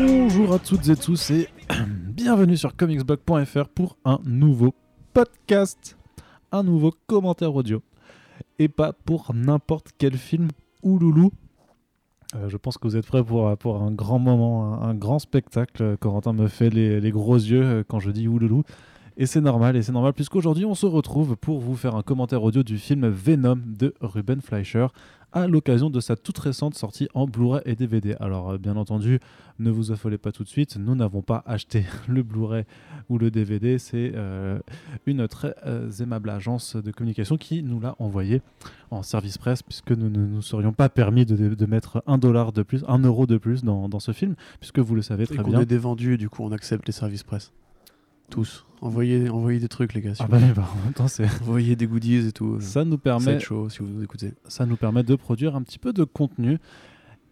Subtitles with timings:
[0.00, 1.48] Bonjour à toutes et tous et
[1.88, 4.74] bienvenue sur comicsblog.fr pour un nouveau
[5.12, 5.98] podcast,
[6.52, 7.82] un nouveau commentaire audio.
[8.58, 10.48] Et pas pour n'importe quel film
[10.82, 11.32] ou loulou.
[12.34, 15.96] Euh, je pense que vous êtes prêts pour, un grand moment, un, grand spectacle.
[15.98, 18.64] Corentin me fait les, les gros yeux euh, quand je dis ouloulou.
[19.16, 22.42] Et c'est normal, et c'est normal, puisqu'aujourd'hui on se retrouve pour vous faire un commentaire
[22.42, 24.88] audio du film Venom de Ruben Fleischer
[25.34, 28.16] à l'occasion de sa toute récente sortie en Blu-ray et DVD.
[28.20, 29.18] Alors, euh, bien entendu,
[29.58, 32.64] ne vous affolez pas tout de suite, nous n'avons pas acheté le Blu-ray
[33.08, 34.58] ou le DVD, c'est euh,
[35.06, 38.40] une très euh, aimable agence de communication qui nous l'a envoyé
[38.90, 42.52] en service presse, puisque nous ne nous serions pas permis de, de mettre un dollar
[42.52, 45.26] de plus, un euro de plus dans, dans ce film, puisque vous le savez Et
[45.26, 45.60] très qu'on bien.
[45.60, 47.52] est des vendus, du coup, on accepte les services presse.
[48.30, 48.64] Tous.
[48.80, 50.14] Envoyez, envoyez des trucs, les gars.
[50.14, 52.60] si Ah bah, bah, en même temps, c'est- Envoyez des goodies et tout.
[52.60, 54.32] ça nous permet si vous nous écoutez.
[54.46, 56.58] ça nous permet de produire un petit peu de contenu.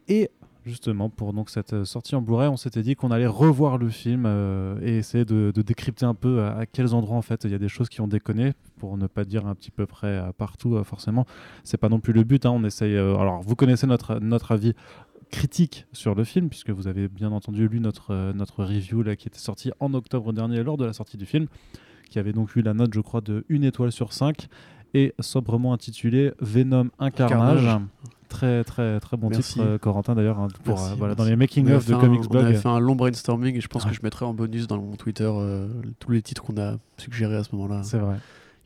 [0.08, 0.30] Et
[0.64, 3.88] justement, pour donc cette euh, sortie en Blu-ray, on s'était dit qu'on allait revoir le
[3.88, 7.44] film euh, et essayer de, de décrypter un peu à, à quels endroits en fait
[7.44, 9.86] il y a des choses qui ont déconné, pour ne pas dire un petit peu
[9.86, 11.26] près euh, partout euh, forcément.
[11.64, 12.46] C'est pas non plus le but.
[12.46, 12.94] hein, on essaye.
[12.96, 14.74] euh, alors, vous connaissez notre notre avis
[15.32, 19.16] critique sur le film puisque vous avez bien entendu lu notre euh, notre review là
[19.16, 21.46] qui était sorti en octobre dernier lors de la sortie du film
[22.10, 24.46] qui avait donc eu la note je crois de 1 étoile sur 5
[24.94, 27.64] et sobrement intitulé Venom un carnage.
[27.64, 27.80] Carnage.
[28.28, 29.54] Très très très bon Merci.
[29.54, 31.24] titre euh, Corentin d'ailleurs hein, pour Merci, euh, voilà merci.
[31.24, 32.44] dans les making On of de un- Comics On Blog.
[32.44, 33.90] avait fait un long brainstorming et je pense Ouais.
[33.90, 35.66] que je mettrai en bonus dans mon Twitter euh,
[35.98, 37.82] tous les titres qu'on a suggérés à ce moment-là.
[37.82, 38.16] C'est vrai.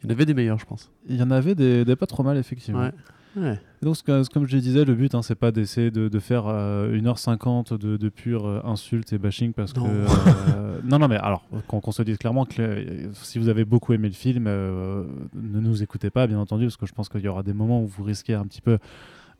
[0.02, 0.90] Il y en avait des meilleurs, je pense.
[1.08, 2.80] Il y en avait des, des pas trop mal effectivement.
[2.80, 2.92] Ouais.
[3.36, 3.60] Ouais.
[3.82, 3.96] Donc,
[4.32, 7.96] comme je disais, le but, hein, c'est pas d'essayer de, de faire euh, 1h50 de,
[7.98, 9.84] de pure euh, insulte et bashing parce Non.
[9.84, 9.88] que.
[9.90, 13.64] euh, non, non, mais alors, qu'on qu'on se dise clairement que euh, si vous avez
[13.66, 17.08] beaucoup aimé le film, euh, ne nous écoutez pas, bien entendu, parce que je pense
[17.10, 18.78] qu'il y aura des moments où vous risquez un petit peu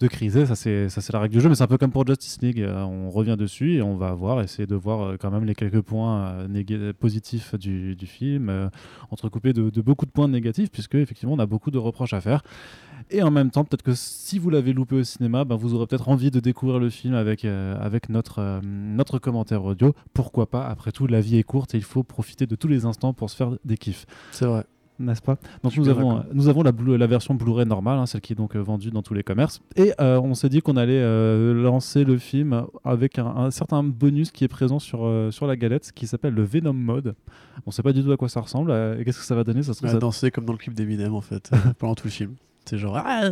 [0.00, 0.46] de criser.
[0.46, 2.60] Ça, c'est la règle du jeu, mais c'est un peu comme pour Justice League.
[2.60, 5.54] euh, on revient dessus et on va voir, essayer de voir euh, quand même les
[5.54, 8.70] quelques points euh, positifs du, du film,
[9.10, 12.42] entrecoupés de, beaucoup de points négatifs, puisque effectivement, on a beaucoup de reproches à faire.
[13.10, 15.86] Et en même temps, peut-être que si vous l'avez loupé au cinéma, ben, vous aurez
[15.86, 19.94] peut-être envie de découvrir le film avec, avec notre, notre commentaire audio.
[20.12, 20.66] Pourquoi pas?
[20.66, 23.30] Après tout, la vie est courte et il faut profiter de tous les instants pour
[23.30, 24.06] se faire des kiffs.
[24.32, 24.64] C'est vrai.
[24.98, 25.36] N'est-ce pas?
[25.62, 28.20] Donc Je nous avons, euh, nous avons la, Blu- la version Blu-ray normale, hein, celle
[28.22, 29.60] qui est donc euh, vendue dans tous les commerces.
[29.76, 33.82] Et euh, on s'est dit qu'on allait euh, lancer le film avec un, un certain
[33.82, 37.14] bonus qui est présent sur, euh, sur la galette, qui s'appelle le Venom Mode.
[37.66, 38.70] On sait pas du tout à quoi ça ressemble.
[38.98, 41.14] et Qu'est-ce que ça va donner ça se ça- dansé comme dans le clip d'Eminem,
[41.14, 42.34] en fait, pendant tout le film.
[42.64, 43.30] C'est genre, ah,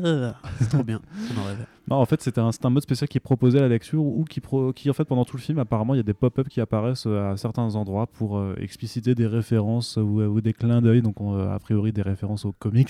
[0.61, 1.01] c'est trop bien.
[1.37, 1.65] On en rêvait.
[1.89, 4.03] Non, en fait, c'était un, c'est un mode spécial qui est proposé à la lecture
[4.03, 6.15] ou qui, pro- qui, en fait, pendant tout le film, apparemment, il y a des
[6.15, 10.55] pop-up qui apparaissent euh, à certains endroits pour euh, expliciter des références ou, ou des
[10.55, 12.89] clins d'œil, donc on, euh, a priori des références aux comics,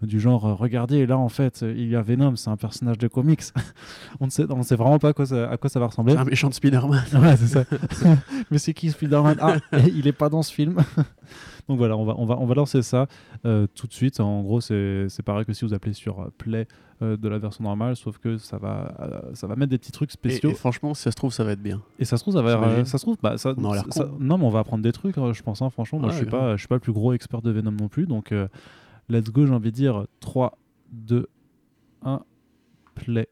[0.00, 3.08] du genre, euh, regardez, là, en fait, il y a Venom, c'est un personnage de
[3.08, 3.42] comics.
[4.20, 6.16] on ne sait, on sait vraiment pas à quoi ça, à quoi ça va ressembler.
[6.16, 7.04] Un méchant de Spider-Man.
[7.22, 7.64] Ouais, c'est ça.
[8.50, 9.36] Mais c'est qui Spider-Man?
[9.40, 9.56] Ah,
[9.94, 10.76] il est pas dans ce film.
[11.68, 13.06] Donc voilà, on va, on va, on va lancer ça
[13.44, 14.18] euh, tout de suite.
[14.20, 16.66] En gros, c'est pareil que si vous appelez sur euh, Play
[17.02, 19.92] euh, de la version normale, sauf que ça va, euh, ça va mettre des petits
[19.92, 20.50] trucs spéciaux.
[20.50, 21.82] et franchement, si ça se trouve, ça va être bien.
[21.98, 24.50] Et, ça se trouve, ça va, euh, ça se trouve, bah, ça, non, mais on
[24.50, 25.60] va apprendre des trucs, euh, je pense.
[25.62, 26.40] hein, franchement, moi, Ouais, je suis grave.
[26.40, 28.06] pas, je suis pas le plus gros expert de Venom non plus.
[28.06, 28.48] Donc, euh,
[29.08, 29.44] let's go.
[29.46, 30.56] J'ai envie de dire 3,
[30.92, 31.28] 2,
[32.02, 32.22] 1,
[32.94, 33.28] play.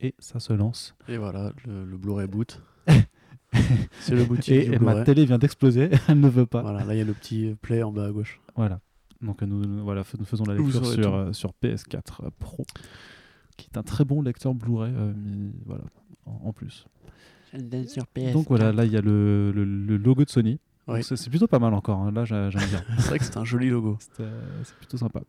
[0.00, 0.94] Et ça se lance.
[1.08, 2.60] Et voilà, le, le Blu-ray boot.
[4.00, 5.90] c'est le boutique Et, du et ma télé vient d'exploser.
[6.08, 6.62] Elle ne veut pas.
[6.62, 8.40] Voilà, là, il y a le petit play en bas à gauche.
[8.56, 8.80] Voilà.
[9.24, 12.64] Donc nous, voilà, nous faisons la lecture sur, euh, sur PS4 euh, Pro,
[13.56, 15.12] qui est un très bon lecteur Blu-ray, euh,
[15.66, 15.84] voilà,
[16.26, 16.86] en, en plus.
[18.32, 20.58] Donc voilà, là il y a le, le- le logo de Sony.
[20.86, 21.02] Oui.
[21.02, 21.98] C'est plutôt pas mal encore.
[22.00, 22.10] hein.
[22.12, 22.82] Là j'a- j'aime bien.
[22.98, 23.96] C'est vrai que c'est un joli logo.
[24.00, 25.20] C'est euh, plutôt sympa.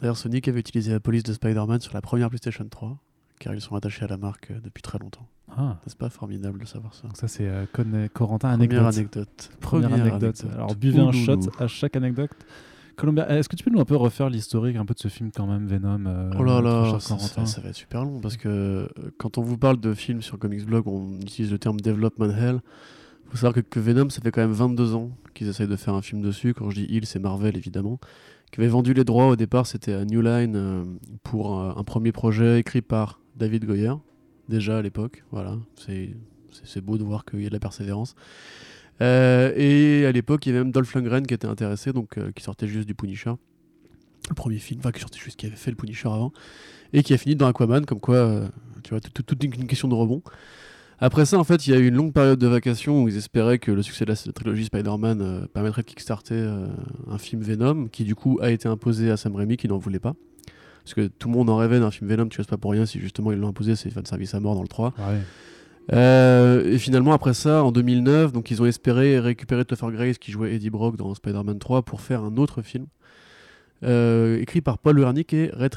[0.00, 2.96] D'ailleurs, Sonic avait utilisé la police de Spider-Man sur la première PlayStation 3,
[3.38, 5.26] car ils sont attachés à la marque euh, depuis très longtemps.
[5.50, 7.64] Ah, N'est-ce pas formidable de savoir ça donc ça c'est euh,
[8.12, 8.78] Corentin anecdote.
[8.78, 9.50] Première anecdote.
[9.60, 10.44] Première anecdote.
[10.52, 12.30] Alors buvez un shot à chaque anecdote.
[12.96, 15.30] Columbia, est-ce que tu peux nous un peu refaire l'historique un peu de ce film
[15.34, 18.20] quand même, Venom euh, Oh là là, ça, Corentin ça- ça va être super long
[18.20, 18.88] parce que euh,
[19.18, 22.58] quand on vous parle de films sur Comics Blog, on utilise le terme Development Hell.
[23.30, 25.94] faut savoir que, que Venom, ça fait quand même 22 ans qu'ils essayent de faire
[25.94, 26.54] un film dessus.
[26.54, 28.00] Quand je dis ils, c'est Marvel évidemment.
[28.50, 30.84] Qui avait vendu les droits au départ, c'était à New Line euh,
[31.22, 33.92] pour un premier projet écrit par David Goyer,
[34.48, 35.24] déjà à l'époque.
[35.30, 38.14] Voilà, c'est beau de voir qu'il y a de la persévérance.
[39.00, 42.32] Euh, et à l'époque, il y avait même Dolph Lundgren qui était intéressé, donc euh,
[42.32, 43.32] qui sortait juste du Punisher.
[44.28, 46.32] Le premier film, enfin qui sortait juste, qui avait fait le Punisher avant,
[46.92, 48.48] et qui a fini dans Aquaman, comme quoi, euh,
[48.82, 50.20] tu vois, tout- tout- toute une question de rebond.
[50.98, 53.16] Après ça, en fait, il y a eu une longue période de vacation où ils
[53.16, 56.52] espéraient que le succès de la, la trilogie Spider-Man permettrait de kickstarter
[57.08, 60.00] un film Venom, qui du coup a été imposé à Sam Raimi, qui n'en voulait
[60.00, 60.16] pas.
[60.88, 62.72] Parce que tout le monde en rêvait d'un film Venom, tu vois, c'est pas pour
[62.72, 64.94] rien, si justement ils l'ont imposé, c'est fan service à mort dans le 3.
[64.96, 65.20] Ouais.
[65.92, 70.32] Euh, et finalement, après ça, en 2009, donc ils ont espéré récupérer Topher Grace qui
[70.32, 72.86] jouait Eddie Brock dans Spider-Man 3 pour faire un autre film.
[73.84, 75.74] Euh, écrit par Paul Wernick et Red.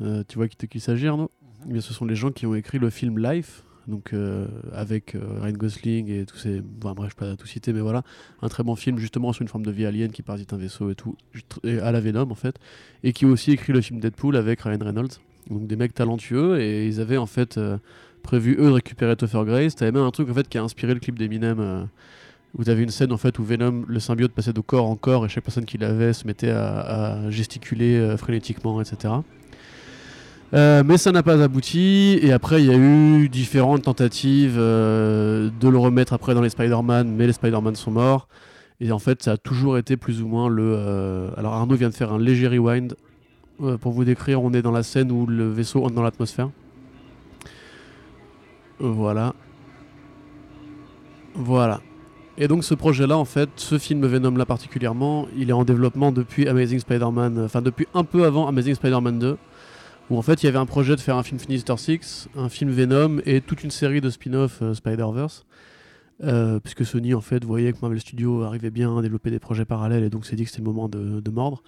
[0.00, 1.30] Euh, tu vois qui de qui il s'agit, Arnaud?
[1.68, 5.14] Eh bien, Ce sont les gens qui ont écrit le film Life, donc euh, avec
[5.14, 6.60] euh, Ryan Gosling et tous ces.
[6.60, 8.02] Bon, bref, je ne pas tout citer, mais voilà.
[8.40, 10.90] Un très bon film, justement, sur une forme de vie alien qui parasite un vaisseau
[10.90, 11.16] et tout,
[11.64, 12.56] et à la Venom en fait.
[13.02, 15.18] Et qui aussi écrit le film Deadpool avec Ryan Reynolds.
[15.50, 17.58] Donc des mecs talentueux, et ils avaient en fait.
[17.58, 17.78] euh,
[18.22, 19.74] prévu eux de récupérer Topher Grace.
[19.74, 21.88] T'avais même un truc en fait qui a inspiré le clip d'Eminem
[22.56, 25.26] où t'avais une scène en fait où Venom, le symbiote passait de corps en corps
[25.26, 29.14] et chaque personne qui l'avait se mettait à, gesticuler frénétiquement, etc.
[30.54, 35.48] Euh, mais ça n'a pas abouti et après il y a eu différentes tentatives euh,
[35.58, 38.28] de le remettre après dans les Spider-Man, mais les Spider-Man sont morts.
[38.80, 40.74] Et en fait, ça a toujours été plus ou moins le.
[40.76, 42.96] euh, Alors Arnaud vient de faire un léger rewind
[43.80, 44.42] pour vous décrire.
[44.42, 46.50] On est dans la scène où le vaisseau entre dans l'atmosphère.
[48.80, 49.34] Voilà.
[51.34, 51.80] Voilà.
[52.38, 56.48] Et donc ce projet-là, en fait, ce film Venom-là particulièrement, il est en développement depuis
[56.48, 59.36] Amazing Spider-Man, enfin depuis un peu avant Amazing Spider-Man 2,
[60.18, 62.70] en fait il y avait un projet de faire un film Sinister Six, un film
[62.70, 65.44] Venom et toute une série de spin-off euh, Spider-Verse.
[66.22, 69.64] Euh, puisque Sony en fait voyait que Marvel Studios arrivait bien à développer des projets
[69.64, 71.64] parallèles et donc s'est dit que c'était le moment de, mordre.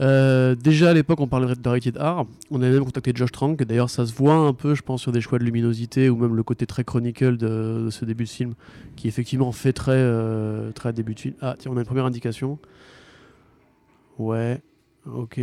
[0.00, 3.60] Euh, déjà à l'époque on parlait de Rated R, on avait même contacté Josh Trank,
[3.64, 6.36] d'ailleurs ça se voit un peu je pense sur des choix de luminosité ou même
[6.36, 8.54] le côté très chronicle de, ce début de film
[8.94, 10.00] qui effectivement fait très,
[10.74, 11.34] très début de film.
[11.40, 12.58] Ah tiens on a une première indication.
[14.18, 14.60] Ouais,
[15.06, 15.40] ok.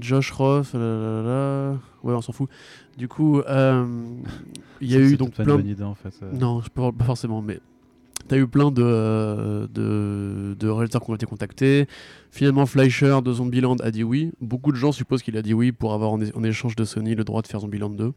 [0.00, 1.78] Josh Roth, là, là, là, là.
[2.02, 2.48] ouais on s'en fout.
[2.96, 3.86] Du coup, euh,
[4.80, 6.12] il y a eu donc pas une bonne idée en fait.
[6.22, 6.32] euh.
[6.32, 7.60] non, pas forcément, mais
[8.26, 11.86] t'as eu plein de, euh, de, de réalisateurs qui ont été contactés.
[12.30, 14.32] Finalement, Fleischer de Zombieland a dit oui.
[14.40, 17.14] Beaucoup de gens supposent qu'il a dit oui pour avoir en, en échange de Sony
[17.14, 18.12] le droit de faire Zombieland 2.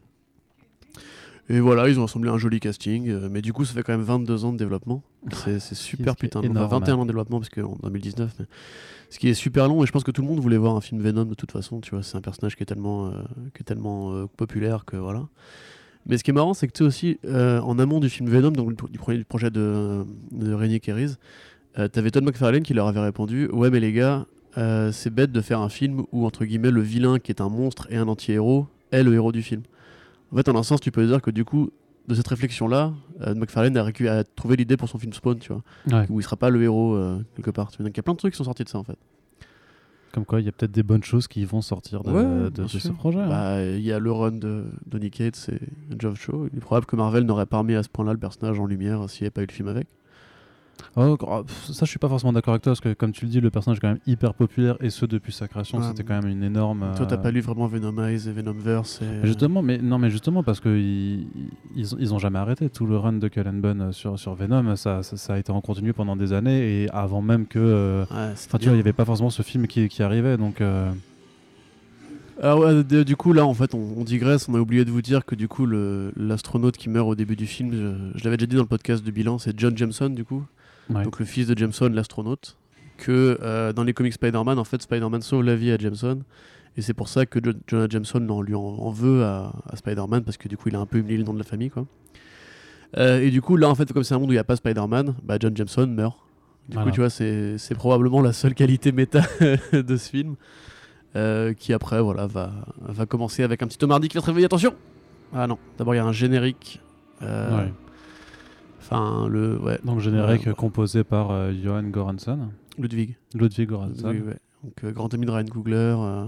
[1.48, 3.08] Et voilà, ils ont assemblé un joli casting.
[3.08, 5.02] euh, mais du coup, ça fait quand même 22 ans de développement.
[5.32, 6.38] C'est super putain.
[6.40, 8.34] Enfin, énorme, 21 ans de développement, parce qu'en 2019.
[8.38, 8.46] mais-
[9.10, 10.80] Ce qui est super long, et je pense que tout le monde voulait voir un
[10.80, 11.80] film Venom de toute façon.
[11.80, 13.10] Tu vois, c'est un personnage qui est tellement, euh,
[13.54, 15.28] qui est tellement euh, populaire que voilà.
[16.06, 18.50] Mais ce qui est marrant, c'est que tu sais aussi, en amont du film Venom,
[18.50, 21.14] donc du, du premier du projet de, de Rainier Kerris,
[21.92, 24.26] t'avais Todd McFarlane qui leur avait répondu Ouais, mais les gars,
[24.90, 27.86] c'est bête de faire un film où, entre guillemets, le vilain qui est un monstre
[27.90, 29.62] et un anti-héros est le héros du film.
[30.32, 31.70] En fait, en un sens, tu peux dire que du coup,
[32.08, 36.06] de cette réflexion-là, euh, McFarlane a, trouvé l'idée pour son film Spawn, tu vois, Ouais.
[36.10, 37.70] où il sera pas le héros euh, quelque part.
[37.70, 37.88] Tu vois.
[37.90, 38.96] Il y a plein de trucs qui sont sortis de ça en fait.
[40.12, 42.48] Comme quoi, il y a peut-être des bonnes choses qui vont sortir de, Ouais, de-
[42.50, 43.18] bien de ce projet.
[43.20, 43.28] hein.
[43.28, 45.58] Bah, Il y a le run de Donny Cates et
[45.98, 46.48] Geoff Shaw.
[46.52, 49.08] Il est probable que Marvel n'aurait pas remis à ce point-là le personnage en lumière
[49.08, 49.86] s'il n'y avait pas eu le film avec.
[50.96, 53.24] Oh, oh, pff, ça, je suis pas forcément d'accord avec toi parce que, comme tu
[53.24, 55.86] le dis, le personnage est quand même hyper populaire et ce depuis sa création, Ah,
[55.88, 56.92] c'était quand même une énorme.
[56.96, 59.26] Toi, t'as euh, pas lu vraiment Venomize et Venomverse et...
[59.26, 61.26] Justement, mais non, mais justement parce que ils,
[61.76, 64.76] ils, ont- ils ont jamais arrêté tout le run de Cullen Bunn sur sur Venom,
[64.76, 67.58] ça, ça, ça a été en continu pendant des années et avant même que.
[67.58, 70.36] euh, Ouais, Enfin, tu vois, il n'y avait pas forcément ce film qui, qui arrivait,
[70.36, 70.60] donc.
[70.60, 70.90] euh,
[72.42, 75.02] Alors ouais, du coup là en fait on, on digresse, on a oublié de vous
[75.02, 75.66] dire que du coup
[76.16, 79.04] l'astronaute qui meurt au début du film, je, je l'avais déjà dit dans le podcast
[79.04, 80.42] de bilan, c'est John Jameson du coup,
[80.94, 81.02] ouais.
[81.04, 82.56] donc le fils de Jameson, l'astronaute,
[82.98, 86.20] que euh, dans les comics Spider-Man en fait Spider-Man sauve la vie à Jameson
[86.76, 89.76] et c'est pour ça que Jo- Jonah Jameson en lui en, en veut à, à
[89.76, 91.70] Spider-Man parce que du coup il a un peu humilié le nom de la famille
[91.70, 91.84] quoi.
[92.98, 94.44] Euh, et du coup là en fait comme c'est un monde où il n'y a
[94.44, 96.16] pas Spider-Man, bah John Jameson meurt.
[96.68, 96.90] Du Voilà.
[96.90, 99.22] coup tu vois c'est c'est probablement la seule qualité méta
[99.72, 100.36] de ce film.
[101.14, 104.26] Euh, qui après voilà va, va commencer avec un petit Tom Hardy qui va se
[104.26, 104.74] réveiller attention
[105.34, 106.80] ah non d'abord il y a un générique
[107.20, 107.70] Ouais.
[108.94, 110.54] Enfin le ouais Donc générique Ouais, ouais.
[110.54, 114.08] composé par euh, Johan Goransson, Ludwig Ludwig Goransson.
[114.08, 114.36] Oui, ouais.
[114.64, 116.26] donc euh, grand ami de Ryan Coogler euh,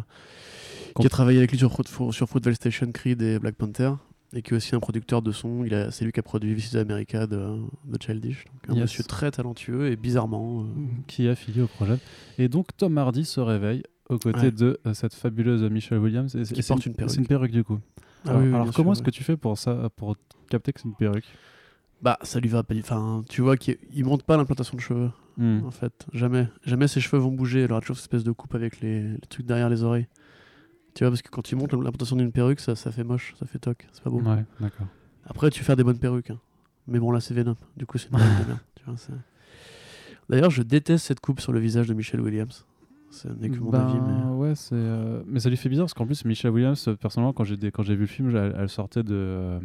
[0.99, 1.73] qui a travaillé avec lui sur,
[2.13, 3.93] sur Fruitvale Station Creed et Black Panther
[4.33, 6.55] et qui est aussi un producteur de son il a c'est lui qui a produit
[6.55, 7.37] Vices America de,
[7.85, 8.83] de Childish donc un Yes.
[8.83, 10.65] monsieur très talentueux et bizarrement euh,
[11.07, 11.99] qui est affilié au projet.
[12.39, 14.51] Et donc Tom Hardy se réveille aux côtés Ouais.
[14.51, 16.35] de euh, cette fabuleuse Michelle Williams.
[16.37, 17.11] Et Qui porte une perruque.
[17.13, 17.79] C'est une perruque du coup.
[18.27, 20.17] Ah alors oui, oui, alors comment est-ce que tu fais pour ça, pour
[20.51, 21.25] capter que c'est une perruque?
[22.05, 25.11] Bah ça lui va pas enfin tu vois qu'il il monte pas l'implantation de cheveux
[25.37, 25.65] Hmm.
[25.67, 26.07] en fait.
[26.13, 26.47] Jamais.
[26.65, 27.65] Jamais ses cheveux vont bouger.
[27.65, 30.07] Alors, toujours cette espèce de coupe avec les, les trucs derrière les oreilles.
[30.95, 33.45] Tu vois, parce que quand tu montes l'implantation d'une perruque, ça, ça fait moche, ça
[33.45, 34.21] fait toc, c'est pas beau.
[34.21, 34.87] Ouais, d'accord.
[35.27, 36.31] Après, tu fais des bonnes perruques.
[36.31, 36.39] hein.
[36.87, 37.57] Mais bon, là, c'est Venom.
[37.77, 39.21] Du coup, c'est une perruque de merde.
[40.29, 42.65] D'ailleurs, je déteste cette coupe sur le visage de Michelle Williams.
[43.15, 43.99] Ce n'est que mon Ben, avis.
[44.01, 44.31] Mais...
[44.37, 44.75] ouais, c'est.
[44.75, 47.57] euh, Mais ça lui fait bizarre parce qu'en plus, Michelle Williams, euh, personnellement, quand j'ai
[47.71, 49.59] quand j'ai vu le film, elle, elle sortait de euh,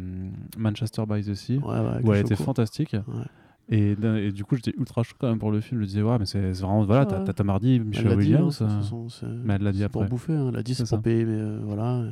[0.56, 2.92] Manchester by the Sea, Ouais, ouais, où le elle était fantastique.
[2.92, 3.24] Ouais.
[3.72, 3.94] Et,
[4.32, 5.80] du coup, j'étais ultra chaud quand même pour le film.
[5.80, 6.82] Je disais, ouais, mais c'est vraiment.
[6.84, 7.44] Voilà, t'as t'as
[7.76, 8.62] Elle Michelle l'a dit, hein, Williams.
[9.08, 10.10] c'est- mais elle l'a dit c'est pour après.
[10.10, 11.02] bouffer, hein, elle a dit c'est C'est pour ça.
[11.02, 12.02] payer, mais euh, voilà.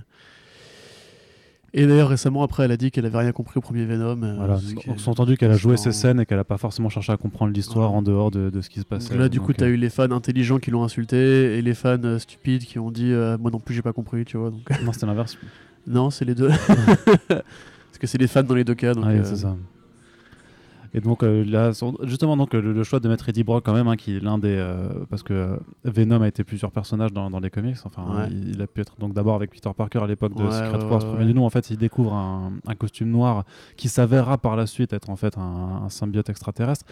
[1.74, 4.22] Et d'ailleurs, récemment, après, elle a dit qu'elle avait rien compris au premier Venom.
[4.22, 6.56] euh, Voilà, on est- s'est entendu qu'elle a joué ses scènes et qu'elle a pas
[6.56, 7.98] forcément cherché à comprendre l'histoire Ouais.
[7.98, 9.10] en dehors de, de ce qui se passait.
[9.10, 11.62] Donc là, du coup, Donc, t'as euh, eu les fans intelligents qui l'ont insulté et
[11.62, 14.50] les fans euh, stupides qui ont dit Moi non plus, j'ai pas compris, tu vois.
[14.50, 15.36] Donc, Non, c'était l'inverse.
[15.86, 16.48] non, c'est les deux.
[17.28, 18.94] Parce que c'est les fans dans les deux cas.
[18.94, 19.56] Donc, Ouais, euh, c'est ça.
[20.94, 23.88] Et donc euh, là, justement, donc le, le choix de mettre Eddie Brock quand même,
[23.88, 27.30] hein, qui est l'un des, euh, parce que euh, Venom a été plusieurs personnages dans,
[27.30, 27.76] dans les comics.
[27.84, 28.28] Enfin, Ouais.
[28.30, 30.84] il, il a pu être donc d'abord avec Peter Parker à l'époque de Ouais, Secret
[30.84, 31.44] Wars, premier du nom.
[31.44, 33.44] En fait, il découvre un, un costume noir
[33.76, 36.84] qui s'avérera par la suite être en fait un, un symbiote extraterrestre.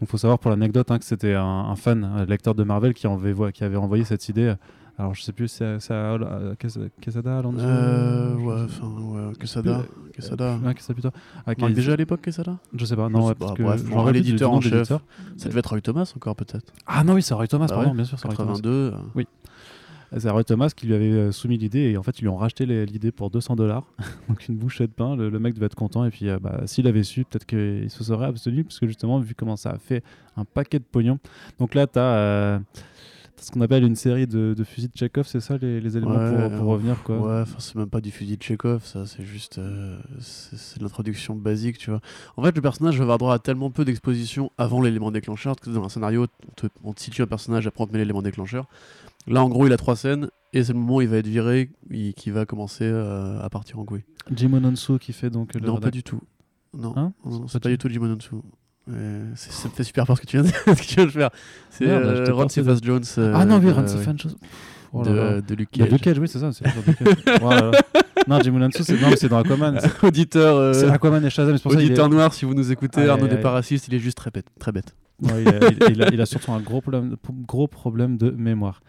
[0.00, 2.94] Donc, faut savoir pour l'anecdote hein, que c'était un, un fan, un lecteur de Marvel
[2.94, 4.54] qui avait envoyé cette idée.
[4.98, 5.78] Alors, je sais plus, c'est
[7.00, 9.82] Quesada, Euh, ouais, enfin, ouais, Quesada.
[10.12, 10.58] Quesada.
[10.62, 11.10] Ouais, Quesada.
[11.46, 12.58] Ah, qui- déjà à l'époque, Quesada?
[12.74, 14.88] Je sais pas, non, ouais, parce que genre l'éditeur en chef.
[15.36, 16.72] Ça devait être Roy Thomas encore, peut-être.
[16.86, 18.52] Ah non, oui, c'est Roy Thomas, Bah pardon, ouais, bien sûr, c'est Roy Thomas.
[18.52, 18.70] 82.
[18.70, 18.90] euh,
[20.18, 22.36] C'est Roy Thomas qui lui avait euh, soumis l'idée et en fait, ils lui ont
[22.36, 23.84] racheté l'idée pour 200 dollars.
[24.28, 26.60] Donc une bouchée de pain, le, le mec devait être content et puis euh, bah,
[26.66, 29.78] s'il avait su, peut-être qu'il se serait abstenu parce que justement, vu comment ça a
[29.78, 30.04] fait
[30.36, 31.18] un paquet de pognon.
[31.58, 32.60] Donc là, tu as.
[33.36, 36.16] Ce qu'on appelle une série de, de fusils de Chekhov, c'est ça les, les éléments
[36.16, 37.18] Ouais, pour, pour revenir quoi?
[37.18, 39.58] Ouais, enfin, c'est même pas du fusil de Chekhov, ça, c'est juste.
[39.58, 42.00] euh, c'est l'introduction basique, tu vois.
[42.36, 45.68] En fait, le personnage va avoir droit à tellement peu d'exposition avant l'élément déclencheur, parce
[45.68, 47.98] que dans un scénario, on te, on te situe un personnage, après on te met
[47.98, 48.66] l'élément déclencheur.
[49.26, 51.26] Là, en gros, il a trois scènes, et c'est le moment où il va être
[51.26, 51.70] viré,
[52.16, 54.04] qui va commencer euh, à partir en couille.
[54.34, 56.20] Jim Ononsu qui fait donc le Non, pas du tout.
[56.74, 57.12] Non, Hein?
[57.24, 58.36] non, C'est pas pas du- tout Jimon Onsu.
[59.34, 61.06] C'est- ça me fait super peur ce que tu viens de, ce que tu viens
[61.06, 61.30] de faire.
[61.70, 62.48] C'est Merde, euh, Ron.
[62.48, 63.02] Cephas Jones.
[63.18, 64.32] euh, Ah non, oui, de- Ron Cephas Jones.
[64.94, 65.90] Oh de, de Luke Cage.
[65.90, 66.52] Luke Cage, oui, c'est ça.
[66.52, 66.64] c'est.
[67.42, 67.70] Oh là là.
[68.28, 69.80] Non, Jim Ononsu, c'est non, mais c'est dans Aquaman.
[69.80, 72.44] C'est- auditeur, euh, C'est Aquaman et Shazam, c'est pour ça qu'il est- auditeur noir, si
[72.44, 74.46] vous nous écoutez, Aïe, Arnaud n'est pas raciste, il est juste très bête.
[74.60, 74.94] Très bête.
[75.22, 77.16] Ouais, il, a, il- il a- il a surtout un gros problème,
[77.48, 78.80] gros problème de mémoire.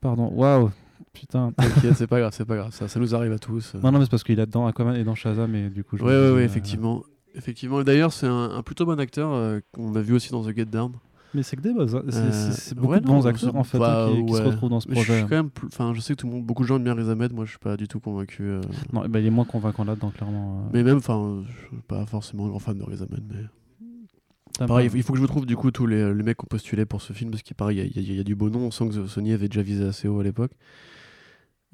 [0.00, 0.70] Pardon, waouh,
[1.12, 1.52] putain.
[1.56, 3.74] T'inquiète, c'est pas grave, c'est pas grave, ça, ça nous arrive à tous.
[3.74, 5.96] Non, non, mais c'est parce qu'il est dans Aquaman et dans Shazam, et du coup,
[5.96, 7.02] je ouais, ouais, ouais, euh, effectivement.
[7.36, 10.42] Effectivement, et d'ailleurs, c'est un, un plutôt bon acteur euh, qu'on a vu aussi dans
[10.42, 10.92] The Get Down.
[11.34, 13.64] Mais c'est que des bons, c'est- Euh, c'est beaucoup ouais, de non, bons acteurs en
[13.64, 15.22] fait bah, hein, qui, qui se retrouvent dans ce Mais je suis projet.
[15.28, 17.10] quand même, enfin, je sais que tout le monde, beaucoup de gens aiment bien Riz
[17.10, 18.42] Ahmed, moi je suis pas du tout convaincu.
[18.44, 18.62] euh,
[18.92, 20.60] Non, eh ben, il est moins convaincant là-dedans, clairement.
[20.60, 20.70] euh.
[20.72, 24.66] Mais même, enfin, je suis pas forcément un grand fan de Riz Ahmed, mais.
[24.66, 26.48] Pareil, il faut que je vous trouve du coup tous les, les mecs qui ont
[26.48, 28.60] postulé pour ce film parce qu'il il y, a- y y du beau nom.
[28.60, 30.52] On sent que Sony avait déjà visé assez haut à l'époque.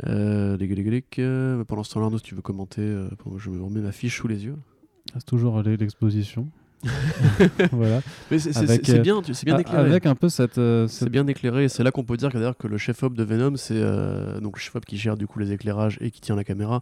[0.07, 2.83] Euh, les les- les- pendant ce temps-là, Arnaud, si tu veux commenter,
[3.37, 4.57] je me remets ma fiche sous les yeux.
[5.15, 6.49] C'est toujours euh, l'exposition.
[7.73, 8.01] voilà.
[8.31, 9.89] Mais c'est euh, bien, c'est bien éclairé.
[9.89, 10.59] Avec un peu cette.
[10.59, 13.77] euh, C'est bien éclairé c'est là qu'on peut dire que, le chef-op de Venom, c'est
[13.77, 16.81] euh, donc le chef-op qui gère du coup les éclairages et qui tient la caméra,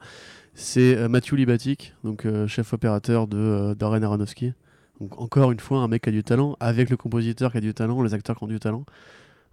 [0.55, 4.53] c'est euh, Matthew Libatic, donc euh, chef opérateur de euh, Darren Aronofsky.
[5.01, 7.61] Donc encore une fois un mec qui a du talent, avec le compositeur qui a
[7.61, 8.85] du talent, les acteurs qui ont du talent.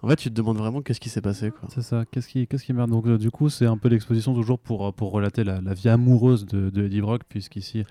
[0.04, 1.52] En fait, tu te demandes vraiment qu'est-ce qui s'est passé.
[1.70, 4.36] C'est ça, qu'est-ce qui, qu'est-ce qui merde Donc, euh, du coup, c'est un peu l'exposition
[4.36, 7.84] toujours pour, euh, pour relater la, la vie amoureuse de, de Eddie Brock, puisqu'ici,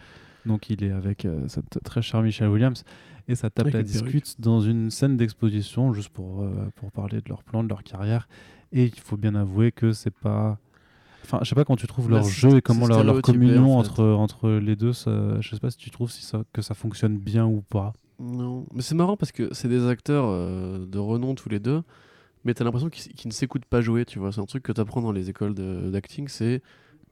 [0.47, 2.85] donc, il est avec euh, cette très chère Michelle Williams,
[3.29, 7.29] et ça tape la discute dans une scène d'exposition, juste pour, euh, pour parler de
[7.29, 8.29] leur plan, de leur carrière.
[8.73, 10.59] Et il faut bien avouer que c'est pas.
[11.25, 13.77] Enfin, je sais pas quand tu trouves Bah, leur jeu et comment leur, leur communion
[13.79, 13.91] en fait.
[13.91, 16.75] entre, entre les deux, ça, je sais pas si tu trouves si ça, que ça
[16.75, 17.93] fonctionne bien ou pas.
[18.21, 21.83] Non, mais c'est marrant parce que c'est des acteurs euh, de renom tous les deux,
[22.45, 24.31] mais t'as l'impression qu'ils ne s'écoutent pas jouer, tu vois.
[24.31, 25.55] C'est un truc que t'apprends dans les écoles
[25.91, 26.63] d'acting, c'est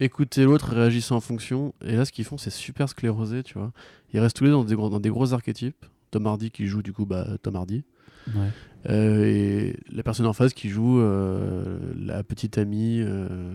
[0.00, 1.74] écouter l'autre, réagir en fonction.
[1.84, 3.72] Et là, ce qu'ils font, c'est super sclérosé, tu vois.
[4.12, 5.86] Ils restent tous les deux dans des, gros, dans des gros archétypes.
[6.10, 7.82] Tom Hardy qui joue du coup bah, Tom Hardy.
[8.28, 8.48] Ouais.
[8.88, 13.54] Euh, et la personne en face qui joue euh, la petite amie euh,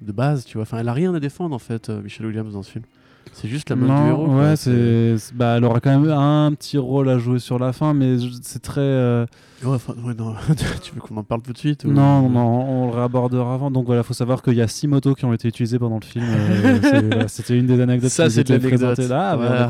[0.00, 0.62] de base, tu vois.
[0.62, 2.84] Enfin, elle a rien à défendre en fait, Michelle Williams dans ce film.
[3.32, 4.26] C'est juste la meuf Non, du héros.
[4.38, 7.94] ouais, c'est, bah, elle aura quand même un petit rôle à jouer sur la fin,
[7.94, 8.80] mais c'est très.
[8.80, 9.24] euh,
[9.64, 10.34] Ouais, enfin, ouais, non.
[10.82, 13.70] tu veux qu'on en parle tout de suite ou- Non, non, on le réabordera avant.
[13.70, 16.04] Donc voilà, faut savoir qu'il y a six motos qui ont été utilisées pendant le
[16.04, 16.24] film.
[16.28, 18.78] euh, C'était une des anecdotes Ça, c'est de l'anecdote.
[18.94, 19.36] présentées là.
[19.36, 19.68] Bah.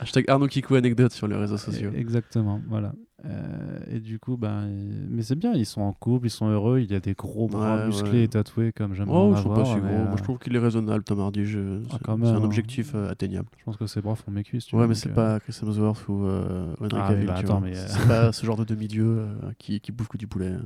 [0.00, 1.90] Hashtag Arnaud Kikou anecdote sur les réseaux sociaux.
[1.94, 2.92] Exactement, voilà.
[3.24, 6.48] Euh, et du coup, ben, euh, mais c'est bien, ils sont en couple, ils sont
[6.48, 6.80] heureux.
[6.80, 8.22] Il y a des gros bras Ouais, musclés ouais.
[8.24, 9.84] et tatoués comme j'aime Oh, je pas si gros.
[9.86, 11.44] euh, Moi, je trouve qu'il est raisonnable, Tom Hardy.
[11.44, 11.80] Je...
[11.92, 12.42] Ah, c'est un hein.
[12.42, 13.48] objectif euh, atteignable.
[13.58, 14.66] je pense que ses bras font mes cuisses.
[14.66, 17.26] tu Ouais, vois, mais c'est euh, pas Chris Hemsworth ou euh, Ah, Cavill.
[17.26, 20.46] bah, euh, C'est pas ce genre de demi-dieu euh, qui, qui bouffe que du poulet.
[20.46, 20.58] euh,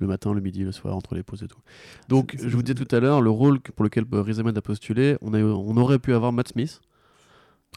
[0.00, 1.60] Le matin, le midi, le soir, entre les pauses et tout.
[2.08, 4.62] Donc, je vous disais tout à l'heure, le rôle pour lequel euh, Riz Ahmed a
[4.62, 6.80] postulé, on, a, on aurait pu avoir Matt Smith.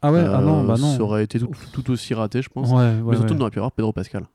[0.02, 0.98] Ah ouais, ah non, Euh, bah non.
[0.98, 2.70] Ça aurait été tout, tout aussi raté, je pense.
[2.70, 4.28] Ouais, ouais, mais surtout, on aurait pu avoir Pedro Pascal.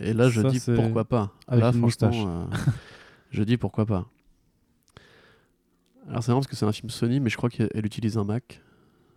[0.00, 1.32] Et là, je Ça, dis pourquoi pas.
[1.48, 2.56] avec là, une franchement, euh,
[3.30, 4.06] je dis pourquoi pas.
[6.08, 8.16] Alors c'est marrant parce que c'est un film Sony, mais je crois qu'elle elle utilise
[8.18, 8.60] un Mac.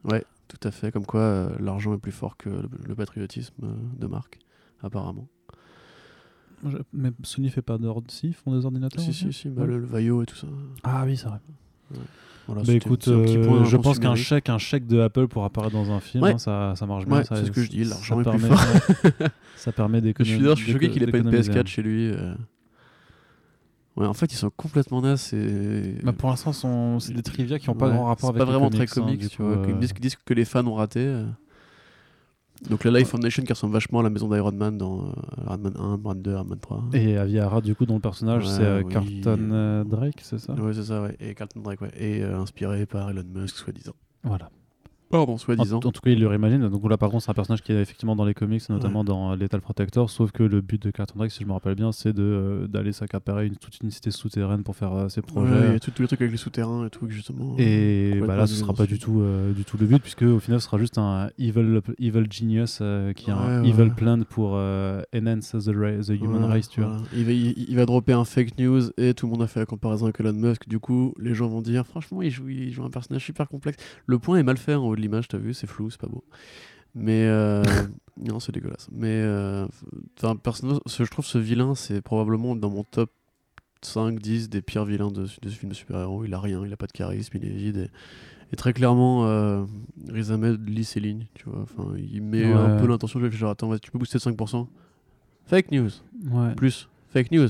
[0.03, 0.91] Ouais, tout à fait.
[0.91, 4.37] Comme quoi, euh, l'argent est plus fort que le, le patriotisme euh, de marque,
[4.83, 5.27] apparemment.
[6.67, 8.09] Je- Mais Sony fait pas d'ordre.
[8.11, 9.67] Si, ils font des ordinateurs Si, si, si, bah, Ouais.
[9.69, 10.47] le, le Vaio et tout ça.
[10.83, 11.39] Ah oui, c'est vrai.
[12.47, 15.73] Voilà, Bah écoute, c'est euh, je pense qu'un chèque, un chèque de Apple pour apparaître
[15.73, 16.33] dans un film, Ouais.
[16.33, 17.17] hein, ça, ça marche bien.
[17.17, 19.13] Ouais, c'est ce que je dis, ça l'argent est plus permet- fort.
[19.21, 20.37] ouais, ça permet Je d'économiser.
[20.39, 21.51] suis je suis choqué qu'il ait pas une d'économiser.
[21.53, 22.09] PS4 chez lui.
[22.11, 22.35] euh.
[23.97, 25.33] Ouais, en fait, ils sont complètement nazes.
[25.33, 25.95] Et...
[26.03, 28.51] Bah, pour l'instant, c'est des trivia qui n'ont pas grand rapport c'est avec pas les
[28.51, 29.51] vraiment très hein, tu vois.
[29.57, 30.99] euh, ils disent que les fans ont raté.
[32.69, 35.11] Donc la Life Foundation qui ressemble vachement à la maison d'Iron Man dans euh,
[35.45, 36.83] Iron Man 1, Iron Man 2, Iron Man 3.
[36.93, 38.93] Et Aviara, du coup, dont le personnage, Ouais, c'est euh, oui.
[38.93, 40.53] Carlton euh, Drake, c'est ça?
[40.53, 41.15] Ouais, c'est ça, ouais.
[41.19, 41.91] Et Carlton Drake, ouais.
[41.97, 43.93] Et inspiré par Elon Musk, soi-disant.
[44.23, 44.49] Voilà.
[45.09, 45.77] Pardon, En, soi-disant.
[45.77, 46.67] en tout cas, il le réimagine.
[46.67, 49.31] Donc là, par contre, c'est un personnage qui est effectivement dans les comics, notamment dans
[49.31, 50.09] euh, Lethal Protector.
[50.09, 52.67] Sauf que le but de Carlton Drake, si je me rappelle bien, c'est de, euh,
[52.67, 55.67] d'aller s'accaparer une, toute une cité souterraine pour faire euh, ses Ouais, projets.
[55.67, 57.55] il y a tout- tous les trucs avec les souterrains et tout, justement.
[57.57, 60.39] Et bah là, ce sera pas du tout, euh, du tout le but, puisque au
[60.39, 63.89] final, ce sera juste un evil, evil genius euh, qui a un Ouais, evil ouais.
[63.91, 65.71] plan pour enhance the,
[66.05, 66.97] the human race, tu vois.
[67.15, 69.59] Il va, il, il va dropper un fake news et tout le monde a fait
[69.59, 70.67] la comparaison avec Elon Musk.
[70.67, 73.77] Du coup, les gens vont dire franchement, il joue, il joue un personnage super complexe.
[74.07, 76.23] Le point est mal fait en haut l'image, t'as vu, c'est flou, c'est pas beau.
[76.93, 77.63] Mais euh,
[78.17, 78.87] non, c'est dégueulasse.
[78.91, 79.65] Mais euh,
[80.23, 80.37] enfin,
[80.87, 83.11] ce- je trouve ce vilain, c'est probablement dans mon top
[83.81, 86.25] 5, 10 des pires vilains de, de ce film de super-héros.
[86.25, 87.77] Il a rien, il a pas de charisme, il est vide.
[87.77, 87.89] Et,
[88.53, 89.65] et très clairement, euh,
[90.09, 91.61] Riz Ahmed lit ses lignes, tu vois.
[91.61, 94.67] Enfin, il met un peu l'intention de genre, attends, tu peux booster de 5%
[95.47, 95.89] Fake news.
[96.31, 96.55] Ouais.
[96.55, 96.87] Plus.
[97.09, 97.49] Fake news.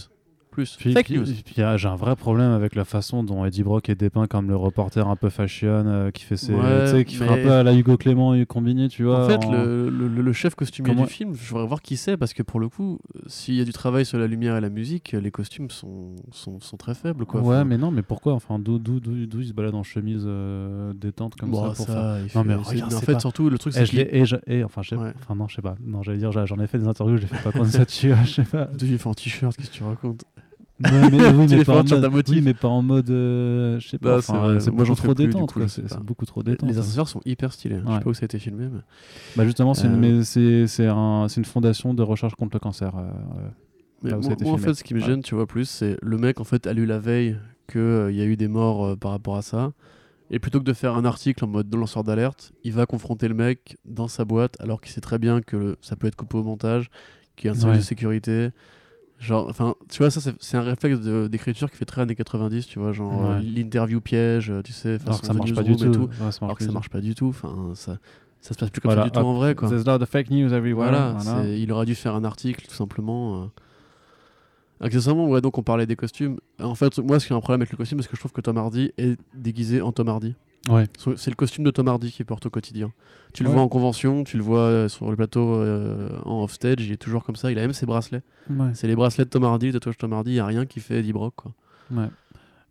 [0.56, 0.78] Plus.
[0.80, 1.26] Puis, Fake puis- news.
[1.44, 4.48] puis, euh, j'ai un vrai problème avec la façon dont Eddie Brock est dépeint comme
[4.48, 7.44] le reporter un peu fashion euh, qui fait ses, Ouais, tu qui fait un mais-
[7.44, 9.26] peu à la Hugo Clément et combiné, tu vois.
[9.26, 11.98] En fait, en- le, le- le chef costumier Comment- du film, je voudrais voir qui
[11.98, 14.62] c'est parce que pour le coup, s'il y a du travail sur la lumière et
[14.62, 17.26] la musique, les costumes sont, sont, sont très faibles.
[17.26, 17.42] Quoi.
[17.42, 19.84] ouais, Enfin, mais non, mais pourquoi Enfin, d'où, d'où, d'où, d'où il se balade en
[19.84, 22.20] chemise euh, détente comme bon, ça pour ça, faire.
[22.24, 24.26] il fait- mais c'est- regarde, en fait, pas- surtout, le truc, Et c'est je et,
[24.26, 25.12] je- et enfin, je sais- Ouais.
[25.20, 25.76] enfin, non, je sais pas.
[25.86, 28.30] Non, j'allais dire, j'en ai fait des interviews, j'ai fait pas comme ça dessus, je
[28.32, 28.70] sais pas.
[28.82, 30.24] il fait en t-shirt, qu'est-ce que tu racontes?
[30.80, 32.36] Mais, oui, Tu mais les pas fais en mode, motif.
[32.36, 34.10] oui, mais pas en mode, euh, je sais pas.
[34.14, 35.68] Bah, enfin, c'est c'est Moi, j'en trop plus, du détente, coup, quoi.
[35.68, 36.70] je sais C'est, beaucoup trop détente.
[36.70, 36.82] Les hein.
[36.82, 37.80] ascenseurs sont hyper stylés.
[37.82, 37.98] Je Ouais.
[37.98, 38.68] sais pas où ça a été filmé.
[38.72, 38.80] Mais...
[39.38, 42.56] Bah justement, c'est, une, Euh, mais c'est, c'est, un, c'est une fondation de recherche contre
[42.56, 42.94] le cancer.
[42.96, 43.48] euh, euh.
[44.04, 45.06] Mais Là où ça a moi, été moi, en fait, ce qui me Ouais.
[45.06, 47.38] gêne, tu vois, plus, c'est le mec, en fait, a lu la veille
[47.72, 49.72] qu'il y a eu des morts euh, par rapport à ça.
[50.30, 53.36] Et plutôt que de faire un article en mode lanceur d'alerte, il va confronter le
[53.36, 56.38] mec dans sa boîte, alors qu'il sait très bien que le- ça peut être coupé
[56.38, 56.90] au montage,
[57.36, 57.82] qu'il y a un service Ouais.
[57.82, 58.50] de sécurité.
[59.20, 62.80] Genre, enfin, tu vois, ça, c'est un réflexe d'écriture qui fait très années 90, tu
[62.80, 65.84] vois, genre euh, l'interview piège, euh, tu sais, Alors que ça marche pas du tout.
[65.86, 67.28] et Ouais, marche alors que ça marche pas du tout.
[67.30, 67.98] Enfin, ça,
[68.42, 69.70] ça se passe plus comme Voilà, ça du tout en vrai, quoi.
[69.70, 70.90] There's a lot of fake news everywhere.
[70.90, 71.44] Voilà, voilà.
[71.44, 73.44] c'est- il aurait dû faire un article tout simplement.
[73.44, 73.46] euh.
[74.82, 76.38] Accessoirement, ouais, donc on parlait des costumes.
[76.60, 78.34] En fait, moi, ce qui a un problème avec le costume, c'est que je trouve
[78.34, 80.36] que Tom Hardy est déguisé en Tom Hardy.
[80.70, 80.86] Ouais.
[81.16, 82.92] C'est le costume de Tom Hardy qui porte au quotidien.
[83.34, 83.56] Tu le Ouais.
[83.56, 86.98] vois en convention, tu le vois euh, sur le plateau euh, en offstage, il est
[86.98, 87.52] toujours comme ça.
[87.52, 88.22] Il a même ses bracelets.
[88.50, 88.70] Ouais.
[88.74, 90.80] C'est les bracelets de Tom Hardy, le tatouage Tom Hardy, il n'y a rien qui
[90.80, 91.34] fait Eddie Brock.
[91.36, 91.52] Quoi.
[91.92, 92.08] Ouais.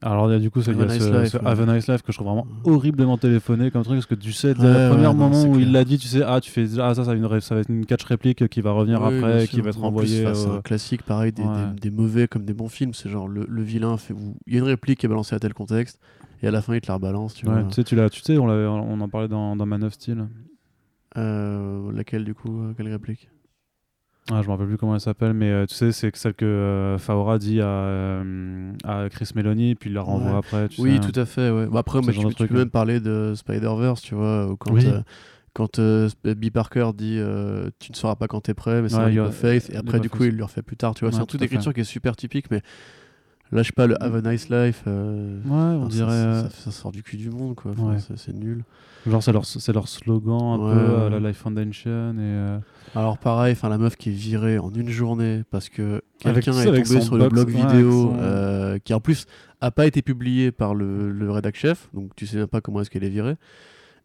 [0.02, 1.36] Alors, il y a du coup, c'est Have il y a nice ce, life, ce
[1.38, 1.46] ouais.
[1.46, 4.32] Have a Nice Life que je trouve vraiment horriblement téléphoné comme truc parce que tu
[4.32, 6.66] sais, dès Ouais, le premier moment où il l'a dit, tu sais, ah, tu fais,
[6.78, 9.00] ah, ça, ça va, une, ré- ça va être une catch réplique qui va revenir
[9.00, 10.26] Oui, après, qui va être envoyée.
[10.26, 11.48] enfin, C'est un classique, pareil, des, Ouais.
[11.74, 12.92] des- des mauvais comme des bons films.
[12.92, 14.12] C'est genre le, le vilain fait.
[14.12, 15.98] où Il y a une réplique qui est balancée à tel contexte,
[16.44, 17.34] et à la fin, il te la rebalance.
[17.34, 17.64] Tu Ouais, vois.
[17.64, 18.46] tu sais, tu l'as, tu sais, on,
[19.00, 20.28] en parlait dans, dans Man of Steel.
[21.16, 23.30] Euh, laquelle, du coup euh, Quelle réplique?
[24.30, 26.44] Ah, je me rappelle plus comment elle s'appelle, mais euh, tu sais, c'est celle que
[26.44, 30.38] euh, Faora dit à, euh, à Chris Meloni, puis il la renvoie Ouais.
[30.38, 30.68] après.
[30.68, 31.12] Tu Oui, sais.
[31.12, 31.50] tout à fait.
[31.50, 31.66] Ouais.
[31.66, 34.86] Bah, après, genre tu, peux même parler de Spider-Verse, tu vois, quand, Oui.
[35.54, 36.50] quand B.
[36.50, 37.20] Parker dit
[37.78, 39.76] Tu ne sauras pas quand t'es prêt, mais c'est Ouais, un a- of faith, et
[39.76, 41.12] après, du coup, il le refait plus tard, tu vois.
[41.12, 42.60] C'est un truc d'écriture qui est super typique, mais
[43.54, 44.82] là, je sais pas, le Have a Nice Life.
[44.86, 46.10] euh, Ouais, on enfin, dirait.
[46.10, 47.72] Ça, euh, ça- ça sort du cul du monde, quoi.
[47.72, 48.16] Enfin, Ouais.
[48.16, 48.64] c'est- nul.
[49.06, 49.32] Genre, c'est
[49.72, 52.14] leur, slogan un Ouais, peu, euh, la Life Foundation.
[52.18, 52.58] Et,
[52.98, 56.64] Alors, pareil, enfin, la meuf qui est virée en une journée parce que quelqu'un est
[56.82, 59.26] tombé sur le blog vidéo son- qui, en plus,
[59.60, 62.80] a pas été publié par le, le rédac chef, donc tu sais même pas comment
[62.80, 63.36] est-ce qu'elle est virée.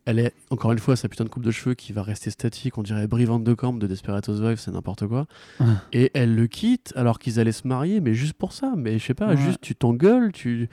[0.05, 2.77] Elle est, encore une fois, sa putain de coupe de cheveux qui va rester statique,
[2.77, 5.27] on dirait Brie Van de Camp de Desperate Housewives, c'est n'importe quoi.
[5.59, 5.65] Ouais.
[5.93, 8.73] Et elle le quitte alors qu'ils allaient se marier, mais juste pour ça.
[8.75, 9.37] Mais je sais pas, Ouais.
[9.37, 10.67] juste tu t'engueules, tu,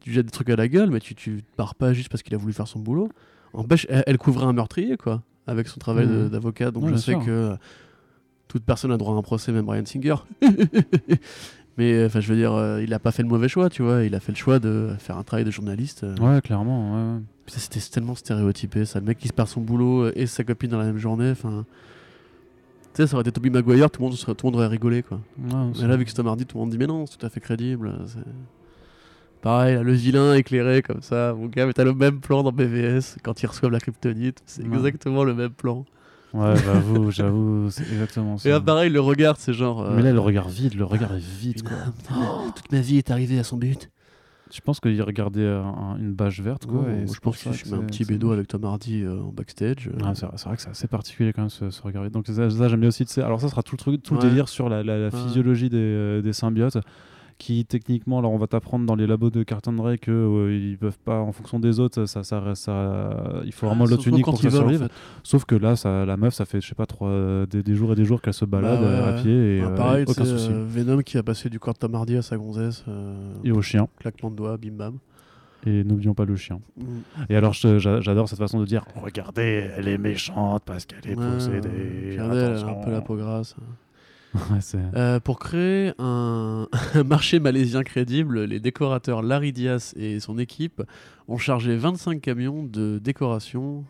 [0.00, 2.34] tu jettes des trucs à la gueule, mais tu, tu pars pas juste parce qu'il
[2.34, 3.08] a voulu faire son boulot.
[3.52, 6.28] Empêche, elle, elle couvrait un meurtrier, quoi, avec son travail Mhm.
[6.30, 7.24] d'avocat, donc je sais sûr.
[7.24, 7.56] que
[8.48, 10.16] toute personne a droit à un procès, même Brian Singer.
[11.78, 13.82] Mais euh, enfin, je veux dire, euh, il a pas fait le mauvais choix, tu
[13.82, 14.02] vois.
[14.04, 16.04] Il a fait le choix de faire un travail de journaliste.
[16.04, 16.14] euh.
[16.16, 16.94] Ouais, clairement.
[16.94, 17.20] Ouais, ouais.
[17.46, 19.00] Putain, C'était tellement stéréotypé, ça.
[19.00, 21.30] Le mec qui se perd son boulot euh, et sa copine dans la même journée.
[21.30, 21.64] Enfin,
[22.94, 24.66] tu sais, ça aurait été Toby Maguire, tout le monde, serait, tout le monde aurait
[24.68, 25.20] rigolé, quoi.
[25.38, 27.16] Ouais, Mais là, vu que c'est Tom Hardy, tout le monde dit, mais non, c'est
[27.16, 27.92] tout à fait crédible.
[28.06, 28.18] c'est-
[29.42, 32.52] Pareil, là, le vilain éclairé comme ça, mon gars, mais t'as le même plan dans
[32.52, 34.42] BVS quand ils reçoivent la kryptonite.
[34.44, 34.76] C'est Ouais.
[34.76, 35.86] exactement le même plan.
[36.32, 38.48] Ouais, j'avoue, j'avoue, c'est exactement ça.
[38.48, 39.82] Et là, pareil, le regard, c'est genre.
[39.82, 41.76] euh, Mais là, le regard vide, le regard est vide, quoi.
[42.12, 43.90] Oh, toute ma vie est arrivée à son but.
[44.52, 46.82] Je pense qu'il regardait un- une bâche verte, quoi.
[46.90, 49.86] et je pense que je mets un petit bédo avec Tom Hardy euh, en backstage.
[49.88, 52.08] euh, Ah, c'est vrai, que c'est assez particulier quand même ce, ce regard.
[52.10, 53.04] Donc ça, ça, j'aime bien aussi.
[53.06, 54.26] tu sais, Alors ça sera tout le truc, tout le Ouais.
[54.28, 55.10] délire sur la, la- la Ouais.
[55.10, 56.78] physiologie des, euh, des symbiotes,
[57.40, 60.76] qui techniquement, alors on va t'apprendre dans les labos de Carton Ray que euh, ils
[60.78, 62.36] peuvent pas, en fonction des autres, ça, ça,
[63.44, 64.80] il faut vraiment Ah, l'autre surtout unique pour que ça en survive.
[64.82, 64.92] fait.
[65.22, 67.10] Sauf que là, ça, la meuf, ça fait je sais pas trois,
[67.50, 69.62] des, des jours et des jours qu'elle se balade Bah ouais, euh, à pied et
[69.62, 70.50] Ah, euh, pareil, aucun souci.
[70.52, 72.84] euh, Venom qui a passé du corps de Tom Hardy à sa gonzesse.
[72.88, 73.88] euh, Et au chien.
[73.98, 74.98] claquement de doigts, bim bam.
[75.66, 76.60] Et n'oublions pas le chien.
[77.28, 82.10] Et alors, j'adore cette façon de dire Regardez, elle est méchante parce qu'elle est possédée.
[82.12, 83.56] regardez, elle a un peu la peau grasse.
[84.50, 84.60] Ouais,
[84.94, 90.82] Euh, pour créer un, un marché malaisien crédible, les décorateurs Larry Diaz et son équipe
[91.28, 93.84] ont chargé 25 camions de décoration.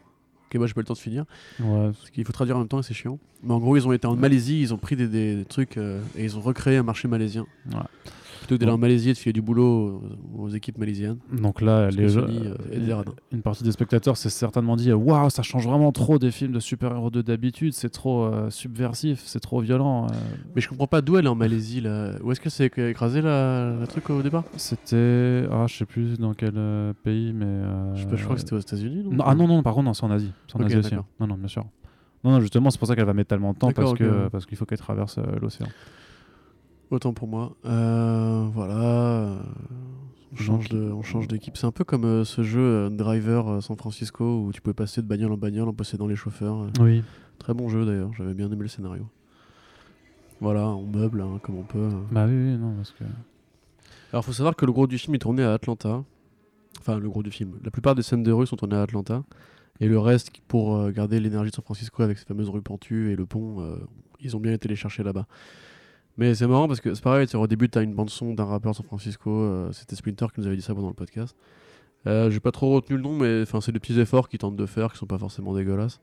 [0.46, 1.24] Ok, moi j'ai pas le temps de finir,
[1.60, 3.18] ouais, parce qu'il faut traduire en même temps et c'est chiant.
[3.42, 6.00] Mais en gros, ils ont été en Malaisie, ils ont pris des, des trucs euh,
[6.16, 7.46] et ils ont recréé un marché malaisien.
[7.72, 7.78] Ouais.
[8.40, 10.02] Plutôt que d'aller en Malaisie et de filer du boulot
[10.36, 11.18] aux, équipes malaisiennes.
[11.32, 15.66] Donc là, les gens- euh, une partie des spectateurs s'est certainement dit Waouh, ça change
[15.66, 20.06] vraiment trop des films de super-héros de d'habitude, c'est trop euh, subversif, c'est trop violent.
[20.06, 20.14] euh.
[20.54, 22.12] Mais je comprends pas d'où elle est en Malaisie là.
[22.22, 24.44] Où est-ce que c'est écrasé la, le truc au départ?
[24.56, 25.44] C'était.
[25.50, 26.54] Ah, je sais plus dans quel
[27.04, 27.46] pays, mais.
[27.94, 29.04] je, sais pas, je crois que c'était aux États-Unis.
[29.10, 30.32] non, ah non, non, par contre, non, c'est en Asie.
[30.48, 30.94] C'est en Asie aussi.
[30.94, 31.04] hein.
[31.20, 31.64] Non, non, bien sûr.
[32.24, 34.44] Non, non, justement, c'est pour ça qu'elle va mettre tellement de temps parce que parce
[34.46, 35.68] qu'il faut qu'elle traverse euh, l'océan.
[36.90, 37.54] Autant pour moi.
[37.66, 38.74] Euh, voilà.
[38.74, 39.38] euh,
[40.32, 41.56] On change, Donc- de, on change d'équipe.
[41.56, 45.00] C'est un peu comme euh, ce jeu euh, Driver San Francisco où tu pouvais passer
[45.02, 46.66] de bagnole en bagnole en possédant les chauffeurs.
[46.80, 47.02] Oui.
[47.38, 48.12] Très bon jeu d'ailleurs.
[48.14, 49.06] J'avais bien aimé le scénario.
[50.40, 51.90] Voilà, on meuble hein, comme on peut.
[52.10, 53.04] Bah oui, oui, non, parce que.
[54.12, 56.02] Alors, faut savoir que le gros du film est tourné à Atlanta.
[56.80, 57.58] Enfin, le gros du film.
[57.62, 59.22] La plupart des scènes de rue sont tournées à Atlanta.
[59.80, 63.16] Et le reste, pour garder l'énergie de San Francisco avec ces fameuses rues pentues et
[63.16, 63.78] le pont,
[64.20, 65.26] ils ont bien été les chercher là-bas.
[66.20, 68.72] Mais c'est marrant parce que c'est pareil, au début, tu as une bande-son d'un rappeur
[68.72, 69.30] de San Francisco.
[69.30, 71.34] euh, C'était Splinter qui nous avait dit ça pendant le podcast.
[72.06, 74.66] Euh, J'ai pas trop retenu le nom, mais c'est des petits efforts qu'ils tentent de
[74.66, 76.00] faire qui sont pas forcément dégueulasses.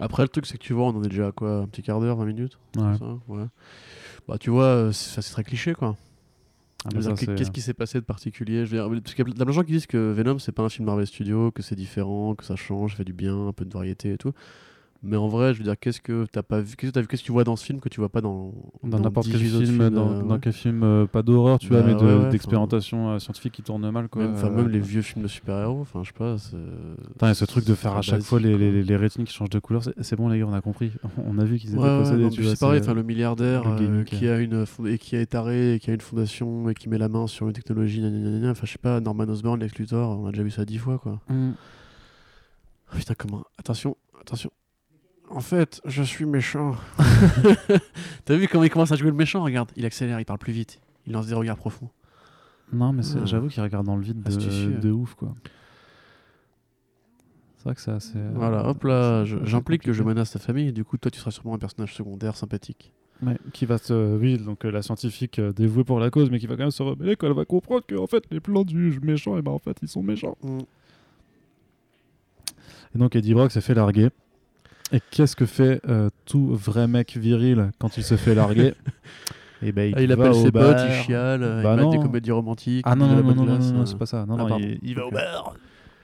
[0.00, 1.82] Après, le truc, c'est que tu vois, on en est déjà à quoi Un petit
[1.82, 2.58] quart d'heure, 20 minutes?
[2.76, 2.96] Ouais.
[2.98, 3.44] ça, ouais.
[4.28, 5.96] Bah, tu vois, euh, c'est très cliché quoi.
[6.84, 8.66] Ah, Qu'est-ce qui s'est passé de particulier?
[8.66, 10.52] Je veux dire, Parce qu'il y a plein de gens qui disent que Venom c'est
[10.52, 13.52] pas un film Marvel Studios, que c'est différent, que ça change, fait du bien, un
[13.52, 14.32] peu de variété et tout.
[15.04, 17.22] Mais en vrai, je veux dire, qu'est-ce que t'as pas vu Qu'est-ce que vu Qu'est-ce
[17.22, 19.56] que tu vois dans ce film que tu vois pas dans dans n'importe quel 18
[19.56, 20.38] autres film, films, dans, euh, dans ouais.
[20.40, 23.62] quel film, euh, pas d'horreur, tu vois, Bah mais ouais, ouais, d'expérimentation euh, scientifique qui
[23.62, 24.28] tourne mal, quoi.
[24.28, 26.36] Même, les vieux films de super-héros, enfin, je sais pas.
[27.12, 29.50] Putain, et ce truc de faire à chaque fois les, les, les rétines qui changent
[29.50, 30.92] de couleur, c'est bon les gars, on a compris.
[31.26, 32.28] On a vu qu'ils étaient possédés.
[32.28, 35.78] vois, c'est pareil, enfin, le milliardaire le qui a une et qui est taré, et
[35.80, 38.02] qui a une fondation et qui met la main sur une technologie,
[38.46, 40.98] enfin je sais pas, Norman Osborn, Lex Luthor, on a déjà vu ça dix fois
[40.98, 41.20] quoi.
[41.28, 41.52] Mm.
[42.90, 44.50] Ah, putain, comment Attention, attention.
[45.34, 46.76] En fait, je suis méchant.
[48.24, 49.42] T'as vu comment il commence à jouer le méchant?
[49.42, 50.80] Regarde, il accélère, il parle plus vite.
[51.06, 51.88] Il lance des regards profonds.
[52.72, 53.24] Non, mais c'est- Ah.
[53.26, 54.78] j'avoue qu'il regarde dans le vide de, Astucieux.
[54.78, 55.34] de ouf, quoi.
[57.58, 58.16] C'est vrai que c'est assez.
[58.16, 61.18] euh, Voilà, hop là, j'implique que je menace ta famille et du coup, toi, tu
[61.18, 62.92] seras sûrement un personnage secondaire sympathique.
[63.22, 64.16] Ouais, qui va se.
[64.16, 66.70] Oui, donc euh, la scientifique euh, dévouée pour la cause, mais qui va quand même
[66.72, 69.52] se rebeller quand elle va comprendre que en fait, les plans du méchant, et ben
[69.52, 70.36] en fait, ils sont méchants.
[72.94, 74.10] Et donc Eddie Brock s'est fait larguer.
[74.92, 78.74] Et qu'est-ce que fait euh, tout vrai mec viril quand il se fait larguer
[79.64, 80.86] Et ben, Ah, il va appelle ses potes, bar.
[80.88, 82.84] il chiale, euh, Bah il met des comédies romantiques.
[82.86, 84.26] Ah il non, non, non, non, non, c'est pas ça.
[84.26, 85.54] Non, Ah, non, il, il va au bar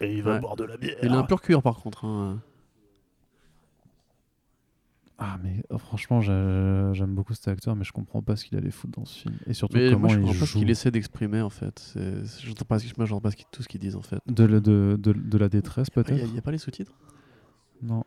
[0.01, 0.41] et il va Ouais.
[0.41, 0.95] boire de la bière.
[1.03, 2.05] Il a un pur cuir par contre.
[2.05, 2.41] hein.
[5.21, 8.57] Ah, mais euh, franchement, j'ai- j'aime beaucoup cet acteur, mais je comprends pas ce qu'il
[8.57, 9.35] allait foutre dans ce film.
[9.49, 10.59] Et surtout, Mais comment moi, je il comprends pas ce joue.
[10.61, 11.95] qu'il essaie d'exprimer en fait.
[12.45, 14.21] J'entends pas, ce pas ce tout ce qu'ils disent en fait.
[14.29, 16.93] De, le- de, de, de la détresse, Il peut-être n'y a, pas les sous-titres?
[17.83, 18.05] Non,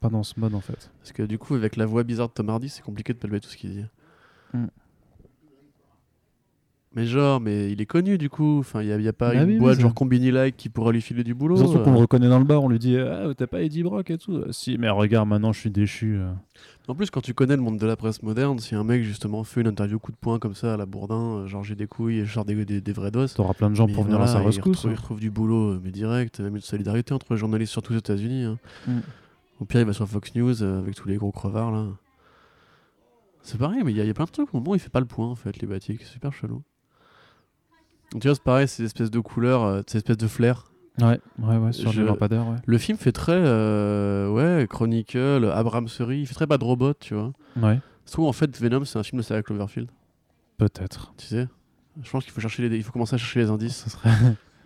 [0.00, 0.90] pas, dans ce mode en fait.
[1.00, 3.40] Parce que du coup, avec la voix bizarre de Tom Hardy, c'est compliqué de palper
[3.40, 3.84] tout ce qu'il dit.
[4.54, 4.66] Mm.
[6.94, 8.58] Mais genre, mais il est connu du coup.
[8.58, 11.00] Enfin, il n'y a, pas Bah une oui, boîte genre Combini Like qui pourra lui
[11.00, 11.56] filer du boulot.
[11.56, 12.00] Surtout qu'on le euh.
[12.02, 14.34] reconnaît dans le bar, on lui dit Ah, t'as pas Eddie Brock et tout.
[14.34, 16.18] Euh, Si, mais regarde, maintenant je suis déchu.
[16.18, 16.30] euh.
[16.88, 19.42] En plus, quand tu connais le monde de la presse moderne, si un mec justement
[19.42, 21.86] fait une interview coup de poing comme ça à la Bourdin, euh, genre j'ai des
[21.86, 23.26] couilles et je sors des, des, des vrais dos.
[23.28, 24.82] T'auras plein de gens pour venir voilà, à sa il rescousse.
[24.84, 27.98] il retrouve du boulot, euh, mais direct, même une solidarité entre les journalistes, surtout aux
[27.98, 28.42] États-Unis.
[28.44, 28.58] hein.
[28.86, 28.98] Mm.
[29.62, 31.86] Au pire, il va sur Fox News euh, avec tous les gros crevards là.
[33.42, 34.52] C'est pareil, mais il y, a- il y a plein de trucs.
[34.52, 36.62] Au moment il fait pas le point en fait, les batiks, c'est super chelou.
[38.10, 40.72] Donc, tu vois, c'est pareil, ces espèces de couleurs, euh, ces espèces de flair.
[41.00, 42.56] Ouais, ouais, ouais, sur Je- les lampadaires, ouais.
[42.66, 47.14] Le film fait très, euh, ouais, Chronicle, Abraham Seri, il fait très bad robot, tu
[47.14, 47.32] vois.
[47.56, 49.88] Ouais, Je trouve en fait Venom, c'est un film de Sarah Cloverfield,
[50.58, 51.14] peut-être.
[51.16, 51.48] tu sais.
[52.02, 53.76] Je pense qu'il faut chercher les, il faut commencer à chercher les indices.
[53.84, 54.10] Ce serait...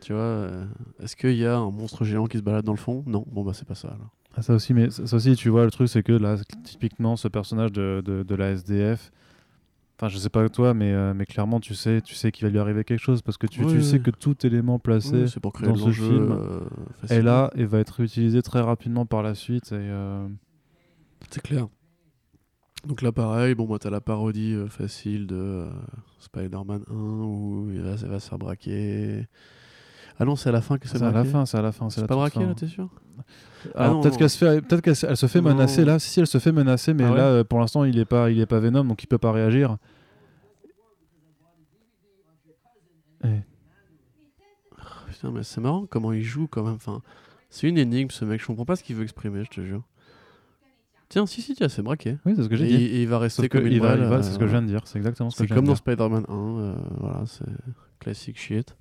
[0.01, 0.67] Tu vois, euh,
[1.03, 3.03] est-ce qu'il y a un monstre géant qui se balade dans le fond?
[3.07, 3.89] Non, bon bah c'est pas ça.
[3.89, 4.11] Alors.
[4.37, 7.27] Ah, ça aussi, mais ça aussi, tu vois, le truc, c'est que là, typiquement, ce
[7.29, 9.11] personnage de, de, de la SDF,
[9.97, 12.51] enfin, je sais pas toi, mais, euh, mais clairement, tu sais, tu sais qu'il va
[12.51, 13.85] lui arriver quelque chose parce que tu, Oui, tu oui.
[13.85, 16.61] sais que tout élément placé Oui, c'est pour créer dans ce film euh,
[17.09, 19.73] est là et va être utilisé très rapidement par la suite.
[19.73, 20.29] Euh,
[21.31, 21.69] C'est clair.
[22.87, 25.67] Donc là, pareil, bon, bah, t'as la parodie facile de
[26.21, 29.27] Spider-Man 1 où il va, ça va se faire braquer.
[30.19, 31.29] Ah non, c'est à la fin que c'est c'est à la braqué.
[31.29, 31.91] fin, c'est à la fin.
[31.91, 32.47] C'est la pas braqué fin.
[32.47, 32.89] là, t'es sûr
[33.75, 35.51] Ah Alors non, peut-être qu'elle se fait, peut-être qu'elle se- fait Non.
[35.51, 35.99] menacer là.
[35.99, 38.05] Si, si, elle se fait menacer, mais Ah ouais là, euh, pour l'instant, il est
[38.07, 39.77] pas, il est pas Venom, donc il peut pas réagir.
[43.25, 43.29] Et-
[45.09, 46.75] Putain, mais c'est marrant comment il joue quand même.
[46.75, 47.01] Enfin,
[47.49, 49.83] c'est une énigme ce mec, je comprends pas ce qu'il veut exprimer, je te jure.
[51.09, 52.19] Tiens, si, si, tiens, c'est braqué.
[52.27, 52.75] Oui, c'est ce que j'ai dit.
[52.75, 54.63] et il va rester Sauf comme il va, va- euh, c'est ce que je viens
[54.63, 54.81] de dire.
[54.87, 55.79] C'est exactement ce que C'est je viens comme de dans dire.
[55.79, 57.45] Spider-Man 1, euh, voilà, c'est
[58.01, 58.77] classique shit.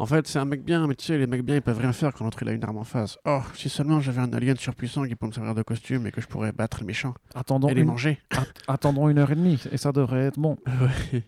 [0.00, 1.92] En fait, c'est un mec bien, mais tu sais, les mecs bien, ils peuvent rien
[1.92, 3.18] faire quand l'autre il a une arme en face.
[3.26, 6.22] Oh, si seulement j'avais un alien surpuissant qui peut me servir de costume et que
[6.22, 8.18] je pourrais battre les méchants Attendons et les une, manger.
[8.30, 10.56] at- attendons une heure et demie et ça devrait être bon.
[11.12, 11.22] Ouais.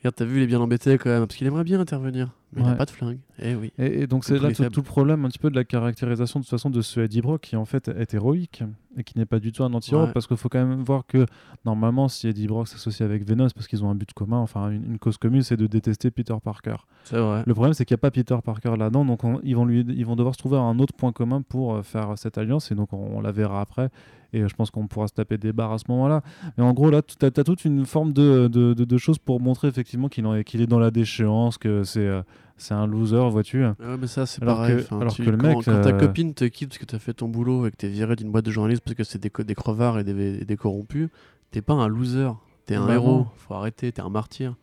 [0.00, 2.62] Regarde, t'as vu, il est bien embêté quand même, parce qu'il aimerait bien intervenir, mais
[2.62, 2.76] il a Ouais.
[2.76, 3.18] pas de flingue.
[3.42, 3.72] Eh oui.
[3.78, 6.38] Et, et donc C'est là tout, tout le problème un petit peu de la caractérisation
[6.38, 8.62] de toute façon de ce Eddie Brock qui en fait est héroïque
[8.96, 10.12] et qui n'est pas du tout un anti-héros Ouais.
[10.12, 11.26] parce qu'il faut quand même voir que
[11.64, 14.84] normalement si Eddie Brock s'associe avec Venom parce qu'ils ont un but commun, enfin une,
[14.84, 16.76] une cause commune c'est de détester Peter Parker.
[17.02, 17.42] C'est vrai.
[17.44, 19.80] Le problème c'est qu'il n'y a pas Peter Parker là-dedans donc on- ils, vont lui,
[19.88, 22.76] ils vont devoir se trouver un autre point commun pour euh, faire cette alliance et
[22.76, 23.90] donc on, on la verra après
[24.32, 26.22] et euh, je pense qu'on pourra se taper des barres à ce moment-là.
[26.56, 29.40] Mais en gros là tu as, toute une forme de, de, de- de choses pour
[29.40, 32.22] montrer effectivement qu'il est dans la déchéance, que c'est euh,
[32.56, 33.64] c'est un loser vois-tu.
[33.64, 34.76] Ouais, mais ça, c'est pareil.
[34.78, 36.84] que- enfin, alors tu- que le mec, quand ta euh, copine te quitte parce que
[36.86, 39.20] t'as fait ton boulot et que t'es viré d'une boîte de journalistes parce que c'est
[39.22, 41.08] des, des crevards et des, des corrompus,
[41.52, 42.30] t'es pas un loser.
[42.66, 43.26] T'es un Bah héros.
[43.36, 44.56] Faut arrêter, t'es un martyr.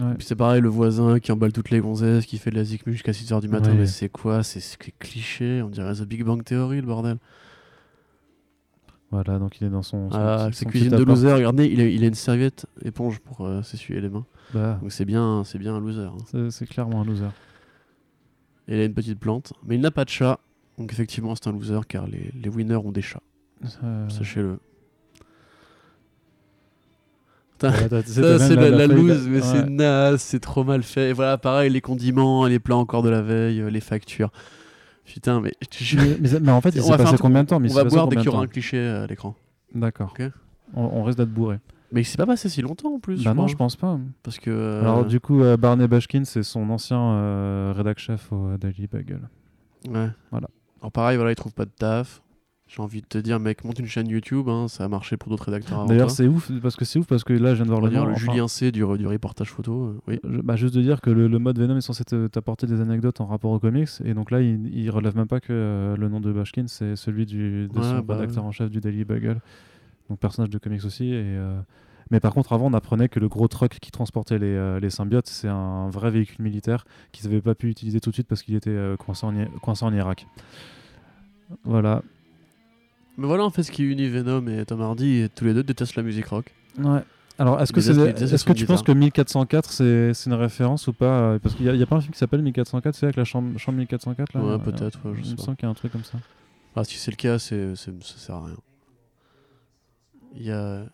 [0.00, 0.14] Ouais.
[0.16, 2.92] Puis c'est pareil, le voisin qui emballe toutes les gonzesses, qui fait de la zikmu
[2.92, 3.70] jusqu'à 6h du matin.
[3.72, 3.78] Ouais.
[3.78, 4.42] Mais c'est quoi?
[4.44, 5.60] C'est c'est cliché.
[5.62, 7.16] On dirait The Big Bang Theory, le bordel.
[9.10, 10.10] Voilà, donc il est dans son.
[10.10, 11.32] son Ah, c'est cuisine de loser.
[11.32, 14.26] Regardez, il a, il a une serviette éponge pour euh, s'essuyer les mains.
[14.52, 16.02] Bah, Donc c'est bien, c'est bien un loser.
[16.34, 16.48] hein.
[16.50, 17.28] c'est- clairement un loser.
[18.68, 19.54] Et il a une petite plante.
[19.66, 20.40] Mais il n'a pas de chat.
[20.76, 23.22] Donc effectivement, c'est un loser car les, les winners ont des chats.
[23.82, 24.58] Euh, Sachez-le.
[27.60, 31.10] c'est la, la loose, mais c'est naze, c'est trop mal fait.
[31.10, 34.30] Et voilà, pareil, les condiments, les plats encore de la veille, euh, les factures.
[35.12, 37.48] Putain, mais je te jure, Mais, mais- mais en fait, il s'est passé combien de
[37.48, 39.34] temps mais on va boire dès qu'il y aura un cliché à l'écran.
[39.74, 40.14] D'accord.
[40.74, 41.58] On, on risque d'être bourré.
[41.90, 43.24] Mais il s'est pas passé si longtemps en plus.
[43.24, 43.46] Bah non, crois.
[43.48, 43.98] je pense pas.
[44.22, 44.50] Parce que.
[44.50, 48.58] euh, Alors, du coup, euh, Barney Bashkin, c'est son ancien euh, rédac chef au euh,
[48.58, 49.22] Daily Bugle.
[49.88, 50.08] Ouais.
[50.30, 50.48] Voilà.
[50.80, 52.20] Alors pareil, voilà, il trouve pas de taf.
[52.70, 55.30] J'ai envie de te dire, mec, monte une chaîne YouTube, hein, ça a marché pour
[55.30, 57.70] d'autres rédacteurs D'ailleurs, c'est ouf parce que c'est ouf parce que là, je viens de
[57.70, 58.08] voir le dire nom.
[58.08, 59.84] le enfin, Julien C du, du reportage photo.
[59.86, 60.20] euh, oui.
[60.22, 62.82] je- bah, juste de dire que le, le mode Venom est censé te- t'apporter des
[62.82, 65.96] anecdotes en rapport aux comics et donc là il, il relève même pas que euh,
[65.96, 68.48] le nom de Bashkin c'est celui du, de Ouais, son bah rédacteur ouais.
[68.48, 69.40] en chef du Daily Bugle
[70.10, 71.58] donc personnage de comics aussi et, euh,
[72.10, 75.26] mais par contre avant on apprenait que le gros truck qui transportait les, les symbiotes
[75.26, 78.54] c'est un vrai véhicule militaire qu'ils n'avaient pas pu utiliser tout de suite parce qu'il
[78.56, 80.26] était coincé, en, coincé en Irak
[81.64, 82.02] voilà
[83.18, 85.62] Mais voilà en fait ce qui unit Venom et Tom Hardy, et tous les deux
[85.62, 86.54] détestent la musique rock.
[86.78, 87.02] ouais
[87.40, 91.20] alors, est-ce que, as est-ce que tu penses que 1404 c'est, une référence ou pas
[91.20, 93.56] euh, Parce qu'il y, a- pas un film qui s'appelle 1404, c'est avec la chambre,
[93.60, 95.70] chambre 1404 là Ouais, euh, peut-être, ouais, je Il sais me semble qu'il y a
[95.70, 96.18] un truc comme ça.
[96.74, 98.56] Ah, si c'est le cas, c'est, ça sert à rien.
[100.34, 100.84] Il y a.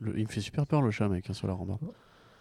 [0.00, 1.80] le- il me fait super peur le chat, mec, hein, sur la rambarde.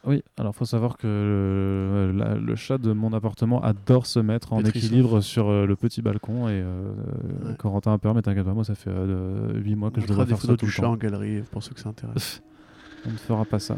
[0.05, 4.51] Oui, alors faut savoir que le, la- le chat de mon appartement adore se mettre
[4.51, 6.91] en équilibre sur euh, le petit balcon et euh,
[7.45, 7.55] Ouais.
[7.57, 8.91] Corentin a peur, mais t'inquiète pas, moi ça fait
[9.55, 10.91] 8 mois que On je devrais faire ça tout du le chat temps.
[10.91, 12.41] en galerie pour ceux que ça intéresse.
[13.07, 13.77] On ne fera pas ça.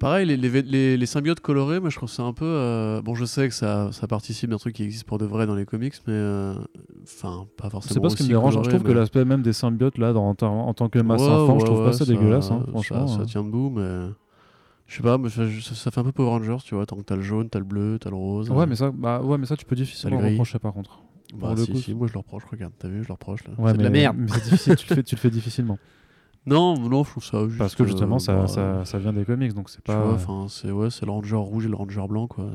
[0.00, 2.44] Pareil, les, les, les- les symbiotes colorés, moi je trouve ça un peu.
[2.46, 5.46] euh, Bon, je sais que ça, ça participe d'un truc qui existe pour de vrai
[5.46, 6.12] dans les comics, mais.
[6.14, 6.54] euh,
[7.02, 7.94] Enfin, pas forcément.
[7.94, 10.12] C'est pas ce qui me dérange, je trouve que mais- l'aspect même des symbiotes là,
[10.12, 12.70] dans, en, en tant que masse Ouais, enfant, je trouve pas ça, dégueulasse, hein, ça-
[12.70, 13.06] franchement.
[13.08, 13.24] Ça, hein.
[13.26, 14.06] tient debout, mais.
[14.88, 15.44] Je sais pas, mais ça,
[15.90, 16.86] fait un peu Power Rangers, tu vois.
[16.86, 18.50] Tant que t'as le jaune, t'as le bleu, t'as le rose.
[18.50, 21.02] Ouais, mais ça, bah, ouais, mais ça tu peux difficilement le reprocher par contre.
[21.34, 23.52] Bah, si, coup, si, moi je le reproche, regarde, t'as vu, je le reproche là.
[23.58, 24.16] Ouais, c'est de la merde.
[24.18, 25.78] Mais c'est difficile, tu, le fais, tu le fais difficilement.
[26.46, 27.58] Non, non, je trouve ça juste.
[27.58, 30.02] Parce que justement, euh, ça, bah, ça, ça vient des comics, donc c'est Tu pas.
[30.02, 32.46] vois, enfin, c'est ouais, c'est le ranger rouge et le ranger blanc, quoi.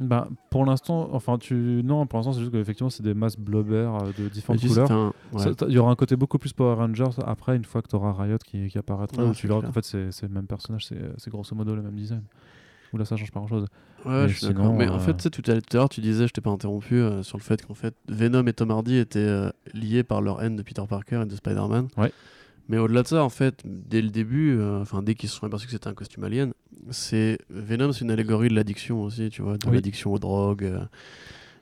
[0.00, 1.82] Bah, pour l'instant, enfin, tu.
[1.84, 5.14] Non, pour l'instant, c'est juste qu'effectivement, c'est des masses blobber euh, de différentes couleurs.
[5.32, 5.52] ouais.
[5.68, 8.12] Il y aura un côté beaucoup plus Power Rangers après, une fois que tu auras
[8.12, 11.74] Riot qui, qui apparaîtra, tu verras qu'en fait, c'est le même personnage, c'est grosso modo
[11.74, 12.22] le même design.
[12.92, 13.66] Où là, ça change pas grand chose.
[14.04, 14.72] Ouais, Mais je suis d'accord.
[14.74, 16.40] Mais en euh, fait, tu sais, tout à tout à l'heure, tu disais, je t'ai
[16.40, 20.04] pas interrompu, euh, sur le fait qu'en fait, Venom et Tom Hardy étaient euh, liés
[20.04, 21.88] par leur haine de Peter Parker et de Spider-Man.
[21.96, 22.12] Ouais.
[22.68, 25.46] Mais au-delà de ça, en fait, dès le début, euh, enfin dès qu'ils se sont
[25.46, 26.52] aperçus que c'était un costume alien,
[26.90, 29.74] c'est Venom, c'est une allégorie de l'addiction aussi, tu vois, de Oui.
[29.74, 30.80] l'addiction aux drogues, euh,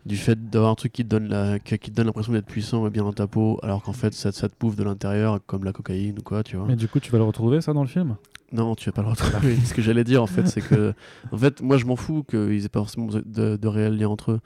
[0.06, 2.86] du fait d'avoir un truc qui te donne la, qui te donne l'impression d'être puissant
[2.86, 5.64] et bien dans ta peau, alors qu'en fait ça, ça te bouffe de l'intérieur, comme
[5.64, 6.66] la cocaïne ou quoi, tu vois.
[6.66, 8.16] Mais du coup, tu vas le retrouver ça dans le film?
[8.52, 9.56] Non, tu vas pas le retrouver.
[9.64, 10.92] Ce que j'allais dire, en fait, c'est que,
[11.32, 14.32] en fait, moi, je m'en fous qu'ils aient pas forcément de, de réels liens entre
[14.32, 14.40] eux.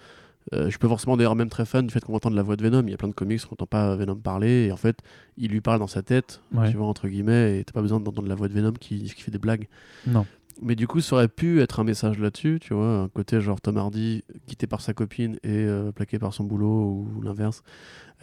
[0.55, 2.63] Euh, je pas forcément d'ailleurs même très fan du fait qu'on entende la voix de
[2.63, 2.83] Venom.
[2.87, 4.99] Il y a plein de comics où on entend pas Venom parler et en fait,
[5.37, 6.71] il lui parle dans sa tête, Ouais.
[6.71, 9.23] tu vois entre guillemets, et t'as pas besoin d'entendre la voix de Venom qui, qui
[9.23, 9.67] fait des blagues.
[10.07, 10.25] Non.
[10.63, 13.61] Mais du coup, ça aurait pu être un message là-dessus, tu vois, un côté genre
[13.61, 17.63] Tom Hardy quitté par sa copine et euh, plaqué par son boulot ou l'inverse,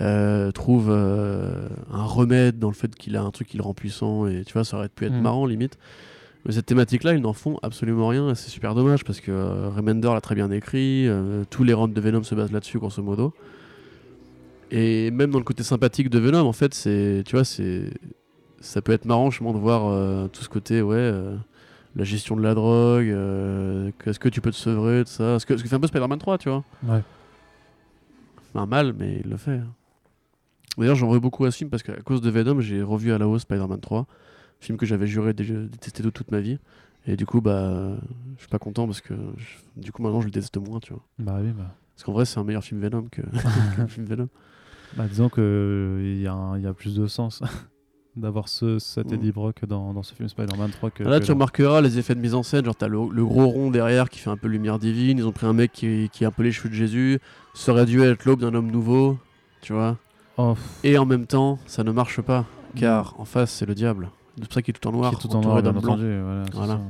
[0.02, 4.26] euh, trouve un remède dans le fait qu'il a un truc qui le rend puissant
[4.28, 5.22] et tu vois, ça aurait pu être Mm.
[5.22, 5.78] marrant limite.
[6.46, 9.70] Mais cette thématique-là, ils n'en font absolument rien et c'est super dommage parce que euh,
[9.70, 13.02] Remender l'a très bien écrit, euh, tous les runs de Venom se basent là-dessus grosso
[13.02, 13.34] modo.
[14.72, 17.92] Et même dans le côté sympathique de Venom, en fait, c'est, tu vois, c'est,
[18.60, 21.36] ça peut être marrant justement de voir euh, tout ce côté, ouais, euh,
[21.96, 25.46] la gestion de la drogue, que- est-ce que tu peux te sevrer de ça, ce
[25.46, 26.64] que, ce que fait un peu Spider-Man 3, tu vois.
[26.88, 27.02] Ouais.
[28.54, 29.52] Enfin, mal, mais il le fait.
[29.58, 29.68] hein.
[30.78, 33.18] D'ailleurs, j'en veux beaucoup à ce film parce qu'à cause de Venom, j'ai revu à
[33.20, 34.08] la hausse Spider-Man 3,
[34.64, 36.58] film que j'avais juré de de détester de toute ma vie.
[37.06, 37.98] Et du coup, bah,
[38.36, 40.94] je suis pas content parce que je- du coup, maintenant, je le déteste moins, tu
[40.94, 41.04] vois.
[41.20, 41.76] Bah oui, bah.
[41.96, 43.22] Parce qu'en vrai, c'est un meilleur film Venom que,
[43.76, 44.30] que le film Venom.
[44.96, 47.42] Bah, disons qu'il y, a un- y a plus de sens
[48.16, 49.16] d'avoir ce, cet Mm.
[49.16, 51.04] Eddie Brock dans, dans ce film Spider-Man 3 que.
[51.04, 52.64] Là, que tu remarqueras les effets de mise en scène.
[52.64, 55.18] Genre, t'as le, le gros rond derrière qui fait un peu lumière divine.
[55.18, 57.20] Ils ont pris un mec qui, qui a un peu les cheveux de Jésus.
[57.54, 59.18] Ça aurait dû être l'aube d'un homme nouveau,
[59.62, 59.98] tu vois.
[60.38, 62.46] Oh, Et en même temps, ça ne marche pas,
[62.76, 64.10] car en face, c'est le diable.
[64.36, 66.20] C'est pour ça qu'il est tout en noir, qui est tout en noir, bien entendu.
[66.22, 66.74] Voilà, c'est Voilà.
[66.74, 66.82] ça.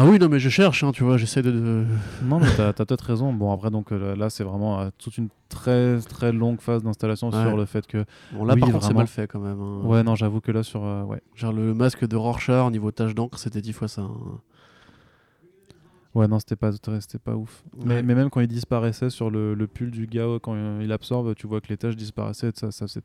[0.00, 1.84] Ah oui, non, mais je cherche, hein, tu vois, j'essaie de, de-
[2.22, 3.32] Non, mais t'as peut-être raison.
[3.32, 7.30] Bon, après, donc euh, là, c'est vraiment euh, toute une très très longue phase d'installation
[7.30, 7.42] Ouais.
[7.42, 8.04] sur le fait que.
[8.32, 9.60] Bon, là, Oui, par contre, c'est mal fait quand même.
[9.60, 9.80] hein.
[9.82, 10.84] Ouais, non, j'avoue que là, sur.
[10.84, 11.20] euh, ouais.
[11.34, 14.02] Genre, le masque de Rorschach, niveau tache d'encre, c'était dix fois ça.
[14.02, 14.12] hein.
[16.14, 17.64] Ouais, non, c'était pas, c'était pas ouf.
[17.84, 18.02] Mais, Ouais.
[18.02, 21.46] mais même quand il disparaissait sur le, le pull du gars, quand il absorbe, tu
[21.48, 22.52] vois que les taches disparaissaient.
[22.54, 23.02] Ça, ça, c'est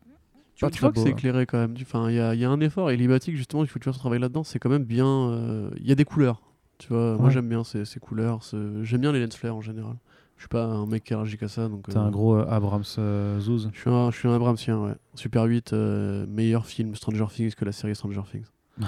[0.56, 1.12] Tu, tu vois que c'est là.
[1.12, 1.76] éclairé quand même?
[1.82, 2.92] Enfin, il y a, il y a un effort.
[2.92, 4.44] Et Libatic, justement, il faut toujours travailler là-dedans.
[4.44, 5.06] C'est quand même bien.
[5.08, 6.42] euh, Il y a des couleurs.
[6.80, 8.44] Tu vois, moi j'aime bien ces, ces couleurs.
[8.44, 9.96] ce- J'aime bien les lens flares en général.
[10.36, 11.70] Je suis pas un mec qui est allergique à ça.
[11.70, 13.70] Donc, T'es euh, un gros euh, Abrams euh, Zouz.
[13.74, 14.94] Je suis un, je suis un Abramsien, ouais.
[15.16, 18.48] Super 8, euh, meilleur film Stranger Things que la série Stranger Things.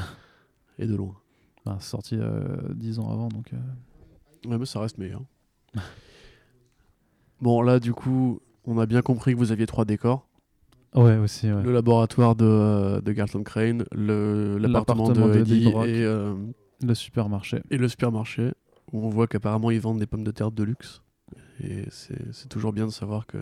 [0.80, 1.16] Et de loin.
[1.66, 3.52] Bah, sorti euh, 10 ans avant, donc.
[4.48, 5.22] Ouais, mais ça reste meilleur.
[7.42, 10.28] bon, là, du coup, on a bien compris que vous aviez trois décors.
[10.96, 11.62] Ouais, aussi, ouais.
[11.64, 16.34] Le laboratoire de, euh, de Garton Crane, le- l'appartement L'appartement de de Eddie et, euh,
[16.84, 17.62] Le supermarché.
[17.70, 18.54] et le supermarché,
[18.94, 21.02] où on voit qu'apparemment ils vendent des pommes de terre de luxe.
[21.62, 23.38] Et c'est c'est toujours bien de savoir que...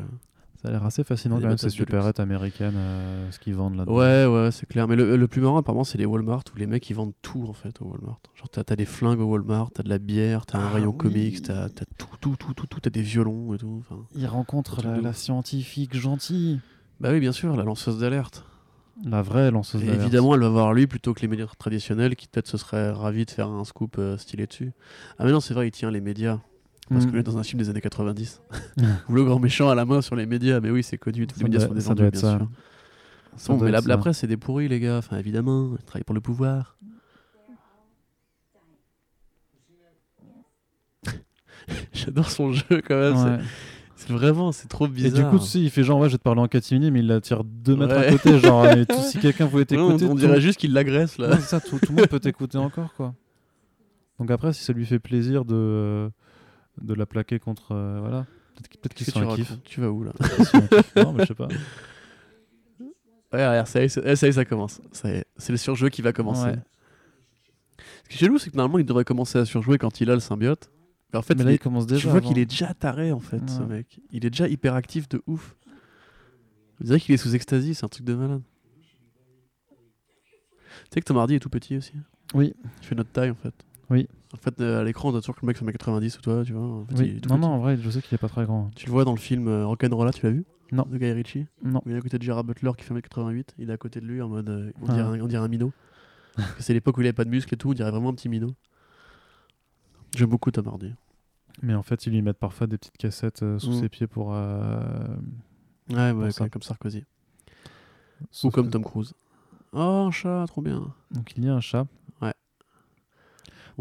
[0.61, 3.97] Ça a l'air assez fascinant quand même, ces supérettes américaines, euh, ce qu'ils vendent là-dedans.
[3.97, 4.87] Ouais, ouais, c'est clair.
[4.87, 7.43] Mais le, le plus marrant, apparemment, c'est les Walmart, où les mecs, ils vendent tout,
[7.49, 8.19] en fait, au Walmart.
[8.35, 10.91] Genre, t'as as des flingues au Walmart, t'as de la bière, t'as un Ah rayon
[10.91, 10.97] oui.
[10.97, 13.83] comics, t'as t'as tout, tout, tout, tout, tout, t'as des violons et tout.
[14.15, 16.61] Ils rencontrent la, scientifique gentille.
[17.03, 18.45] Bah oui, bien sûr, la lanceuse d'alerte.
[19.03, 20.01] La vraie lanceuse d'alerte.
[20.01, 23.25] évidemment, elle va voir lui plutôt que les médias traditionnels qui peut-être se seraient ravis
[23.25, 24.71] de faire un scoop euh, stylé dessus.
[25.19, 26.39] Ah mais non, c'est vrai, il tient les médias.
[26.89, 27.11] Parce Mm.
[27.11, 28.41] que est dans un film des années 90.
[29.09, 30.59] Ou le grand méchant à la main sur les médias.
[30.61, 32.37] Mais oui, c'est connu, tous Ça les médias doit- sont être bien ça.
[32.37, 32.47] sûr.
[33.35, 34.97] Ça Bon, mais la, la presse, c'est des pourris, les gars.
[34.99, 36.77] Enfin, évidemment, ils travaillent pour le pouvoir.
[41.93, 43.15] J'adore son jeu quand même.
[43.37, 43.43] Ouais.
[44.09, 45.29] Vraiment, c'est trop Et bizarre.
[45.31, 46.99] du coup, tu sais, il fait genre, ouais, je vais te parler en catimini, mais
[46.99, 48.39] il la tire deux mètres à côté.
[48.39, 51.29] Genre, mais tout- si quelqu'un voulait on, t'écouter, on tout- dirait juste qu'il l'agresse là.
[51.31, 53.13] Ouais, ça, tout, tout le monde peut t'écouter encore, quoi.
[54.19, 56.09] Donc après, si ça lui fait plaisir de,
[56.81, 57.71] de la plaquer contre.
[57.73, 58.25] euh, voilà.
[58.55, 59.53] Peut-être qu'il peut un kiff.
[59.63, 60.11] Tu vas où là.
[60.95, 61.47] Non, mais je sais pas.
[63.33, 64.79] Ouais, regarde, ça y est, ça ça y est, ça commence.
[64.91, 66.45] C'est le surjeu qui va commencer.
[66.45, 66.55] Ouais.
[68.03, 70.13] Ce qui est chelou, c'est que normalement, il devrait commencer à surjouer quand il a
[70.13, 70.69] le symbiote.
[71.13, 72.01] Mais en fait, mais il là, il commence déjà.
[72.01, 73.99] tu vois qu'il est déjà taré en fait, ce mec.
[74.11, 75.55] Il est déjà hyperactif de ouf.
[76.81, 78.41] On dirait qu'il est sous extasie, c'est un truc de malade.
[80.89, 81.93] Tu sais que Tom Hardy est tout petit aussi
[82.33, 82.53] Oui.
[82.81, 83.53] Il fait notre taille en fait.
[83.89, 84.07] Oui.
[84.33, 86.43] En fait, euh, à l'écran, on a toujours que le mec fait 90 ou toi,
[86.43, 86.63] tu vois.
[86.63, 87.21] En fait, il Oui.
[87.29, 88.71] Non, non, en vrai, je sais qu'il est pas très grand.
[88.75, 90.45] Tu le vois dans le film euh, Rock'n'Rolla, tu l'as vu?
[90.71, 90.87] Non.
[90.89, 91.45] De Guy Ritchie?
[91.63, 91.81] Non.
[91.85, 93.49] Il est à côté de Gerard Butler qui fait 1m88.
[93.59, 94.49] Il est à côté de lui en mode.
[94.49, 94.93] euh, on, Ah.
[94.93, 95.71] dirait un, on dirait un minot.
[96.35, 98.09] Parce que c'est l'époque où il avait pas de muscles et tout, on dirait vraiment
[98.09, 98.49] un petit minot.
[100.15, 100.93] J'aime beaucoup Tom Hardy.
[101.61, 103.79] Mais en fait, ils lui mettent parfois des petites cassettes euh, sous Mm.
[103.81, 104.33] ses pieds pour.
[104.33, 104.79] euh,
[105.89, 106.49] Ouais, ouais, ça.
[106.49, 107.03] comme, Sarkozy.
[108.43, 109.13] Ou comme que- Tom Cruise.
[109.73, 110.93] Oh, un chat, trop bien.
[111.11, 111.85] Donc il y a un chat.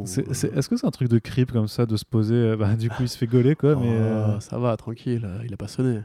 [0.06, 2.76] C'est- euh, Est-ce que c'est un truc de creep comme ça, de se poser bah,
[2.76, 3.76] Du coup, il se fait gauler, quoi.
[3.76, 4.00] Mais,
[4.36, 6.00] oh, Ça va, tranquille, il a pas sonné.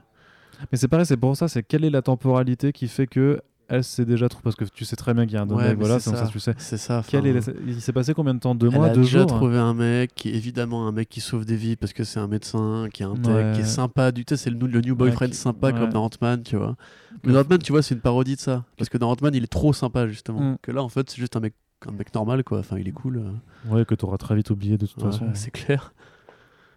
[0.71, 1.47] mais c'est pareil, c'est pour ça.
[1.47, 3.39] C'est quelle est la temporalité qui fait que
[3.69, 5.69] elle sait déjà trop parce que tu sais très bien qu'il y a un Ouais,
[5.69, 6.27] mec, voilà, c'est ça ça.
[6.27, 6.53] tu sais.
[6.57, 7.03] C'est ça.
[7.07, 8.55] Quel est la- Il s'est passé combien de temps?
[8.55, 9.27] Deux elle mois, a deux déjà jours?
[9.27, 12.19] trouvé un mec qui est évidemment un mec qui sauve des vies parce que c'est
[12.19, 13.51] un médecin, qui est un tech, Ouais.
[13.55, 14.11] qui est sympa.
[14.11, 16.75] Du c'est le, le new boyfriend qui- sympa comme dans Ant-Man, tu vois.
[17.23, 18.63] Mais dans Ant-Man, tu vois, c'est une parodie de ça.
[18.77, 20.39] Parce que dans Ant-Man, il est trop sympa justement.
[20.53, 20.57] Mm.
[20.61, 21.53] Que là, en fait, c'est juste un mec,
[21.87, 22.59] un mec normal, quoi.
[22.59, 23.17] Enfin, il est cool.
[23.17, 23.73] euh.
[23.73, 25.27] Ouais, que t'auras très vite oublié de toute façon.
[25.33, 25.93] c'est clair.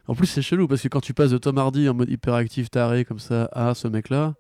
[0.09, 2.68] En plus, c'est chelou parce que quand tu passes de Tom Hardy en mode hyperactif,
[2.70, 4.34] taré comme ça à ce mec-là,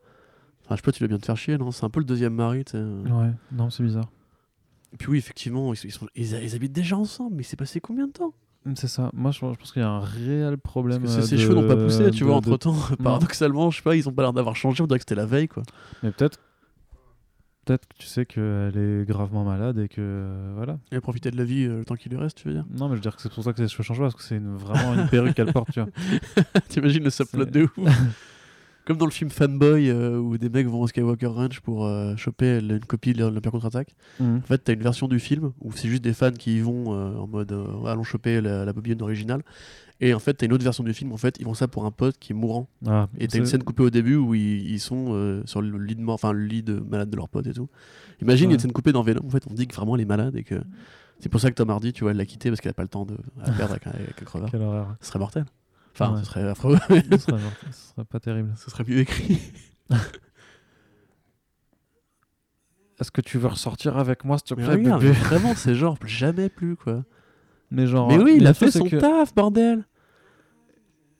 [0.70, 1.70] enfin, je sais pas, tu dois bien te faire chier, non?
[1.72, 2.78] C'est un peu le deuxième mari, tu sais.
[2.78, 4.08] Ouais, non, c'est bizarre.
[4.92, 7.56] Et puis oui, effectivement, ils, sont- ils sont, ils, ils habitent déjà ensemble, mais c'est
[7.56, 8.32] passé combien de temps?
[8.74, 9.10] C'est ça.
[9.14, 11.02] Moi, je, pense qu'il y a un réel problème.
[11.02, 12.76] Parce que de- cheveux n'ont pas poussé, tu de- vois, de- entre temps.
[13.02, 15.26] Paradoxalement, je sais pas, ils ont pas l'air d'avoir changé, on dirait que c'était la
[15.26, 15.62] veille, quoi.
[16.02, 16.38] Mais peut-être.
[17.66, 20.00] Peut-être que tu sais qu'elle est gravement malade et que.
[20.00, 20.78] euh, voilà.
[20.92, 22.64] Et profiter de la vie euh, le temps qu'il lui reste, tu veux dire?
[22.70, 24.14] Non, mais je veux dire que c'est pour ça que les cheveux changent pas, parce
[24.16, 25.88] que c'est une- vraiment une perruque qu'elle porte, tu vois.
[26.68, 27.76] T'imagines le subplot de ouf
[28.90, 32.16] Comme dans le film Fanboy, euh, où des mecs vont au Skywalker Ranch pour euh,
[32.16, 33.94] choper une copie de l'Empire contre-attaque.
[34.20, 36.92] En fait, t'as une version du film où c'est juste des fans qui y vont
[36.92, 37.52] euh, en mode
[37.86, 39.42] allons choper la, la bobine originale.
[40.00, 41.12] Et en fait, t'as une autre version du film.
[41.12, 42.68] En fait, ils font ça pour un pote qui est mourant.
[42.84, 45.94] Ah, Et t'as une scène coupée au début où ils, ils sont sur le lit
[45.94, 47.68] de mort, enfin le lit de malade de leur pote et tout.
[48.20, 48.54] Imagine, il y a Ouais.
[48.54, 49.24] une scène coupée dans Venom.
[49.24, 50.56] En fait, on dit que vraiment elle est malade et que
[51.20, 52.82] c'est pour ça que Tom Hardy, tu vois, elle l'a quitté parce qu'elle a pas
[52.82, 54.50] le temps de à perdre avec un, avec un crevard.
[54.50, 54.96] Quelle horreur.
[55.00, 55.44] Ce serait mortel.
[55.92, 56.20] Enfin, Ouais.
[56.20, 57.38] ce serait affreux, mais ce, serait,
[57.70, 58.52] ce serait pas terrible.
[58.56, 59.40] ce serait mieux écrit.
[63.00, 65.12] Est-ce que tu veux ressortir avec moi, s'il te Mais plaît, regarde, bébé?
[65.14, 67.04] vraiment, c'est genre jamais plus quoi.
[67.70, 68.08] Mais genre.
[68.08, 69.86] mais oui, il a fait son que- taf, bordel.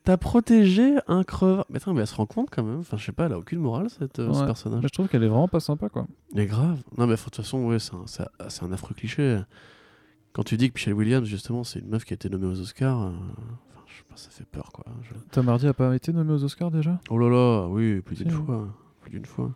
[0.05, 1.65] T'as protégé un crevard.
[1.71, 2.81] Mais attends, mais elle se rend compte quand même.
[2.81, 4.81] Enfin, je sais pas, elle a aucune morale cette, euh, ce personnage.
[4.83, 6.07] Mais je trouve qu'elle est vraiment pas sympa, quoi.
[6.35, 6.83] Mais grave.
[6.99, 9.41] Non, mais de toute façon, ouais, c'est un, c'est un- c'est un affreux cliché.
[10.33, 12.61] Quand tu dis que Michelle Williams, justement, c'est une meuf qui a été nommée aux
[12.61, 13.13] Oscars, euh,
[14.15, 14.85] ça fait peur quoi.
[15.03, 16.99] Je- Tom Hardy a pas été nommé aux Oscars déjà?
[17.11, 18.69] Oh là là, oui, plus d'une fois.
[19.01, 19.51] Plus d'une fois.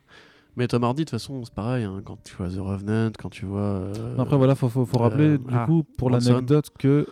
[0.57, 1.82] Mais Tom Hardy, de toute façon, c'est pareil.
[1.84, 3.61] hein, quand tu vois The Revenant, quand tu vois.
[3.61, 7.09] euh, Après, voilà, faut, faut, faut euh, rappeler, du ah, coup, pour l'anecdote, que,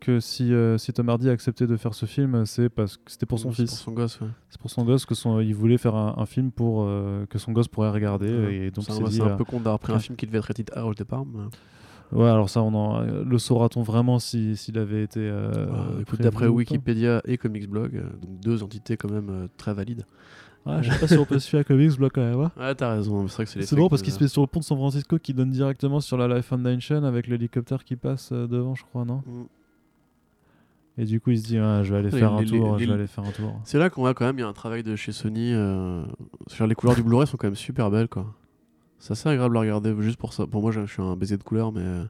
[0.00, 3.02] que si, euh, si Tom Hardy a accepté de faire ce film, c'est parce que
[3.10, 3.70] c'était pour son c'est fils.
[3.72, 4.28] Pour son gosse, ouais.
[4.48, 7.38] C'est pour son gosse que son, il voulait faire un, un film pour euh, que
[7.38, 8.30] son gosse pourrait regarder.
[8.32, 8.54] Ouais.
[8.56, 10.26] Et donc, C'est un, s'est dit, c'est un peu con d'avoir pris un film qui
[10.26, 11.26] devait être rated R au départ.
[11.26, 11.42] mais-
[12.12, 15.20] Ouais, alors ça, on en, le saura-t-on vraiment si- s'il avait été.
[15.20, 19.74] euh, écoute, d'après Wikipédia et Comics Blog, euh, donc deux entités quand même euh, très
[19.74, 20.06] valides.
[20.66, 22.40] Ouais, je sais pas si on peut se fier à Comics Blog quand même.
[22.40, 22.52] hein.
[22.58, 24.40] Ouais, t'as raison, c'est vrai que c'est les C'est bon parce qu'il se met sur
[24.42, 27.96] le pont de San Francisco qui donne directement sur la Life Foundation avec l'hélicoptère qui
[27.96, 29.44] passe devant, je crois, non Mm.
[31.00, 32.76] Et du coup, il se dit, ah, je vais aller Les- faire un les- tour,
[32.76, 33.60] les- je vais aller faire un tour.
[33.62, 35.52] C'est là qu'on voit quand même, il y a un travail de chez Sony.
[35.54, 36.02] euh,
[36.48, 38.34] sur les couleurs du Blu-ray sont quand même super belles, quoi.
[38.98, 40.46] C'est assez agréable à regarder, juste pour ça.
[40.46, 42.04] Pour moi, je suis un baiser de couleurs, mais euh,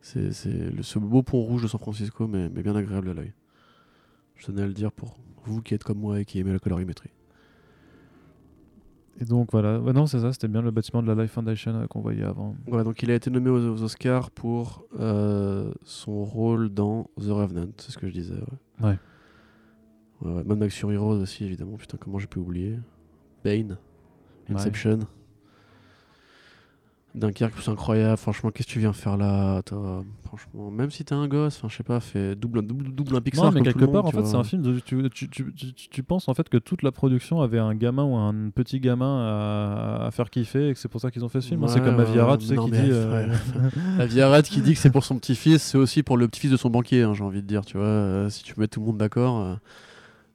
[0.00, 3.32] c'est ce beau pont rouge de San Francisco, mais, mais bien agréable à l'œil.
[4.36, 6.58] Je tenais à le dire pour vous qui êtes comme moi et qui aimez la
[6.58, 7.10] colorimétrie.
[9.20, 11.74] Et donc voilà, ouais, non, c'est ça, c'était bien le bâtiment de la Life Foundation
[11.76, 12.56] euh, qu'on voyait avant.
[12.66, 17.28] Ouais, donc il a été nommé aux, aux Oscars pour euh, son rôle dans The
[17.28, 18.34] Revenant, c'est ce que je disais.
[18.80, 18.88] Ouais.
[18.88, 18.98] Ouais.
[20.20, 20.96] Ouais, ouais.
[20.96, 21.76] Road aussi, évidemment.
[21.76, 22.78] Putain, comment j'ai pu oublier?
[23.44, 23.76] Bane.
[24.48, 25.00] Inception.
[27.14, 28.16] Dunkerque, c'est incroyable.
[28.16, 30.04] Franchement, qu'est-ce que tu viens faire là, toi?
[30.24, 33.20] Franchement, même si t'es un gosse, enfin, je sais pas, fais double, double, double un
[33.20, 33.44] Pixar.
[33.44, 34.62] non, mais quelque part, monde, en fait, c'est un film.
[34.62, 37.76] De, tu, tu, tu, tu- tu penses en fait que toute la production avait un
[37.76, 41.24] gamin ou un petit gamin à, à faire kiffer et que c'est pour ça qu'ils
[41.24, 41.64] ont fait ce film.
[41.68, 42.90] c'est comme ouais, Aviara, tu sais, qui dit.
[42.90, 43.28] euh,
[44.42, 47.02] qui dit que c'est pour son petit-fils, c'est aussi pour le petit-fils de son banquier,
[47.02, 47.86] hein, j'ai envie de dire, tu vois.
[47.86, 49.40] euh, si tu mets tout le monde d'accord.
[49.40, 49.54] Euh,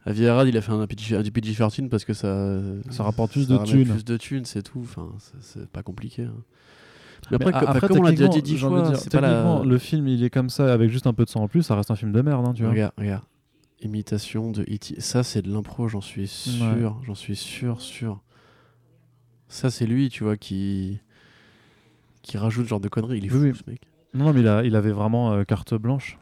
[0.09, 2.59] Aviarad, il a fait un un PG-13 parce que ça.
[2.89, 3.87] Ça rapporte plus ça de thunes.
[3.89, 4.79] plus de thunes, c'est tout.
[4.83, 5.09] Enfin,
[5.41, 6.23] c'est- pas compliqué.
[6.23, 6.33] hein.
[7.31, 9.27] Mais Mais après, après, comme on l'a déjà dit de fois, dire, c'est pas la.
[9.29, 11.63] techniquement, le film il est comme ça avec juste un peu de sang en plus,
[11.63, 12.71] ça reste un film de merde, hein, tu vois.
[12.71, 13.23] Regarde, regarde.
[13.81, 14.99] Imitation de E.T.
[14.99, 16.99] Ça, c'est de l'impro, j'en suis sûr.
[17.05, 18.21] J'en suis sûr, sûr.
[19.47, 20.99] Ça, c'est lui, tu vois, qui.
[22.21, 23.17] qui rajoute ce genre de conneries.
[23.19, 23.81] Il est fou, Oui, ce mec.
[24.13, 26.17] Non, non, mais il, a- il avait vraiment euh, carte blanche.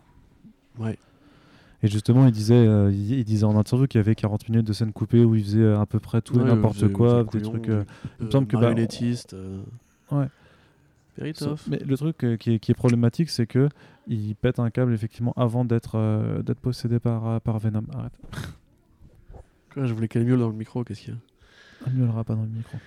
[0.77, 0.97] Ouais.
[1.83, 4.73] Et justement, il disait, euh, il, disait en interview qu'il y avait 40 minutes de
[4.73, 7.49] scène coupée où il faisait euh, à peu près tout et n'importe quoi, des couillon,
[7.51, 7.69] trucs.
[7.69, 7.83] euh,
[8.19, 9.33] il me semble que, bah, marionnettiste.
[9.35, 9.61] euh,
[10.11, 10.25] Ouais.
[11.67, 13.69] Mais le truc euh, qui, est, qui est problématique, c'est que
[14.07, 17.83] il pète un câble effectivement avant d'être euh, d'être possédé par, euh, par Venom.
[17.93, 18.13] Arrête.
[19.73, 21.19] Quoi, je voulais qu'elle miaule dans le micro, qu'est-ce qu'il y a?
[21.87, 22.77] Il miaulera pas dans le micro.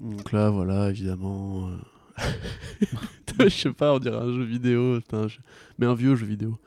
[0.00, 1.68] Donc là, voilà, évidemment.
[1.68, 1.76] euh,
[3.38, 5.38] je sais pas, on dirait un jeu vidéo, putain, je-
[5.78, 6.58] mais un vieux jeu vidéo.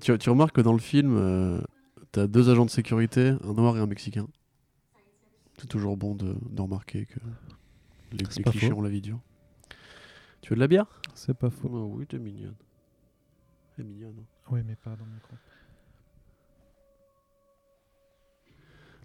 [0.00, 1.60] Tu, tu remarques que dans le film, euh,
[2.12, 4.26] t'as deux agents de sécurité, un noir et un mexicain.
[5.58, 7.18] C'est toujours bon de, de remarquer que
[8.12, 8.76] les, clichés faux.
[8.76, 9.20] ont la vie dure.
[10.40, 11.00] Tu veux de la bière?
[11.14, 11.70] C'est pas faux.
[11.72, 12.56] Oh, Oui, t'es mignonne.
[13.76, 14.16] T'es mignonne.
[14.20, 14.26] hein.
[14.50, 15.34] Oui, mais pas dans le micro.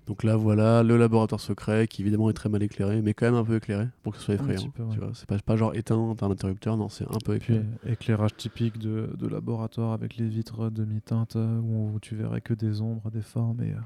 [0.10, 3.36] Donc là, voilà, le laboratoire secret qui évidemment est très mal éclairé, mais quand même
[3.36, 4.68] un peu éclairé pour que ce soit effrayant.
[4.72, 4.90] peu, ouais.
[4.92, 5.12] tu vois.
[5.14, 7.66] C'est pas, pas genre éteint, t'as un interrupteur, non, c'est un peu Puis éclairé.
[7.86, 12.82] éclairage typique de, de laboratoire avec les vitres demi-teintes euh, où, tu verrais que des
[12.82, 13.78] ombres, des formes et, euh,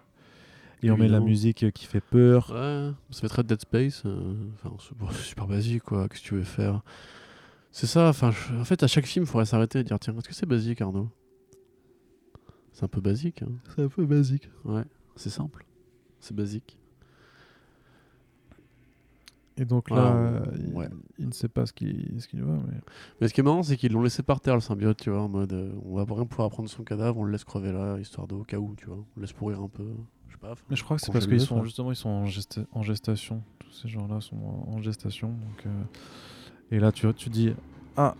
[0.81, 2.51] et on met la musique qui fait peur.
[2.51, 4.03] Ouais, ça fait très Dead Space.
[4.05, 6.07] euh, Enfin, c'est bon, super basique, quoi.
[6.07, 6.83] Qu'est-ce que tu veux faire?
[7.71, 8.07] C'est ça.
[8.07, 10.33] Enfin, je- en fait, à chaque film, il faudrait s'arrêter et dire tiens, est-ce que
[10.33, 11.09] c'est basique, Arnaud?
[12.71, 13.41] C'est un peu basique.
[13.43, 13.51] Hein.
[13.75, 14.49] C'est un peu basique.
[14.63, 14.83] Ouais,
[15.17, 15.65] c'est simple.
[16.23, 16.77] C'est basique.
[19.57, 20.87] Et donc là, euh, il, ouais.
[21.19, 22.47] il ne sait pas ce qu'il ce qu'il veut.
[22.65, 22.77] Mais...
[23.19, 25.21] Mais ce qui est marrant, c'est qu'ils l'ont laissé par terre, le symbiote, tu vois,
[25.21, 27.99] en mode euh, on va rien pouvoir prendre son cadavre, on le laisse crever là,
[27.99, 28.95] histoire d'au cas où, tu vois.
[28.95, 29.85] On le laisse pourrir un peu.
[30.29, 30.55] Je sais pas.
[30.69, 33.43] Mais je crois que c'est parce qu'ils sont justement ils sont en, gesta- en gestation.
[33.59, 35.27] Tous ces gens-là sont en, gestation.
[35.27, 35.83] Donc, euh,
[36.71, 37.53] Et là, tu, tu dis
[37.97, 38.15] Ah,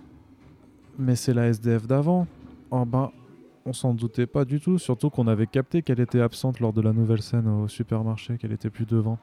[0.99, 2.27] mais c'est la SDF d'avant.
[2.69, 3.11] Oh ben,
[3.65, 4.77] on s'en doutait pas du tout.
[4.79, 8.51] Surtout qu'on avait capté qu'elle était absente lors de la nouvelle scène au supermarché, qu'elle
[8.51, 9.17] était plus devant.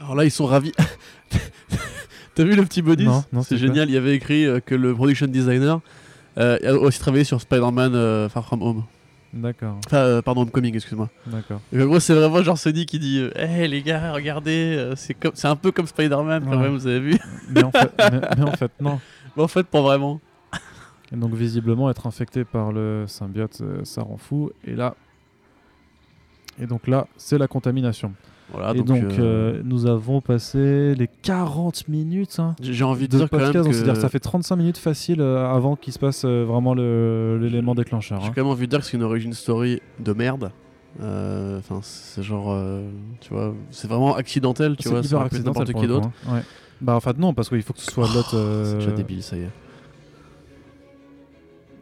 [0.00, 0.72] Alors là, ils sont ravis.
[2.34, 3.88] T'as vu le petit bonus Non, non, C'est génial.
[3.90, 5.80] Il y avait écrit euh, que le production designer
[6.38, 8.84] euh, a aussi travaillé sur Spider-Man euh, Far From Home.
[9.32, 11.08] D'accord, Enfin, euh, pardon, Homecoming, excuse-moi.
[11.26, 11.60] d'accord.
[11.72, 15.14] Et en gros, c'est vraiment genre Sony qui dit euh, Hey les gars, regardez, c'est
[15.14, 16.56] comme, c'est un peu comme Spider-Man quand Ouais.
[16.56, 18.98] même, vous avez vu mais, en fait, mais- mais en fait, non.
[19.36, 20.20] Mais en fait, pas vraiment.
[21.12, 24.50] Et donc visiblement être infecté par le symbiote, euh, ça rend fou.
[24.64, 24.94] Et là,
[26.60, 28.12] et donc là, c'est la contamination.
[28.52, 33.06] Voilà, et donc, donc, euh, euh, nous avons passé les 40 minutes hein, j'ai envie
[33.06, 36.00] de, de dire quand même que ça fait 35 minutes facile euh, avant qu'il se
[36.00, 38.20] passe vraiment l'élément déclencheur.
[38.20, 38.32] j'ai hein.
[38.34, 40.50] quand même envie de dire que c'est une origin story de merde.
[40.98, 42.58] Enfin, c'est genre,
[43.20, 44.98] tu vois, c'est vraiment accidentel, tu C'est vois.
[44.98, 46.08] accidentel n'importe qui d'autre.
[46.28, 46.34] hein.
[46.34, 46.42] Ouais.
[46.80, 48.36] Bah en fait non, parce qu'il faut que ce soit l'autre.
[48.36, 49.50] euh, C'est déjà débile, ça y est.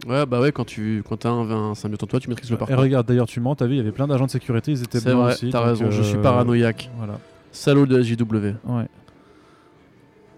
[0.09, 2.57] Ouais, bah ouais, quand tu quand t'as un, un symbiote en toi, tu maîtrises le
[2.57, 2.79] Et parcours.
[2.79, 5.01] regarde, d'ailleurs, tu mens, t'as vu, il y avait plein d'agents de sécurité, ils étaient
[5.03, 5.51] blancs vrai, aussi.
[5.51, 6.91] t'as raison, je suis euh, paranoïaque.
[6.97, 7.19] Voilà.
[7.53, 8.35] Salaud de JW.
[8.65, 8.87] Ouais.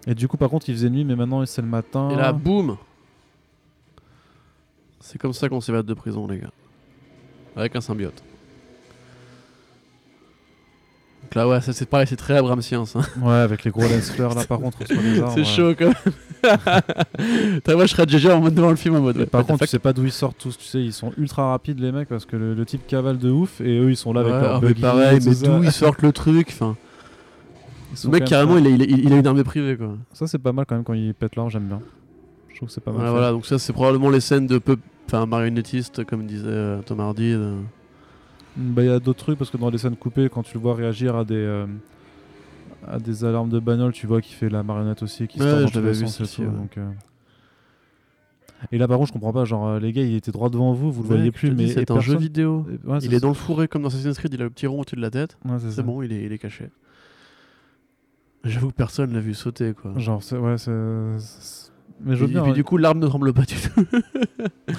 [0.09, 2.09] Et du coup, par contre, il faisait nuit, mais maintenant c'est le matin.
[2.11, 2.77] Et là, boum
[4.99, 6.51] C'est comme ça qu'on s'évade de prison, les gars.
[7.57, 8.23] Avec un symbiote.
[11.31, 12.99] Donc là, ouais, c'est pareil, c'est très Abramsien, ça.
[13.23, 15.45] Ouais, avec les gros lance-fleurs là, par contre, c'est ouais.
[15.45, 16.01] chaud, quand même.
[17.63, 19.25] T'as moi, je serais GG en mode devant le film en mode.
[19.27, 21.79] Par contre, tu sais pas d'où ils sortent tous, tu sais, ils sont ultra rapides
[21.79, 24.23] les mecs parce que le, le type cavale de ouf et eux ils sont là
[24.23, 26.77] avec leur ah, mais pareil, mais d'où ils sortent le truc enfin,
[28.03, 29.91] Le mec, carrément, il a, il, a, il a une armée privée, quoi.
[30.13, 31.81] Ça c'est pas mal quand même quand ils pètent l'arme, j'aime bien.
[32.49, 33.09] Je trouve que c'est pas mal.
[33.09, 34.77] Voilà, donc ça, c'est probablement les scènes de peu.
[35.07, 37.33] Enfin, marionnettistes, comme disait euh, Tom Hardy.
[37.33, 37.55] de-
[38.57, 40.61] Bah, il y a d'autres trucs parce que dans les scènes coupées, quand tu le
[40.61, 41.67] vois réagir à des, euh,
[42.87, 45.79] à des alarmes de bagnole, tu vois qu'il fait la marionnette aussi, qui Ouais, se
[45.79, 46.49] vu, sens et celle-ci, tout, ouais.
[46.49, 46.91] donc, euh.
[48.73, 49.45] Et là, par contre, je comprends pas.
[49.47, 51.69] Genre, euh, les gars, il était droit devant vous, vous le Ouais, voyez plus, mais
[51.69, 52.67] c'est et un jeu vidéo.
[52.71, 54.81] et- Il est dans le fourré comme dans Assassin's Creed, il a le petit rond
[54.81, 55.39] au-dessus de la tête.
[55.71, 56.69] C'est bon, il est, il est caché.
[58.45, 59.93] J'avoue que personne l'a vu sauter, quoi.
[59.97, 60.71] Genre, c'est- ouais, c'est.
[62.03, 62.43] Mais je Et veux bien.
[62.43, 62.55] puis hein.
[62.55, 63.85] du coup, l'arme ne tremble pas du tout.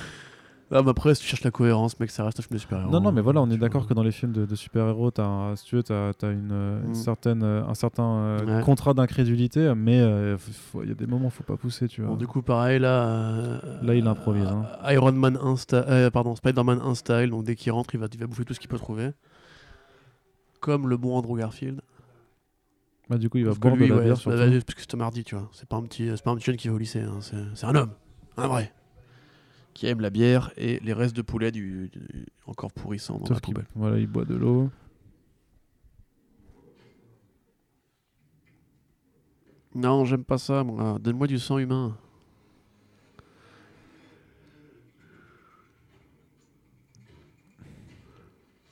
[0.71, 2.91] ah, mais après, si tu cherches la cohérence, mec, ça reste un film de super-héros.
[2.91, 5.55] Non, non, mais voilà, on est d'accord que dans les films de, de super-héros, t'as
[5.55, 6.95] si tu veux, t'as as une, euh, une Mm.
[6.95, 8.63] certaine, euh, un certain euh, Ouais.
[8.63, 12.11] contrat d'incrédulité, mais il y a des moments, faut pas pousser, tu vois.
[12.11, 13.59] Bon, du coup, pareil, là.
[13.81, 14.65] Là, il improvise, hein.
[14.89, 18.27] Iron Man insta euh, pardon, Spider-Man instyle, donc dès qu'il rentre, il va, il va
[18.27, 19.11] bouffer tout ce qu'il peut trouver.
[20.59, 21.81] Comme le bon Andrew Garfield.
[23.09, 24.37] Bah, du coup, il va boire de la ouais, bière, surtout.
[24.37, 25.49] bah, parce que c'est Tom Hardy, tu vois.
[25.51, 27.19] C'est pas un petit, c'est pas un petit jeune qui va au lycée, hein,
[27.55, 27.91] c'est un homme,
[28.37, 28.71] un vrai,
[29.73, 33.37] qui aime la bière et les restes de poulet du, du- encore pourrissants dans Sauf
[33.37, 33.67] la poubelle.
[33.75, 34.69] voilà, il boit de l'eau.
[39.73, 40.97] Non, j'aime pas ça, moi.
[40.99, 41.97] Donne-moi du sang humain.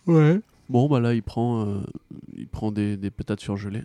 [0.07, 0.41] Ouais.
[0.69, 1.81] Bon, bah là, il prend, euh,
[2.35, 3.83] il prend des, des pétates surgelées.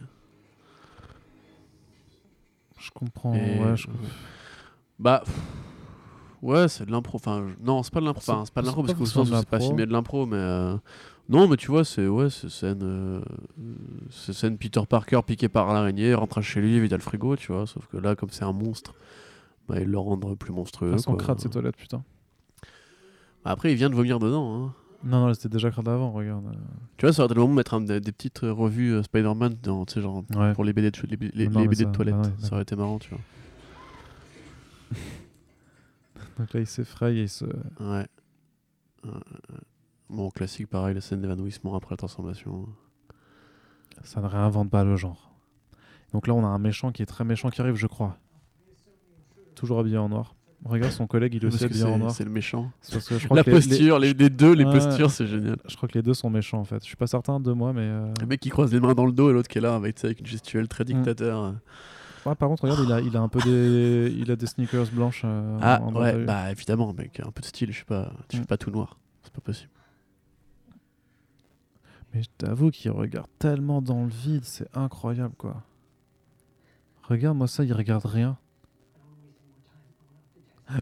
[2.79, 3.35] Je comprends.
[3.35, 3.87] Et- Ouais, je...
[4.99, 5.35] Bah, pff,
[6.45, 7.17] ouais, c'est de l'impro.
[7.17, 8.21] Enfin, je- non, c'est pas de l'impro.
[8.23, 9.69] C'est- Enfin, c'est pas de l'impro pas parce de où c'est pas l'impro.
[9.69, 10.77] filmé de l'impro, mais euh,
[11.29, 13.21] non, mais tu vois, c'est ouais, c'est scène, euh,
[14.11, 17.67] c'est scène Peter Parker piqué par l'araignée, rentre chez lui, vide le frigo, tu vois.
[17.67, 18.95] Sauf que là, comme c'est un monstre,
[19.69, 20.95] bah, ils le rendent plus monstrueux.
[21.05, 21.17] Quoi.
[21.17, 22.03] crade, ses toilettes, putain.
[23.45, 24.55] Après, il vient de vomir dedans.
[24.67, 24.75] hein.
[25.07, 26.45] Non, non, c'était déjà crade avant, regarde.
[26.97, 28.95] Tu vois, ça aurait été le moment de mettre un- des, des petites euh, revues
[28.95, 30.55] euh, Spider-Man dans, genre Ouais.
[30.55, 32.15] pour les BD de, les, les- Non, les mais BD ça- de toilette.
[32.15, 33.19] bah ouais, ça aurait été marrant, tu vois.
[36.39, 37.45] Donc là, il s'effraie et il se.
[37.81, 38.07] Ouais.
[40.11, 42.67] Bon, classique, pareil, la scène d'évanouissement après la transformation.
[44.03, 45.33] Ça ne réinvente pas le genre.
[46.13, 48.17] Donc là, on a un méchant qui est très méchant qui arrive, je crois.
[49.55, 50.35] Toujours habillé en noir.
[50.65, 52.11] Regarde son collègue, il le Parce sait que bien en noir.
[52.11, 52.71] c'est le méchant.
[52.81, 54.73] C'est parce que je crois La que les- les- posture, les, les deux, les Ouais.
[54.73, 55.57] postures, c'est génial.
[55.69, 56.79] Je crois que les deux sont méchants en fait.
[56.81, 57.83] Je suis pas certain de moi, mais.
[57.83, 59.75] euh, Le mec qui croise les mains dans le dos et l'autre qui est là
[59.75, 61.55] avec, avec une gestuelle très dictateur.
[62.27, 64.91] Ouais, par contre, regarde, il a, il a un peu des, il a des sneakers
[64.93, 65.23] blanches.
[65.25, 68.37] euh, Ah en- ouais, bah évidemment, mec, un peu de style, je suis pas, tu
[68.37, 68.41] Mm.
[68.41, 69.71] fais pas tout noir, c'est pas possible.
[72.15, 75.63] Mais je t'avoue qu'il regarde tellement dans le vide, c'est incroyable quoi.
[77.03, 78.39] Regarde, moi ça, il regarde rien.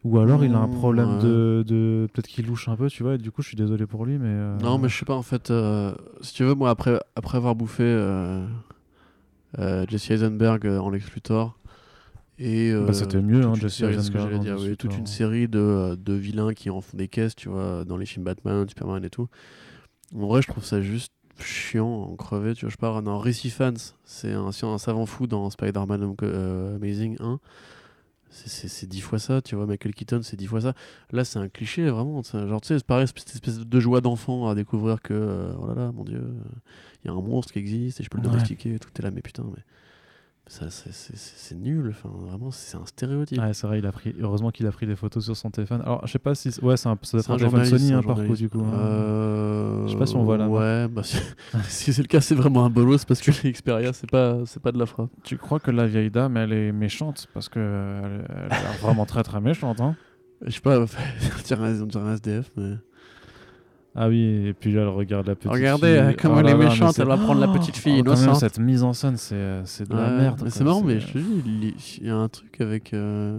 [0.05, 1.23] Ou alors il a un Mm, problème ouais.
[1.25, 3.15] de, de- peut-être qu'il louche un peu, tu vois.
[3.17, 4.29] Et du coup, je suis désolé pour lui, mais.
[4.29, 7.37] euh, Non, mais je sais pas, en fait, euh, si tu veux, moi, après, après
[7.39, 8.47] avoir bouffé euh,
[9.89, 11.59] Jesse Eisenberg euh, en Lex Luthor,
[12.39, 12.71] et.
[12.71, 15.59] euh, Bah, c'était mieux, hein, Jesse série, Eisenberg en dire, oui, toute une série de,
[15.59, 19.05] euh, de vilains qui en font des caisses, tu vois, dans les films Batman, Superman
[19.05, 19.29] et tout.
[20.15, 22.71] En vrai, je trouve ça juste chiant, en crevé, tu vois.
[22.71, 23.73] Je pars dans Fans,
[24.05, 27.41] c'est un, un savant fou dans Spider-Man euh, Amazing 1.
[28.35, 29.67] C'est- dix fois ça, tu vois.
[29.67, 30.75] Michael Keaton, c'est dix fois ça.
[31.11, 32.23] Là, c'est un cliché, vraiment.
[32.23, 35.67] Genre, tu sais, c'est pareil, cette espèce de joie d'enfant à découvrir que, euh, oh
[35.67, 36.23] là là, mon dieu,
[37.05, 38.31] il y a un monstre qui existe et je peux le Ouais.
[38.31, 38.89] domestiquer et tout.
[38.93, 39.63] T'es là, mais putain, mais.
[40.49, 43.39] Ça, c'est- nul, enfin, vraiment, c'est un stéréotype.
[43.41, 44.15] Ouais, c'est vrai, il a pris.
[44.21, 45.81] Heureusement qu'il a pris des photos sur son téléphone.
[45.83, 46.51] Alors, je sais pas si.
[46.63, 46.99] Ouais, c'est un...
[47.03, 48.59] ça doit être un, un téléphone Sony, un hein, par coup, du coup.
[48.61, 48.75] hein.
[48.75, 50.49] Euh, Je sais pas si on voit là.
[50.49, 51.17] Ouais, bah, si,
[51.69, 54.73] si c'est le cas, c'est vraiment un bolos parce que Xperia, c'est pas, c'est pas
[54.73, 55.11] de la frappe.
[55.23, 57.29] Tu crois que la vieille dame, elle est méchante?
[57.33, 59.81] Parce que elle, elle a l'air vraiment très très méchante.
[59.81, 59.97] Hein
[60.45, 60.85] Je sais pas, on
[61.47, 62.75] dirait un, on dirait un SDF, mais.
[63.95, 65.97] Ah oui, et puis là, elle regarde la petite Regardez fille.
[65.99, 68.37] euh, comme Oh elle est méchante, elle va prendre la petite fille Oh, même, innocente.
[68.41, 70.49] cette mise en scène, c'est euh, de la merde.
[70.49, 72.95] C'est marrant, mais C'est- je te dis, il y a un truc avec.
[72.95, 73.39] euh,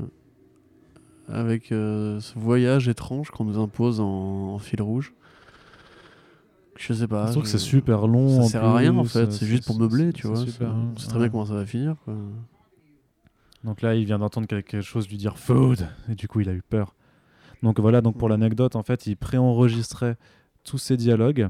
[1.29, 4.05] avec euh, ce voyage étrange qu'on nous impose en,
[4.55, 5.13] en fil rouge.
[6.77, 7.27] Je sais pas.
[7.27, 8.41] Je trouve que c'est super long.
[8.43, 10.35] Ça sert à rien en fait, euh, c'est juste pour meubler, tu vois.
[10.37, 10.51] c'est
[10.97, 11.95] c'est très bien comment ça va finir.
[12.03, 12.15] Quoi.
[13.63, 16.53] Donc là, il vient d'entendre quelque chose lui dire food, et du coup, il a
[16.53, 16.93] eu peur.
[17.61, 18.31] Donc voilà, donc pour Mm.
[18.31, 20.17] l'anecdote, en fait, il préenregistrait
[20.63, 21.49] tous ses dialogues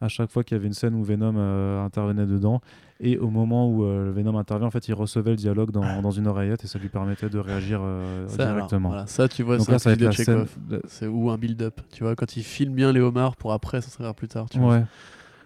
[0.00, 2.60] à chaque fois qu'il y avait une scène où Venom euh, intervenait dedans.
[3.00, 6.10] Et au moment où euh, Venom intervient, en fait, il recevait le dialogue dans, dans
[6.10, 8.88] une oreillette et ça lui permettait de réagir euh, Ça, alors, directement.
[8.88, 10.46] voilà, ça, tu vois, Donc c'est là, un ça va scène.
[10.86, 13.90] C'est ou un build-up, tu vois, quand il filme bien les homards pour après s'en
[13.90, 14.48] servir plus tard.
[14.50, 14.78] Tu vois.
[14.78, 14.84] Ouais.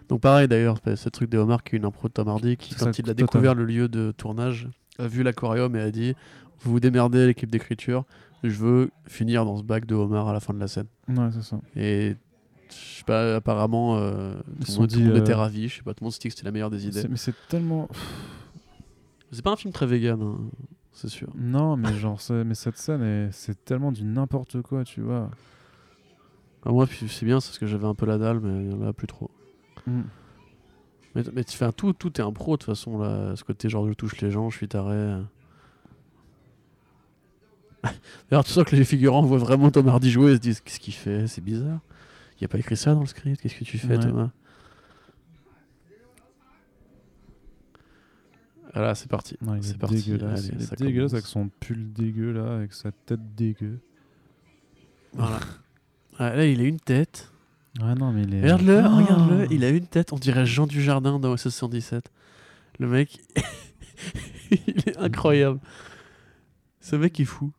[0.09, 2.75] Donc pareil d'ailleurs, ce truc des homards qui est une impro de Tom Hardy qui,
[2.75, 6.15] quand ça, il a découvert le lieu de tournage, a vu l'aquarium et a dit
[6.61, 8.05] Vous vous démerdez l'équipe d'écriture,
[8.43, 10.87] je veux finir dans ce bac de homards à la fin de la scène.
[11.09, 11.59] Ouais, c'est ça.
[11.77, 12.17] Et
[12.73, 15.21] je sais pas, apparemment, euh, Ils tout, se le monde, sont tout le monde dit,
[15.21, 16.71] était euh, ravi, je sais pas, tout le monde se dit que c'était la meilleure
[16.71, 17.03] des idées.
[17.03, 17.89] C'est- Mais c'est tellement.
[19.31, 20.37] C'est pas un film très vegan, hein,
[20.93, 21.29] c'est sûr.
[21.37, 25.31] Non, mais genre, mais cette scène, est- c'est tellement du n'importe quoi, tu vois.
[26.65, 29.07] Ah, moi, c'est bien, c'est parce que j'avais un peu la dalle, mais là, plus
[29.07, 29.31] trop.
[29.87, 30.03] Mm.
[31.15, 33.35] Mais, mais tu fais un tout, tout est un pro de toute façon là.
[33.37, 35.19] Ce côté genre je touche les gens, je suis taré.
[38.31, 40.81] D'ailleurs, tu sens que les figurants voient vraiment Tom Hardy jouer et se disent qu'est-ce
[40.81, 41.81] qu'il fait, c'est bizarre.
[42.43, 44.01] Il a pas écrit ça dans le script, qu'est-ce que tu fais Ouais.
[44.01, 44.31] Thomas?
[48.75, 49.37] Voilà, c'est parti.
[49.41, 49.95] Non, il C'est est parti.
[50.03, 50.47] dégueulasse.
[50.49, 53.79] Allez, il est dégueulasse avec son pull dégueu là, avec sa tête dégueu.
[55.13, 55.39] Voilà.
[56.19, 57.31] Ah, là, il a une tête.
[57.81, 58.41] Ah non, mais il est.
[58.43, 59.47] Regarde-le, Ah regarde-le.
[59.53, 62.11] Il a une tête, on dirait Jean Dujardin dans OSS 117.
[62.81, 63.21] Le mec,
[64.51, 65.61] il est incroyable.
[66.81, 67.53] Ce mec est fou.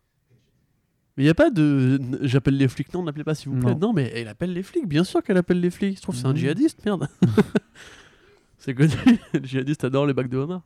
[1.15, 1.99] Mais il n'y a pas de.
[2.21, 2.91] J'appelle les flics.
[2.93, 3.73] Non, n'appelez pas s'il vous plaît.
[3.73, 3.79] Non.
[3.89, 3.93] Non.
[3.93, 4.87] mais elle appelle les flics.
[4.87, 5.97] Bien sûr qu'elle appelle les flics.
[5.97, 6.37] Je trouve que c'est un Mhm.
[6.37, 7.07] djihadiste, merde.
[8.57, 8.89] c'est connu.
[9.33, 10.61] les djihadistes adorent les bacs de homard.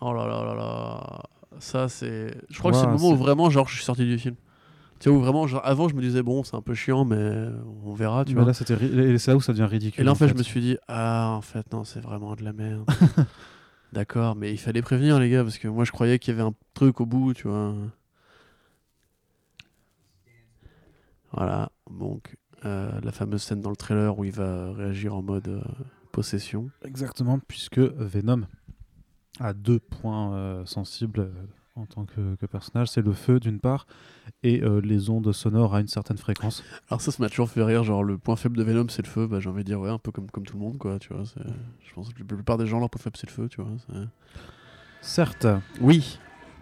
[0.00, 1.22] Oh là là là là.
[1.60, 2.36] Ça, c'est.
[2.50, 4.34] Je crois que c'est le moment où vraiment, genre, je suis sorti du film.
[5.00, 7.46] Tu vois, où vraiment, genre, avant, je me disais, bon, c'est un peu chiant, mais
[7.84, 8.48] on verra, tu Mais vois.
[8.48, 10.00] là, c'était ri- et c'est là où ça devient ridicule.
[10.00, 12.42] Et là, en fait, je me suis dit, ah, en fait, non, c'est vraiment de
[12.44, 12.84] la merde.
[13.94, 16.48] D'accord, mais il fallait prévenir, les gars, parce que moi, je croyais qu'il y avait
[16.48, 17.72] un truc au bout, tu vois.
[21.30, 25.46] Voilà, donc, euh, la fameuse scène dans le trailer où il va réagir en mode
[25.46, 25.62] euh,
[26.10, 26.70] possession.
[26.84, 28.48] Exactement, puisque Venom
[29.38, 31.30] a deux points euh, sensibles
[31.76, 33.86] en tant que, que personnage c'est le feu d'une part
[34.44, 36.62] et euh, les ondes sonores à une certaine fréquence.
[36.88, 39.08] Alors, ça, ça m'a toujours fait rire, genre, le point faible de Venom, c'est le
[39.10, 39.26] feu.
[39.26, 41.12] Bah, j'ai envie de dire, ouais, un peu comme, comme tout le monde, quoi, tu
[41.12, 41.24] vois.
[41.24, 43.70] Je pense que la plupart des gens, leur point faible, c'est le feu, tu vois.
[45.00, 45.46] Certes,
[45.80, 46.18] Oui.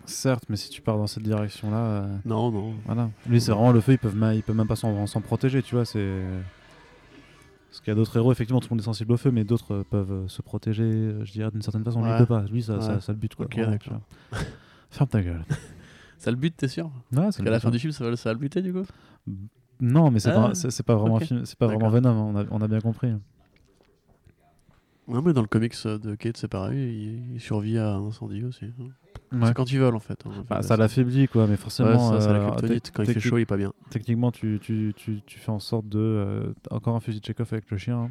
[0.06, 2.74] certes, mais si tu pars dans cette direction-là, euh, Non, non.
[2.86, 3.10] voilà.
[3.26, 5.74] Lui, c'est vraiment le feu, ils peuvent, ma- ils peuvent même pas s'en protéger, tu
[5.74, 5.84] vois.
[5.84, 6.22] C'est
[7.70, 9.44] parce qu'il y a d'autres héros, effectivement, tout le monde est sensible au feu, mais
[9.44, 12.02] d'autres euh, peuvent euh, se protéger, euh, je dirais, d'une certaine façon.
[12.02, 12.16] Lui, Ouais.
[12.16, 12.42] il peut pas.
[12.50, 12.80] Lui, ça, Ouais.
[12.80, 13.46] ça, ça le bute, quoi.
[13.46, 14.00] Ok, vraiment, tu d'accord.
[14.30, 14.38] vois.
[14.92, 15.44] Ferme ta gueule.
[16.18, 16.86] Ça le bute, t'es sûr?
[16.86, 18.72] Ouais, Parce qu'à la fin but, du film, ça va, ça va le buter, du
[18.72, 18.84] coup?
[19.80, 21.22] Non, mais c'est Ah, pas, c'est c'est pas vraiment ok.
[21.22, 21.88] un film, c'est pas vraiment.
[21.90, 22.10] Venom.
[22.10, 23.12] hein, On a, on a bien compris.
[25.08, 28.06] Ouais, mais dans le comics euh, de Kate, c'est pareil, il, il survit à un
[28.06, 28.66] incendie aussi.
[28.66, 28.84] hein.
[29.32, 29.46] Ouais.
[29.48, 30.24] C'est quand ils veulent en fait.
[30.26, 32.10] hein, en fait, Bah, ça l'affaiblit quoi, mais Ouais, forcément.
[32.12, 32.92] ça, c'est la euh, kryptonite.
[32.94, 33.72] Quand il fait technique- chaud, il est pas bien.
[33.90, 35.98] Techniquement, tu, tu, tu, tu fais en sorte de.
[35.98, 38.10] euh, encore un fusil de Chekhov avec le chien, hein.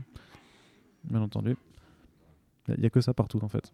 [1.06, 1.56] bien entendu.
[2.68, 3.72] Il n'y a, que ça partout en fait.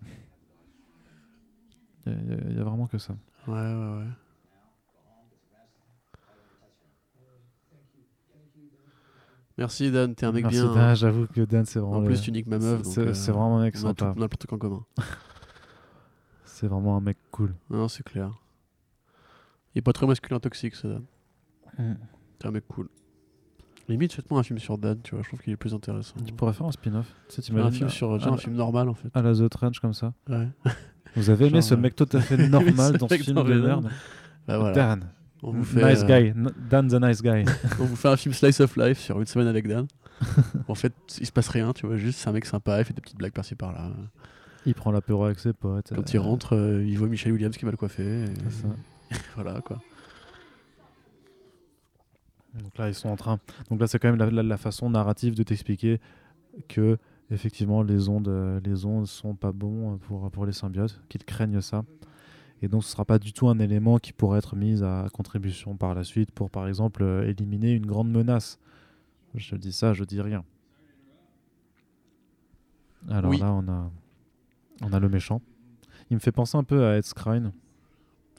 [2.07, 3.15] Il y, a vraiment que ça.
[3.47, 4.07] Ouais, ouais, ouais.
[9.57, 10.73] Merci Dan, t'es un mec Merci bien.
[10.73, 10.93] Dan, hein.
[10.93, 11.97] J'avoue que Dan, c'est vraiment.
[11.97, 12.83] En plus, tu niques ma meuf.
[12.83, 14.13] c'est euh, vraiment un mec on a, tout, sympa.
[14.17, 14.85] on a plein de trucs en commun.
[16.45, 17.53] C'est vraiment un mec cool.
[17.69, 18.31] Non, c'est clair.
[19.75, 21.05] Il est pas très masculin toxique, ce Dan.
[21.77, 22.89] C'est un mec cool.
[23.87, 26.15] Limite, faites-moi un film sur Dan, tu vois, je trouve qu'il est plus intéressant.
[26.25, 27.13] Tu pourrais faire un spin-off.
[27.29, 29.09] Tu sais, un film sur genre un film normal en fait.
[29.13, 30.13] à la The Trench comme ça.
[30.27, 30.47] Ouais.
[31.15, 33.53] Vous avez aimé Genre, ce euh, mec tout à fait normal dans ce film de
[33.59, 33.89] merde
[34.47, 34.75] Bah voilà.
[34.75, 35.03] Dan.
[35.43, 36.33] On vous fait, nice euh, guy.
[36.69, 37.43] Dan the nice guy.
[37.79, 39.87] on vous fait un film slice of life sur une semaine avec Dan.
[40.67, 42.93] en fait, il se passe rien, tu vois, juste c'est un mec sympa, il fait
[42.93, 43.91] des petites blagues par-ci par-là.
[44.65, 45.89] il prend l'apéro avec ses potes.
[45.93, 48.23] Quand euh, il rentre, euh, il voit Michel Williams qui va le coiffer.
[48.23, 48.67] et ça.
[49.35, 49.79] voilà quoi.
[52.55, 53.39] Donc là, ils sont en train.
[53.69, 55.99] Donc là, c'est quand même la, la- la façon narrative de t'expliquer
[56.67, 56.97] que
[57.31, 61.61] effectivement les ondes, euh, les ondes sont pas bons pour pour les symbiotes, qu'ils craignent
[61.61, 61.83] ça.
[62.63, 65.77] Et donc, ce sera pas du tout un élément qui pourrait être mis à contribution
[65.77, 68.57] par la suite pour, par exemple, euh, éliminer une grande menace.
[69.35, 70.43] Je dis ça, je dis rien.
[73.09, 73.37] Alors Oui.
[73.37, 73.91] là, on a,
[74.81, 75.41] on a le méchant.
[76.09, 77.51] Il me fait penser un peu à Ed Skrein,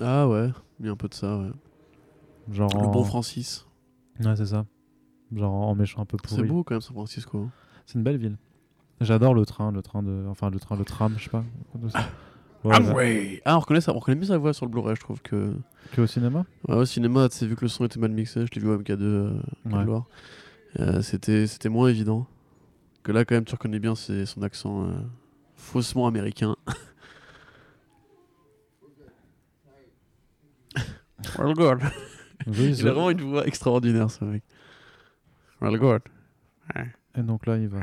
[0.00, 1.50] Ah ouais, il y a un peu de ça, ouais.
[2.50, 3.66] genre Le en- bon Francis.
[4.20, 4.66] Ouais, c'est ça.
[5.32, 6.48] Genre en méchant un peu C'est pourri.
[6.48, 7.38] beau quand même San Francisco.
[7.38, 7.50] hein.
[7.86, 8.36] C'est une belle ville.
[9.00, 11.44] J'adore le train, le train de, enfin le train, le tram, je sais pas.
[12.64, 15.00] Ouais, Amway Ah, on reconnaît, ça, on reconnaît mieux sa voix sur le Blu-ray, je
[15.00, 15.54] trouve que.
[15.92, 16.44] que au cinéma?
[16.66, 18.68] Ouais, au cinéma, tu sais, vu que le son était mal mixé, je l'ai vu
[18.68, 19.84] au MK2 euh, Ouais.
[19.84, 20.06] Loire.
[20.80, 22.26] Euh, c'était, c'était moins évident.
[23.04, 24.90] Que là, quand même, tu reconnais bien c'est son accent euh,
[25.54, 26.56] faussement américain.
[31.38, 31.80] well good.
[32.46, 34.42] Oui, Il a vraiment une voix extraordinaire, ce mec.
[35.60, 36.02] Well good.
[37.16, 37.80] Et donc là, il va.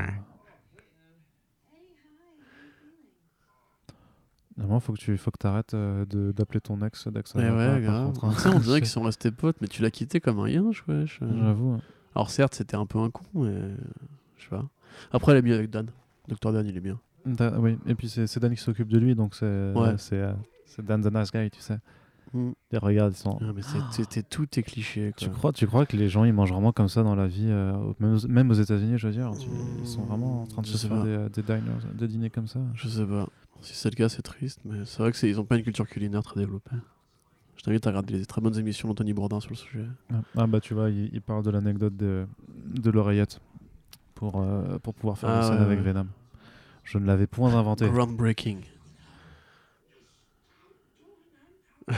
[4.56, 7.80] Normalement, faut que tu, faut que t'arrêtes euh, d'appeler ton ex ça va ouais, par
[7.80, 8.06] grave.
[8.18, 8.52] contre, hein.
[8.54, 11.20] On dirait qu'ils sont restés potes, mais tu l'as quitté comme un yinche, wesh.
[11.20, 11.72] J'avoue.
[11.72, 11.80] hein.
[12.14, 13.54] Alors certes, c'était un peu un con, mais
[14.38, 14.64] je sais pas.
[15.12, 15.88] Après, elle est bien avec Dan.
[16.28, 16.98] Docteur Dan, il est bien.
[17.26, 17.76] Da- oui.
[17.86, 19.94] Et puis c'est Dan qui s'occupe de lui, donc c'est Ouais.
[19.98, 20.32] c'est euh,
[20.64, 21.78] c'est Dan the nice guy, tu sais.
[22.32, 22.50] Mm.
[22.72, 23.38] Et regarde, ils sont.
[23.42, 25.12] Ah, mais c'était tout tes clichés.
[25.16, 27.46] Tu crois, tu crois que les gens ils mangent vraiment comme ça dans la vie,
[27.48, 29.48] euh, même aux, États-Unis, je veux dire, tu-
[29.80, 31.60] ils sont vraiment en train de se faire des, euh, des diners,
[31.94, 32.60] des dîners comme ça.
[32.74, 33.28] Je sais pas.
[33.62, 35.64] Si c'est le cas, c'est triste, mais c'est vrai que c'est- ils ont pas une
[35.64, 36.76] culture culinaire très développée.
[37.56, 39.86] Je t'invite à regarder les très bonnes émissions d'Anthony Bourdin sur le sujet.
[40.12, 43.40] Ah, Ah bah tu vois, il, il parle de l'anecdote de, de l'oreillette
[44.14, 45.84] pour, euh, pour pouvoir faire Ah une scène ouais, avec ouais.
[45.92, 46.06] Venom.
[46.84, 47.88] Je ne l'avais point inventé.
[47.90, 48.62] Groundbreaking.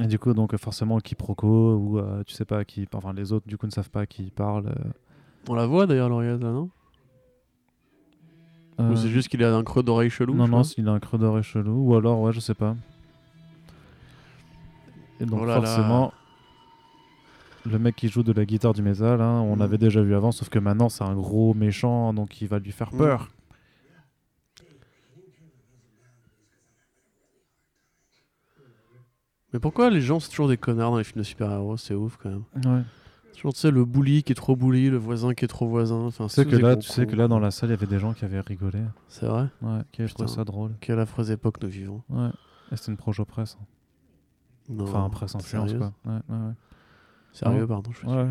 [0.00, 2.86] Et du coup, donc forcément, quiproquo, ou euh, tu sais pas qui.
[2.92, 4.68] Enfin, les autres, du coup, ne savent pas qui parle.
[4.68, 4.90] euh,
[5.48, 6.70] On la voit d'ailleurs, l'oreillette, là, non?
[8.78, 11.18] Ou c'est juste qu'il a un creux d'oreille chelou Non, non, il a un creux
[11.18, 12.76] d'oreille chelou, ou alors, ouais, je sais pas.
[15.20, 15.60] Et donc, Oh là là.
[15.60, 16.12] forcément,
[17.66, 19.58] le mec qui joue de la guitare du métal, hein, on Mm.
[19.58, 22.70] l'avait déjà vu avant, sauf que maintenant, c'est un gros méchant, donc il va lui
[22.70, 22.98] faire Mm.
[22.98, 23.28] peur.
[29.52, 31.76] Mais pourquoi les gens, c'est toujours des connards dans les films de super-héros?
[31.78, 32.44] C'est ouf quand même.
[32.64, 32.82] Ouais.
[33.38, 35.94] Toujours, tu sais, le bully qui est trop bully, le voisin qui est trop voisin.
[36.06, 37.86] Enfin, Tu sais que là, tu sais que là, dans la salle, il y avait
[37.86, 40.72] des gens qui avaient rigolé, C'est vrai ouais, qui avaient trouvé ça drôle.
[40.80, 42.02] Quelle affreuse époque nous vivons.
[42.08, 42.30] Ouais.
[42.72, 43.56] Et c'était une projo presse.
[43.60, 43.64] hein.
[44.70, 44.84] Non.
[44.84, 45.92] Enfin, presse influence, Sérieux quoi.
[46.12, 46.52] Ouais, ouais, ouais.
[47.32, 47.90] Sérieux, pardon.
[47.92, 48.26] Je fais Ouais.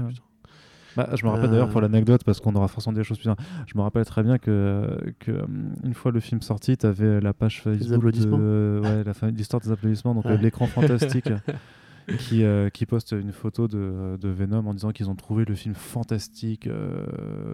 [0.95, 1.81] Bah, je me rappelle d'ailleurs pour Euh.
[1.81, 3.29] l'anecdote parce qu'on aura forcément des choses plus.
[3.67, 5.45] Je me rappelle très bien que, que euh,
[5.83, 8.37] une fois le film sorti, tu avais la page Facebook applaudissements.
[8.39, 11.29] de ouais, l'histoire des applaudissements, donc l'écran fantastique
[12.19, 15.55] qui, euh, qui poste une photo de, de Venom en disant qu'ils ont trouvé le
[15.55, 17.05] film fantastique, euh,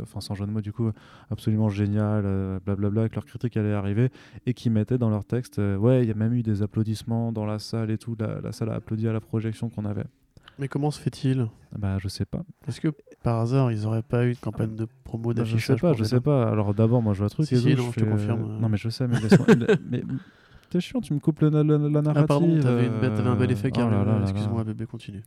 [0.03, 0.91] enfin sans jeu de mots du coup,
[1.31, 4.09] absolument génial, euh, blablabla, que leur critique allait arriver
[4.45, 7.31] et qui mettaient dans leur texte, euh, ouais, il y a même eu des applaudissements
[7.31, 10.05] dans la salle et tout, la, la salle a applaudi à la projection qu'on avait.
[10.59, 11.47] Mais comment se fait-il?
[11.75, 12.43] Bah je sais pas.
[12.67, 12.89] Est-ce que
[13.23, 15.93] par hasard, ils auraient pas eu de campagne de promo Bah, je d'affichage sais pas,
[15.93, 16.47] je sais pas.
[16.47, 17.47] Alors d'abord, moi je vois le truc.
[17.47, 18.59] Si, si, non, je te confirme.
[18.59, 19.47] Non mais je sais, mais laisse-moi.
[19.55, 20.03] le- mais
[20.73, 22.11] t'es chiant, tu me coupes la, la, la narrative.
[22.15, 24.21] Ah pardon, t'avais, une bête, t'avais un bel effet euh, oh là là là.
[24.23, 25.23] Excuse-moi, bébé, continue.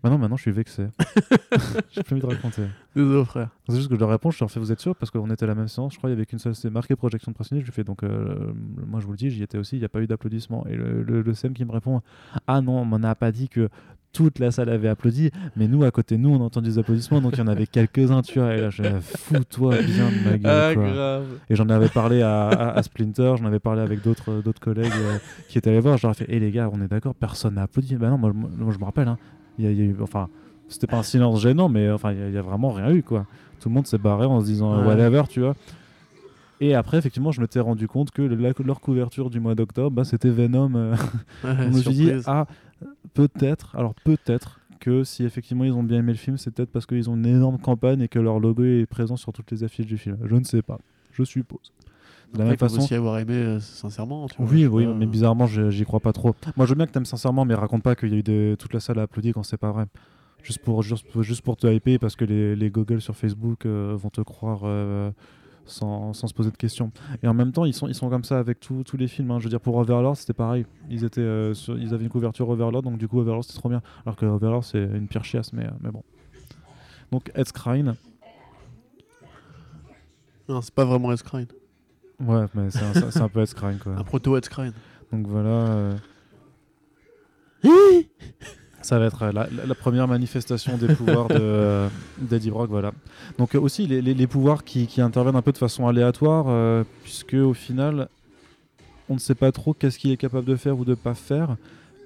[0.00, 0.86] Bah non, maintenant je suis vexé.
[1.90, 2.62] J'ai plus envie de raconter.
[2.94, 3.48] Désolé, frère.
[3.68, 4.94] C'est juste que je leur réponds, je leur fais, vous êtes sûr?
[4.94, 6.70] Parce qu'on était à la même séance, je crois, il y avait qu'une seule, c'est
[6.70, 7.62] marqué projection de personnage.
[7.64, 8.52] Je lui fais, donc, euh,
[8.86, 10.64] moi je vous le dis, j'y étais aussi, il n'y a pas eu d'applaudissements.
[10.68, 12.00] Et le, le, le CM qui me répond,
[12.46, 13.68] ah non, on m'en a pas dit que
[14.12, 17.20] toute la salle avait applaudi, mais nous, à côté de nous, on entend des applaudissements,
[17.20, 20.38] donc il y en avait quelques-uns, tu vois, et là, je fous-toi bien de ma
[20.38, 21.24] gueule, Ah, grave.
[21.50, 25.18] Et j'en avais parlé à, à- à Splinter, j'en avais parlé avec d'autres collègues euh,
[25.48, 25.96] qui étaient allés voir.
[25.98, 27.96] Je leur ai fait Hé les gars, on est d'accord, personne n'a applaudi.
[27.96, 29.18] Bah non, moi, moi, je me rappelle, hein,
[29.58, 29.96] il y a, il y a eu.
[30.00, 30.28] Enfin,
[30.68, 33.02] c'était pas un silence gênant, mais enfin, il y a- y, a vraiment rien eu,
[33.02, 33.26] quoi.
[33.60, 34.86] Tout le monde s'est barré en se disant Ouais.
[34.86, 35.54] whatever, tu vois.
[36.60, 40.04] Et après, effectivement, je m'étais rendu compte que la- leur couverture du mois d'octobre, bah,
[40.04, 40.74] c'était Venom.
[40.74, 40.94] euh,
[41.44, 42.46] Ouais, je me suis dit, ah,
[43.14, 46.86] peut-être, alors peut-être que si effectivement ils ont bien aimé le film, c'est peut-être parce
[46.86, 49.86] qu'ils ont une énorme campagne et que leur logo est présent sur toutes les affiches
[49.86, 50.18] du film.
[50.24, 50.78] Je ne sais pas,
[51.12, 51.72] je suppose.
[52.32, 52.78] De la Après, même façon.
[52.82, 54.26] aussi avoir aimé euh, sincèrement.
[54.28, 54.94] tu Oui, oui, pas.
[54.94, 56.34] mais bizarrement, j'y crois pas trop.
[56.56, 58.54] Moi, je veux bien que t'aimes sincèrement, mais raconte pas qu'il y a eu des...
[58.58, 59.86] toute la salle a applaudi quand c'est pas vrai.
[60.42, 63.96] Juste pour, juste, juste pour te hyper, parce que les, les goggles sur Facebook euh,
[63.96, 65.10] vont te croire euh,
[65.68, 66.90] sans, sans se poser de questions.
[67.22, 69.30] Et en même temps, ils sont, ils sont comme ça avec tous tous les films.
[69.30, 69.38] hein.
[69.38, 70.66] Je veux dire, pour Overlord, c'était pareil.
[70.90, 73.68] Ils, étaient, euh, sur- ils avaient une couverture Overlord, donc du coup, Overlord, c'était trop
[73.68, 73.82] bien.
[74.04, 76.02] Alors que Overlord, c'est une pire chiasse, mais, euh, mais bon.
[77.12, 77.94] Donc, Ed Skrein,
[80.48, 81.44] Non, c'est pas vraiment Ed Skrein.
[82.20, 83.92] ouais, mais c'est un, peu Ed Skrein, quoi.
[83.98, 84.72] Un proto Ed Skrein.
[85.12, 85.50] Donc voilà.
[85.50, 85.96] euh,
[88.80, 91.88] Ça va être la, première manifestation des pouvoirs de, euh,
[92.20, 92.92] d'Eddie Brock, voilà.
[93.38, 96.46] Donc euh, aussi les, les- les pouvoirs qui, qui interviennent un peu de façon aléatoire,
[96.48, 98.08] euh, puisque au final,
[99.08, 101.56] on ne sait pas trop qu'est-ce qu'il est capable de faire ou de pas faire,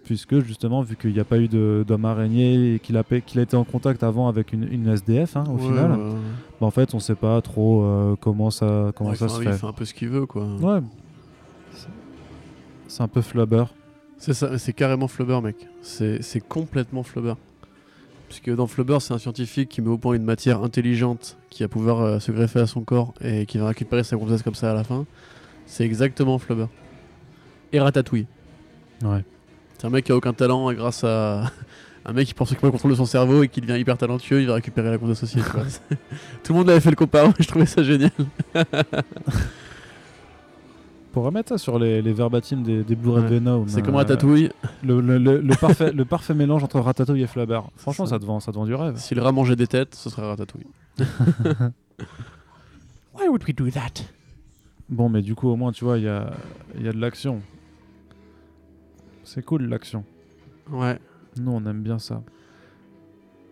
[0.04, 3.20] puisque justement, vu qu'il n'y a pas eu de- d'homme araignée et qu'il a, pa-
[3.20, 5.96] qu'il a été en contact avant avec une, une SDF, hein, au Ouais, final, ouais,
[6.06, 6.14] ouais.
[6.60, 9.48] bah, en fait, on ne sait pas trop euh, comment ça, comment ça se il
[9.48, 9.52] fait.
[9.58, 10.46] fait un peu ce qu'il veut, quoi.
[10.46, 10.80] Ouais.
[11.74, 11.88] C'est-
[12.88, 13.64] C'est un peu flubber.
[14.22, 15.56] C'est ça, c'est carrément Flubber, mec.
[15.82, 17.34] C'est c'est complètement Flubber.
[18.28, 21.68] Puisque dans Flubber, c'est un scientifique qui met au point une matière intelligente qui va
[21.68, 24.70] pouvoir euh, se greffer à son corps et qui va récupérer sa grossesse comme ça
[24.70, 25.06] à la fin.
[25.66, 26.66] C'est exactement Flubber.
[27.72, 28.28] Et Ratatouille.
[29.02, 29.24] Ouais.
[29.76, 31.50] C'est un mec qui a aucun talent et grâce à
[32.04, 34.46] un mec qui pense qu'il peut contrôler son cerveau et qui devient hyper talentueux, il
[34.46, 35.42] va récupérer la grosse associée.
[36.44, 38.12] Tout le monde avait fait le comparo et je trouvais ça génial.
[41.12, 43.28] Pour remettre ça sur les, les verbatim des, des Blu-ray Ouais.
[43.38, 43.64] Venom.
[43.68, 44.50] C'est comme euh, Ratatouille.
[44.82, 47.60] Le, le- le- le parfait, le parfait mélange entre Ratatouille et Flabber.
[47.76, 48.12] Franchement, ça.
[48.12, 48.96] ça te, vend, ça te vend du rêve.
[48.96, 50.66] Si le rat mangeait des têtes, ce serait Ratatouille.
[53.14, 54.02] Why would we do that?
[54.88, 56.32] Bon, mais du coup, au moins, tu vois, il y a,
[56.76, 57.40] il y a de l'action.
[59.24, 60.04] C'est cool l'action.
[60.70, 60.98] Ouais.
[61.38, 62.22] Nous, on aime bien ça.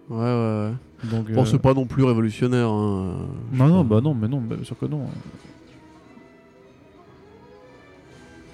[0.08, 0.72] Ouais, ouais, ouais.
[1.10, 2.68] Donc, Bon, euh, c'est pas non plus révolutionnaire.
[2.68, 3.28] Hein.
[3.52, 5.06] Non, non, bah non, mais non, bien sûr que non.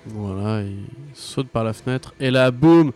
[0.09, 0.85] Voilà, il
[1.15, 2.15] saute par la fenêtre.
[2.21, 2.93] Et là, boum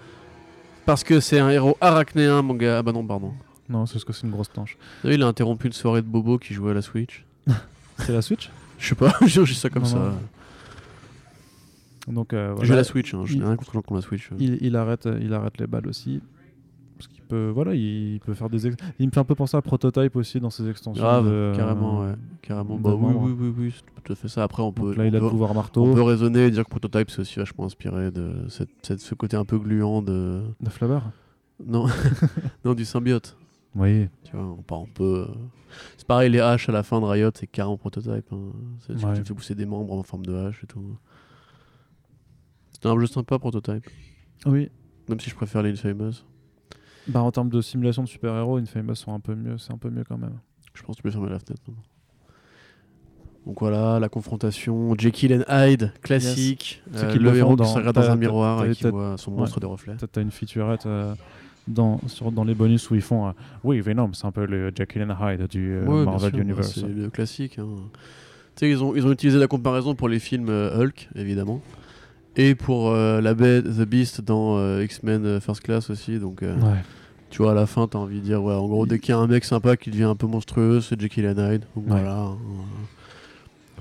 [0.86, 2.78] Parce que c'est un héros arachnéen, mon gars.
[2.78, 3.32] Ah bah non, pardon.
[3.68, 4.48] Non, c'est parce que c'est une grosse
[5.02, 7.24] savez, il a interrompu une soirée de Bobo qui jouait à la Switch.
[7.98, 8.50] C'est la Switch?
[8.78, 9.12] Je sais pas,
[9.52, 9.98] dis ça comme Non, ça.
[12.08, 12.12] non.
[12.14, 13.22] Donc, euh, J'ai la Switch, hein.
[13.26, 14.30] je n'ai rien contre les gens qui ont la Switch.
[14.38, 16.20] il, il arrête, il arrête les balles aussi.
[17.30, 18.66] Peut, voilà, il peut faire des.
[18.66, 21.02] ex- Il me fait un peu penser à Prototype aussi dans ses extensions.
[21.02, 22.14] Grave, de- carrément, ouais.
[22.42, 22.76] Carrément.
[22.76, 24.42] Bah oui, oui, oui, oui, c'est tout à fait ça.
[24.42, 26.46] Après, on peut, Donc là, il a on le peut, pouvoir marteau on peut raisonner
[26.46, 29.58] et dire que Prototype, c'est aussi vachement inspiré de cette, cette- ce côté un peu
[29.58, 30.42] gluant de.
[30.60, 30.98] de Flabber.
[31.64, 31.86] Non,
[32.64, 33.36] non du symbiote.
[33.76, 34.08] Oui.
[34.24, 35.26] Tu vois, on part un peu.
[35.28, 35.34] euh,
[35.96, 38.26] C'est pareil, les haches à la fin de Riot, c'est carrément prototype.
[38.32, 38.38] hein.
[38.80, 39.14] C'est- Tu Ouais.
[39.14, 40.96] tu fais pousser des membres en forme de hache et tout.
[42.72, 43.84] C'est un jeu sympa, prototype.
[44.46, 44.70] Oui.
[45.08, 46.24] Même si je préfère les Infamous.
[47.10, 49.58] Bah, en termes de simulation de super-héros, Infamous sont un peu mieux.
[49.58, 50.34] C'est un peu mieux quand même.
[50.74, 51.62] Je pense que tu peux fermer la fenêtre.
[53.46, 54.94] Donc voilà, la confrontation.
[54.98, 56.82] Jekyll and Hyde, classique.
[56.92, 59.16] C'est Euh, le héros qui se dans- regarde dans t'as- un miroir et qui voit
[59.16, 59.38] son ouais.
[59.38, 59.94] monstre de reflet.
[60.12, 61.14] T'as une featurette euh,
[61.66, 63.32] dans, sur, dans les bonus où ils font euh,
[63.64, 66.38] Oui, Venom, c'est un peu le Jekyll and Hyde du euh, Ouais, Marvel sûr, bah,
[66.44, 66.74] Universe.
[66.74, 67.58] C'est le classique.
[67.58, 67.66] hein.
[68.56, 71.62] Tu sais, ils ont, ils ont utilisé la comparaison pour les films euh, Hulk, évidemment.
[72.36, 76.18] Et pour euh, la The Beast dans X-Men First Class aussi.
[76.18, 76.58] Donc, Ouais.
[77.30, 79.12] Tu vois, à la fin, t'as envie de dire, ouais, en gros, dès qu'il y
[79.12, 81.62] a un mec sympa qui devient un peu monstrueux, c'est Jekyll and Hyde.
[81.76, 82.00] Donc, Ouais.
[82.00, 82.16] voilà.
[82.18, 82.36] hein.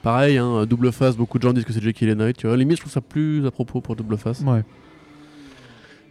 [0.01, 2.37] Pareil, hein, double face, beaucoup de gens disent que c'est Jekyll and Hyde.
[2.37, 4.41] Tu vois, limite, je trouve ça plus à propos pour double face.
[4.41, 4.63] Ouais.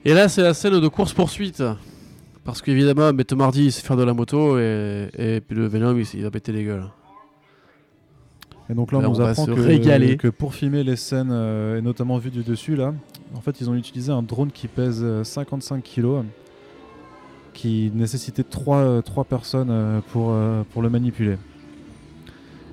[0.04, 1.62] Et là, c'est la scène de course-poursuite.
[2.44, 5.66] Parce qu'évidemment, mais Tom Hardy, il sait faire de la moto et, et puis le
[5.66, 6.86] Venom, il, il va péter les gueules.
[8.70, 10.16] Et donc là, on Là, nous on apprend que, régaler.
[10.18, 12.92] que pour filmer les scènes, euh, et notamment vues du dessus, là,
[13.34, 16.24] en fait, ils ont utilisé un drone qui pèse euh, 55 kg,
[17.54, 21.36] qui nécessitait 3, personnes euh, pour, euh, pour le manipuler.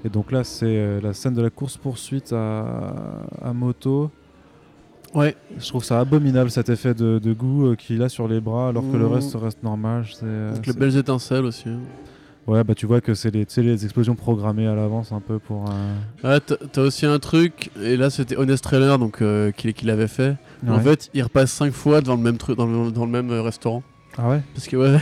[0.03, 2.65] Et donc là, c'est euh, la scène de la course-poursuite à,
[3.41, 4.11] à moto.
[5.13, 5.36] Ouais.
[5.57, 8.69] Je trouve ça abominable cet effet de, de goût euh, qu'il a sur les bras
[8.69, 9.13] alors que le Mmh.
[9.13, 10.05] reste reste normal.
[10.11, 11.69] C'est, euh, Donc les belles étincelles aussi.
[11.69, 11.80] hein.
[12.47, 15.65] Ouais, bah tu vois que c'est les, les explosions programmées à l'avance un peu pour.
[15.71, 19.89] euh, Ouais, t'as aussi un truc, et là c'était Honest Trailer donc euh, qu'il qu'il
[19.89, 20.36] avait fait.
[20.67, 23.32] En fait, il repasse 5 fois devant le même truc, dans le, dans le même
[23.32, 23.82] euh, restaurant.
[24.18, 24.41] Ah ouais?
[24.53, 24.97] Parce que ouais,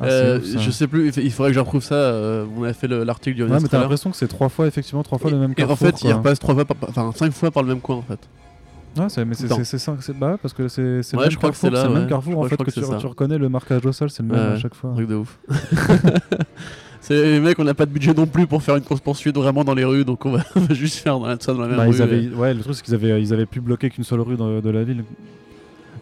[0.00, 1.94] Ah, euh, ouf, je sais plus, il fa- il faudrait que je retrouve ça.
[1.94, 4.66] euh, on a fait le- l'article du Ouais, mais t'as l'impression que c'est trois fois,
[4.66, 5.88] effectivement, trois fois le même Et en carrefour.
[5.88, 8.18] fait, il repasse trois fois, par- enfin cinq fois par le même coin en fait.
[8.98, 9.46] Ouais, c'est, mais c'est,
[9.78, 11.94] ça- c'est- bah, parce que c'est, Ouais, le même je crois que carrefour, c'est le
[11.94, 14.58] même carrefour en fait que, tu, reconnais le marquage au sol, c'est le même à
[14.58, 14.90] chaque fois.
[14.94, 15.38] Truc de ouf.
[17.00, 19.36] c'est les mecs, on n'a pas de budget non plus pour faire une course poursuite
[19.36, 21.76] vraiment dans les rues, donc on va, juste faire dans la, ça dans la même
[21.76, 21.90] Bah, rue.
[21.94, 24.20] ils avaient, et- ouais, le truc c'est qu'ils avaient, ils avaient pu bloquer qu'une seule
[24.22, 25.04] rue de, de la ville.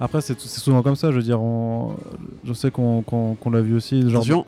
[0.01, 1.97] Après, c'est, souvent comme ça, je veux dire, on-
[2.45, 3.03] je sais qu'on,
[3.51, 4.03] l'a vu aussi.
[4.03, 4.47] Genre, Attention,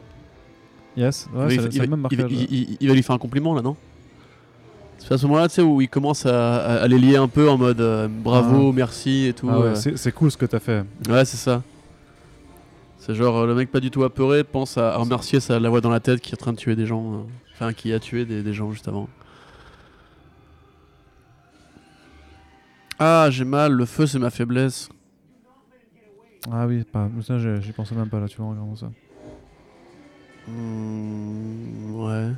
[0.97, 2.33] yes, ouais, il, c'est, va- il même il va- marquage.
[2.51, 3.77] il- il- il va lui faire un compliment là, non?
[4.99, 7.27] C'est à ce moment-là, tu sais, où il commence à, à- à les lier un
[7.27, 9.49] peu en mode euh, bravo, merci et tout.
[9.51, 9.95] Ah ouais, euh.
[9.97, 10.85] c'est, cool ce que t'as fait.
[11.09, 11.63] Ouais, c'est ça.
[12.99, 15.71] C'est genre euh, le mec pas du tout apeuré pense à, à remercier sa, la
[15.71, 17.25] voix dans la tête qui est en train de tuer des gens.
[17.55, 19.09] Enfin, qui a tué des, des gens juste avant.
[22.99, 24.91] Ah, j'ai mal, le feu c'est ma faiblesse.
[26.51, 28.91] Ah oui, pas, ça j'ai- j'y pensais même pas là, tu vois, en regardant ça.
[30.49, 32.29] Hmm, ouais.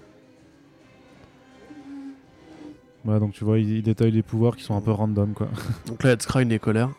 [3.04, 5.48] Ouais, donc tu vois, il, il détaille les pouvoirs qui sont un peu random quoi.
[5.86, 6.90] Donc là, Headscrine est colère.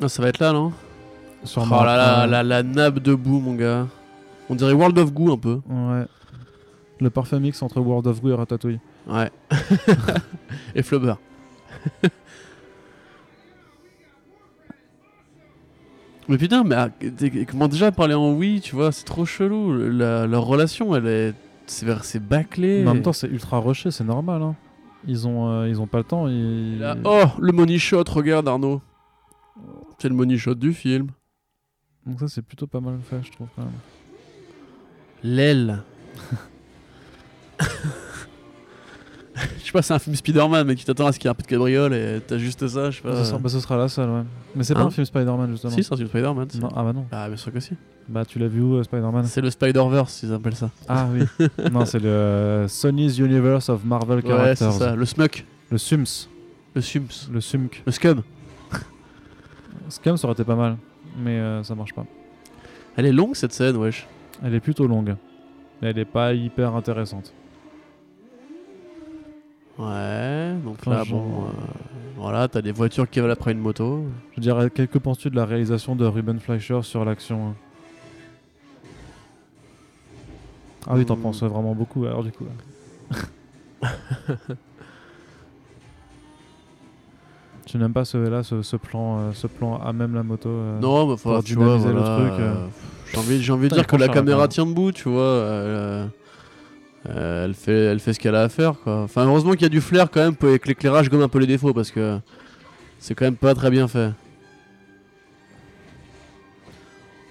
[0.00, 0.72] Ah, ça va être là, non?
[1.44, 1.78] Sûrement.
[1.80, 3.86] Oh là là, la nappe de boue, mon gars.
[4.48, 5.60] On dirait World of Goo un peu.
[5.68, 6.04] Ouais.
[7.00, 8.80] Le parfait mix entre World of Goo et Ratatouille.
[9.08, 9.30] Ouais.
[10.74, 11.14] et Flubber.
[16.28, 16.88] mais putain, mais ah,
[17.50, 19.72] comment déjà parler en oui, tu vois, c'est trop chelou.
[19.90, 21.34] La, leur relation, elle est.
[21.66, 22.82] C'est bâclé.
[22.82, 24.42] Mais en même temps, c'est ultra rushé, c'est normal.
[24.42, 24.54] Hein.
[25.06, 26.28] Ils, ont, euh, ils ont pas le temps.
[26.28, 26.78] Ils...
[26.78, 28.82] Là- oh, le money shot, regarde Arnaud.
[29.98, 31.08] C'est le money shot du film.
[32.06, 33.48] Donc ça, c'est plutôt pas mal fait, je trouve.
[35.22, 35.82] L'aile.
[39.58, 41.32] Je sais pas, c'est un film Spider-Man, mais qui t'attend à ce qu'il y ait
[41.32, 43.24] un peu de cabriole et t'as juste ça, je sais pas.
[43.24, 44.22] Sera, bah, ce sera la seule, ouais.
[44.54, 45.72] Mais c'est pas Hein un film Spider-Man, justement.
[45.72, 46.48] Si, c'est un film Spider-Man.
[46.60, 47.06] Non, ah bah non.
[47.10, 47.74] Ah, bien sûr que si.
[48.08, 49.24] Bah tu l'as vu où, euh, Spider-Man?
[49.24, 50.70] C'est le Spider-Verse, ils appellent ça.
[50.88, 51.24] Ah oui.
[51.72, 54.22] non, c'est le euh, Sony's Universe of Marvel Ouais,
[54.54, 54.72] c'est Characters.
[54.72, 54.94] ça.
[54.94, 55.44] Le Smuck.
[55.70, 56.28] le SUMS.
[56.74, 57.28] Le Sums.
[57.32, 57.82] Le SUMC.
[57.86, 58.22] Le Scum.
[59.88, 60.76] Scum, ça aurait été pas mal.
[61.18, 62.04] Mais euh, ça marche pas.
[62.96, 64.06] Elle est longue cette scène, wesh.
[64.44, 65.16] Elle est plutôt longue.
[65.80, 67.32] Mais elle est pas hyper intéressante.
[69.78, 71.46] Ouais, donc Enfin, là, bon.
[71.46, 71.50] euh,
[72.16, 74.04] voilà, t'as des voitures qui volent après une moto.
[74.36, 77.54] Je dirais, que que penses-tu de la réalisation de Ruben Fleischer sur l'action hein
[80.86, 81.22] Ah oui, t'en Hmm.
[81.22, 82.44] penses vraiment beaucoup alors du coup.
[87.66, 90.48] tu n'aimes pas ce, là, ce, ce plan, euh, ce plan à même la moto
[90.50, 92.66] euh, non, mais enfin, tu vois, le truc, euh.
[93.12, 95.22] J'ai envie, j'ai envie de dire que la caméra tient debout, tu vois.
[97.08, 99.02] Euh, elle, fait, elle fait ce qu'elle a à faire, quoi.
[99.02, 101.46] Enfin, heureusement qu'il y a du flair quand même, que l'éclairage gomme un peu les
[101.46, 102.18] défauts, parce que
[102.98, 104.10] c'est quand même pas très bien fait.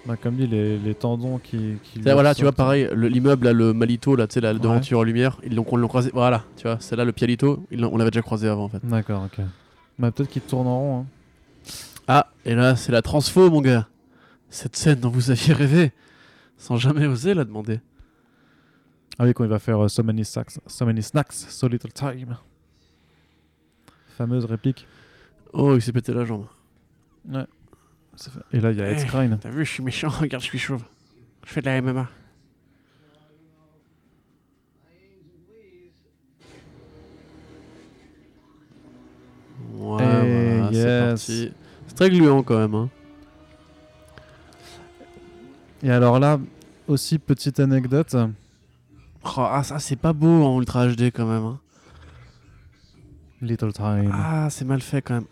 [0.06, 1.76] bah, Comme dit, les, les tendons qui.
[2.02, 4.58] voilà, tu vois, pareil, le- l'immeuble, le Malito, là, tu sais, la Ouais.
[4.58, 7.64] devanture en lumière, ils l'ont, on l'a croisé, voilà, tu vois, c'est là le Pialito,
[7.70, 8.80] ils on l'avait déjà croisé avant, en fait.
[8.84, 9.44] D'accord, ok.
[9.98, 10.98] Bah, peut-être qu'ils tournent en rond.
[11.00, 11.06] hein.
[12.06, 13.88] Ah, et là, c'est la transfo, mon gars.
[14.50, 15.92] Cette scène dont vous aviez rêvé,
[16.58, 17.80] sans jamais oser la demander.
[19.18, 21.92] Ah oui, quand il va faire euh, so, many snacks, so many snacks, so little
[21.92, 22.36] time.
[24.18, 24.86] Fameuse réplique.
[25.52, 26.46] Oh, il s'est pété la jambe.
[27.30, 27.46] Fait-
[28.52, 29.00] Et là, il y a Ed Eh.
[29.06, 29.36] Skrein.
[29.38, 30.82] T'as vu, je suis méchant, regarde, je suis chauve.
[31.46, 32.08] Je fais de la MMA.
[39.76, 41.52] Ouais, Eh, voilà, c'est parti.
[41.86, 42.74] C'est très gluant quand même.
[42.74, 42.88] Hein.
[45.82, 46.40] Et alors là,
[46.88, 48.16] aussi petite anecdote.
[49.24, 51.44] Oh, ah, ça c'est pas beau en Ultra HD quand même.
[51.44, 51.58] hein.
[53.40, 54.10] Little time.
[54.12, 55.24] Ah, c'est mal fait quand même.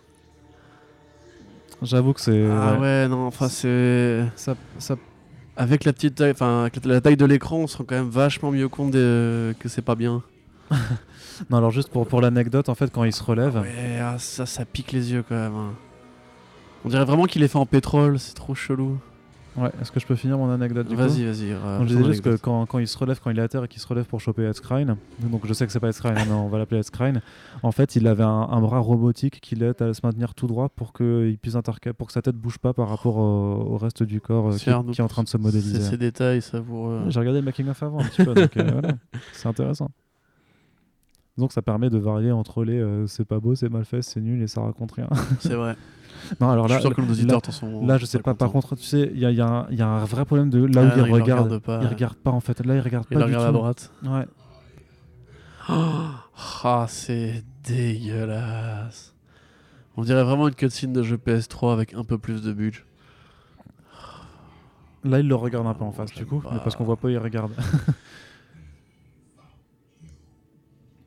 [1.82, 2.47] J'avoue que c'est.
[2.51, 2.78] Ah ouais.
[2.80, 4.24] ouais, non, enfin c'est.
[4.36, 4.97] Ça, ça-
[5.57, 8.09] Avec la petite taille, enfin, avec la taille de l'écran, on se rend quand même
[8.09, 10.22] vachement mieux compte de- que c'est pas bien.
[11.51, 14.47] Non, alors juste pour, pour l'anecdote, en fait, quand il se relève, Ouais, ah, ça,
[14.47, 15.55] ça pique les yeux quand même.
[15.57, 15.72] hein.
[16.84, 18.99] On dirait vraiment qu'il est fait en pétrole, c'est trop chelou.
[19.57, 21.53] Ouais, est-ce que je peux finir mon anecdote du coup Vas-y, vas-y.
[21.53, 23.48] euh, Donc, je disais juste que quand, quand il se relève, quand il est à
[23.48, 26.14] terre et qu'il se relève pour choper Headscrine, donc je sais que c'est pas Headscrine,
[26.14, 27.20] mais on va l'appeler Headscrine,
[27.62, 30.68] en fait il avait un, un bras robotique qui l'aide à se maintenir tout droit
[30.68, 31.57] pour que, il puisse
[31.96, 34.64] pour que sa tête bouge pas par rapport au, au reste du corps euh, qui,
[34.64, 35.80] C'est est en train de se C'est modéliser.
[35.80, 37.03] ces détails savoureux.
[37.09, 38.94] J'ai regardé le making of avant un petit peu, donc euh, voilà,
[39.32, 39.90] c'est intéressant.
[41.39, 44.20] Donc ça permet de varier entre les euh, c'est pas beau, c'est mal fait, c'est
[44.20, 45.09] nul et ça raconte rien.
[45.41, 45.76] C'est vrai.
[46.41, 47.87] non, alors je là, suis sûr que là, auditeurs t'en sont.
[47.87, 49.66] là, je sais pas, par contre, tu sais, il y a, il y a un-
[49.70, 51.47] il y a un vrai problème de là où Ah, il il regarde.
[51.47, 51.80] regarde pas.
[51.83, 53.91] Il regarde pas en fait, là il regarde Il pas du regarde à droite.
[54.05, 54.26] Ouais.
[56.64, 59.14] Ah, c'est dégueulasse.
[59.97, 62.80] On dirait vraiment une cutscene de jeu PS3 avec un peu plus de budget.
[65.05, 66.97] Là, il le regarde un peu en face, J'aime du coup, mais parce qu'on voit
[66.97, 67.53] pas, il regarde.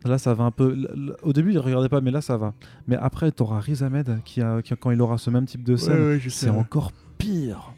[0.06, 0.88] là, ça va un peu.
[1.24, 2.53] Au début, il regardait pas, mais là, ça va.
[2.88, 5.76] Mais après, t'auras Riz Ahmed qui, a, qui, quand il aura ce même type de
[5.76, 7.74] scène, c'est encore pire.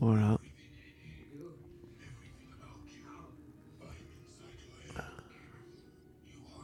[0.00, 0.38] Voilà.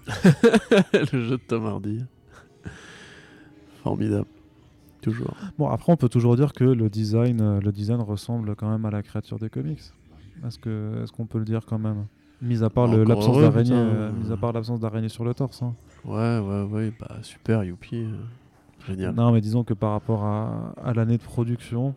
[1.12, 2.05] le jeu de Tom Hardy.
[3.82, 4.26] Formidable.
[5.01, 5.37] Toujours.
[5.59, 8.85] Bon, après, on peut toujours dire que le design, euh, le design ressemble quand même
[8.85, 9.82] à la créature des comics.
[10.47, 12.07] Est-ce qu'on peut le dire quand même?
[12.45, 15.62] Mis à part l'absence d'araignée, euh, mis à part l'absence d'araignée sur le torse.
[15.62, 15.74] hein.
[16.05, 16.92] Ouais, ouais, ouais.
[17.01, 17.97] Bah, super, youpi.
[18.05, 18.16] euh,
[18.86, 19.14] Génial.
[19.14, 21.95] Non, mais disons que par rapport à, à l'année de production,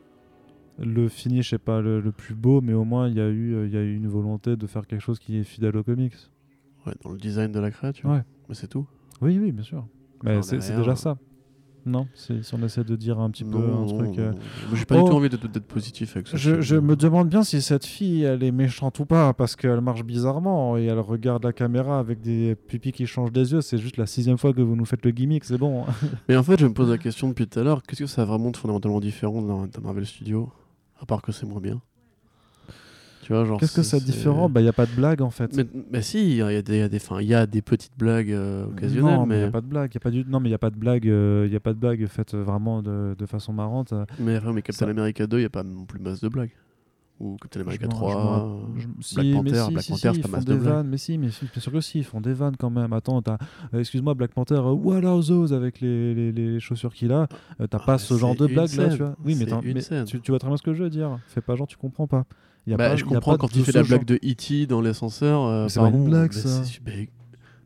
[0.80, 3.54] le finish n'est pas le, le plus beau, mais au moins il y, a eu,
[3.56, 5.84] euh, il y a eu une volonté de faire quelque chose qui est fidèle aux
[5.84, 6.16] comics.
[6.86, 8.10] Ouais, dans le design de la créature.
[8.10, 8.24] Ouais.
[8.48, 8.88] Mais c'est tout.
[9.22, 9.86] Oui, oui, bien sûr.
[10.24, 11.18] Mais c'est déjà euh, ça.
[11.88, 14.20] Non, c'est- si on essaie de dire un petit peu Non, un truc.
[14.20, 14.34] euh,
[14.74, 15.04] J'ai pas Oh.
[15.04, 18.24] du tout envie d'être d'être positif avec ce Je, me demande bien si cette fille,
[18.24, 22.20] elle est méchante ou pas, parce qu'elle marche bizarrement et elle regarde la caméra avec
[22.20, 23.62] des pupilles qui changent des yeux.
[23.62, 25.86] C'est juste la sixième fois que vous nous faites le gimmick, c'est bon.
[26.28, 28.24] Mais en fait, je me pose la question depuis tout à l'heure qu'est-ce que ça
[28.24, 30.50] a vraiment de fondamentalement différent dans, dans Marvel Studios
[31.02, 31.82] À part que c'est moins bien?
[33.28, 33.60] Tu vois, genre.
[33.60, 35.54] Qu'est-ce que c'est c'est- différent Bah, il n'y a pas de blague en fait.
[35.54, 37.46] Mais, mais si, il y, a des- il y a des, enfin, il y a
[37.46, 39.94] des petites blagues euh, occasionnelles, non, mais il n'y a pas de blague.
[39.94, 40.24] y a pas du...
[40.26, 41.10] Non, mais il n'y a pas de blague.
[41.10, 43.92] euh, y a pas de blague faite vraiment de, de façon marrante.
[43.92, 44.06] euh.
[44.18, 46.30] mais, ouais, mais Captain Ça- America 2, il n'y a pas non plus masse de
[46.30, 46.52] blagues.
[47.20, 50.32] Ou Captain America Je m'en- 3, je Black si, Panther, si, Black si, Panther, c'est
[50.32, 50.74] pas des de blagues.
[50.74, 52.94] vannes, mais si, mais si, bien sûr que si, ils font des vannes quand même.
[52.94, 57.28] Attends, euh, excuse-moi, Black Panther, what are those avec les, les, les chaussures qu'il a
[57.60, 59.52] Euh, T'as Ah, pas ce genre de blague là, tu vois Oui, mais, tu
[60.32, 61.20] vois très bien ce que je veux dire.
[61.28, 62.24] Fais pas genre, tu comprends pas.
[62.68, 64.16] Y a Bah, pas- je y a comprends pas quand fait ce la blague de
[64.16, 64.66] E.T.
[64.68, 65.42] dans l'ascenseur.
[65.46, 66.64] euh, Mais c'est pas une blague, mais ça.
[66.64, 67.10] c'est- mais-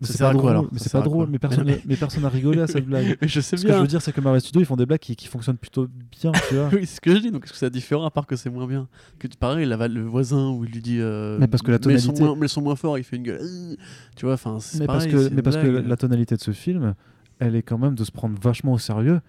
[0.01, 2.61] Mais pas drôle, alors mais c'est pas drôle, mais personne, Mais- mais personne n'a rigolé
[2.61, 3.17] à cette blague.
[3.21, 3.81] Mais je sais Ce que je bien.
[3.83, 5.87] veux dire, c'est que Marvel Studios, ils font des blagues qui, qui fonctionnent plutôt
[6.21, 6.69] bien, tu vois.
[6.73, 7.29] Oui, c'est ce que je dis.
[7.31, 8.87] Donc, est-ce que c'est différent à part que c'est moins bien
[9.19, 10.97] que tu- Pareil, la, le voisin où il lui dit.
[10.99, 13.23] euh, Mais parce que la tonalité- moins- mets le son moins fort, il fait une
[13.23, 13.41] gueule.
[13.41, 13.75] Euh,
[14.15, 16.95] Tu vois, enfin, c'est mais parce que, mais parce que la tonalité de ce film,
[17.37, 19.19] elle est quand même de se prendre vachement au sérieux.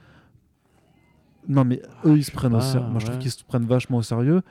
[1.49, 2.89] Non, mais eux, ils se prennent au Ah, sérieux.
[2.89, 4.43] Moi, je trouve qu'ils se prennent vachement au sérieux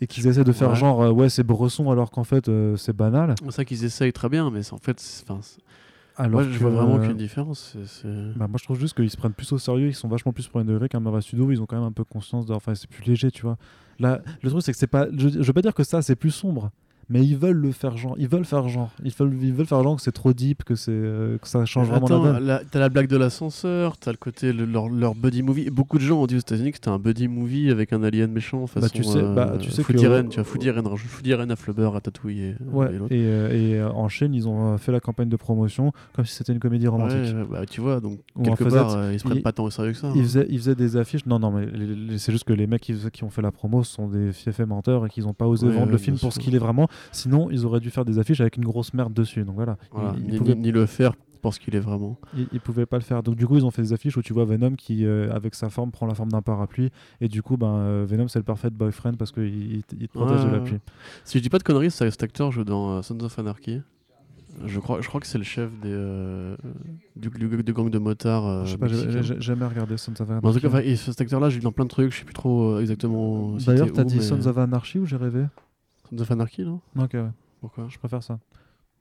[0.00, 0.76] et qu'ils essaient de faire Ouais.
[0.76, 3.34] genre, euh, ouais, c'est Bresson, alors qu'en fait, euh, c'est banal.
[3.38, 5.40] C'est ça qu'ils essayent très bien, mais en fait, c'est- enfin,
[6.16, 7.76] Alors moi, je vois vraiment euh, qu'une différence.
[8.36, 10.48] bah, moi, je trouve juste qu'ils se prennent plus au sérieux, ils sont vachement plus
[10.48, 11.00] pour une degré qu'un
[11.46, 12.52] où ils ont quand même un peu conscience de.
[12.54, 13.56] Enfin, c'est plus léger, tu vois.
[13.98, 15.06] Là, le truc, c'est que c'est pas.
[15.16, 16.70] Je, je veux pas dire que ça, c'est plus sombre.
[17.08, 19.80] Mais ils veulent le faire genre, ils veulent faire genre, ils veulent, ils veulent faire
[19.82, 22.60] genre que c'est trop deep, que c'est, euh, que ça change vraiment la donne.
[22.70, 25.70] t'as la blague de l'ascenseur, t'as le côté le- leur, leur buddy movie.
[25.70, 28.32] Beaucoup de gens ont dit aux États-Unis que c'était un buddy movie avec un alien
[28.32, 28.88] méchant façon.
[28.92, 32.56] tu sais- bah, tu sais que- Foudiren, tu vois, Foudiren à Flubber, à Tatooine et,
[32.72, 35.92] Ouais, et euh, et, euh, en Chine, ils ont euh, fait la campagne de promotion
[36.14, 37.18] comme si c'était une comédie romantique.
[37.36, 39.92] Ouais, bah, tu vois, donc quelque part, euh, ils se prennent pas tant au sérieux
[39.92, 40.10] que ça.
[40.14, 40.24] Ils hein.
[40.24, 41.24] faisaient, ils faisaient des affiches.
[41.26, 41.68] Non, non, mais
[42.18, 45.08] c'est juste que les mecs qui, ont fait la promo sont des fiefs menteurs et
[45.08, 46.88] qu'ils n'ont pas osé Ouais, vendre le film pour ce qu'il est vraiment.
[47.12, 49.44] Sinon, ils auraient dû faire des affiches avec une grosse merde dessus.
[49.44, 52.18] Donc voilà, Voilà, ils, ils ni, pouvaient, ni- le faire pour ce qu'il est vraiment.
[52.36, 53.22] ils- ils pouvaient pas le faire.
[53.22, 55.54] Donc du coup, ils ont fait des affiches où tu vois Venom qui, euh, avec
[55.54, 56.90] sa forme, prend la forme d'un parapluie.
[57.20, 60.44] Et du coup, ben, euh, Venom, c'est le parfait boyfriend parce qu'il il, te protège
[60.44, 60.78] de la Ouais, pluie.
[61.24, 63.80] Si je dis pas de conneries, ça- cet acteur joue dans euh, Sons of Anarchy.
[64.64, 66.56] Je crois, je crois que c'est le chef des, euh,
[67.14, 68.46] du, du- du gang de motards.
[68.46, 70.92] euh, Je sais pas, j'ai- jamais regardé Sons of Mais en tout cas, Anarchy.
[70.94, 73.52] enfin, cet acteur-là, j'ai vu dans plein de trucs, je sais plus trop euh, exactement.
[73.66, 75.44] D'ailleurs, t'as dit mais- Sons of Anarchy ou j'ai rêvé?
[76.10, 76.80] Sons of Anarchy, non?
[76.98, 77.30] Ok, ouais,
[77.60, 77.86] Pourquoi?
[77.88, 78.38] Je préfère ça.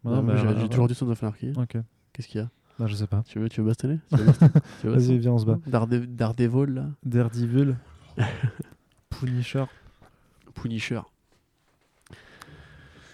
[0.03, 1.51] Bah, Non, mais, J'ai euh, j'ai toujours dit Sons of Anarchy.
[1.57, 1.77] Ok,
[2.13, 2.49] Qu'est-ce qu'il y a?
[2.79, 3.23] Bah, je sais pas.
[3.27, 3.99] Tu veux, tu veux bastonner?
[4.83, 5.57] Vas-y, viens, on se bat.
[5.67, 7.75] Darede- Daredevil, là Daredevil,
[9.09, 9.65] Punisher.
[10.53, 11.01] Punisher.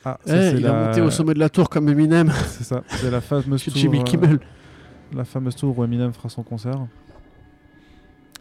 [0.03, 0.81] Ah, Eh, ça, il la...
[0.83, 2.31] a monté au sommet de la tour comme Eminem.
[2.47, 3.73] C'est ça, c'est la fameuse tour.
[3.75, 4.39] Jimmy euh, Kimmel.
[5.13, 6.87] la fameuse tour où Eminem fera son concert.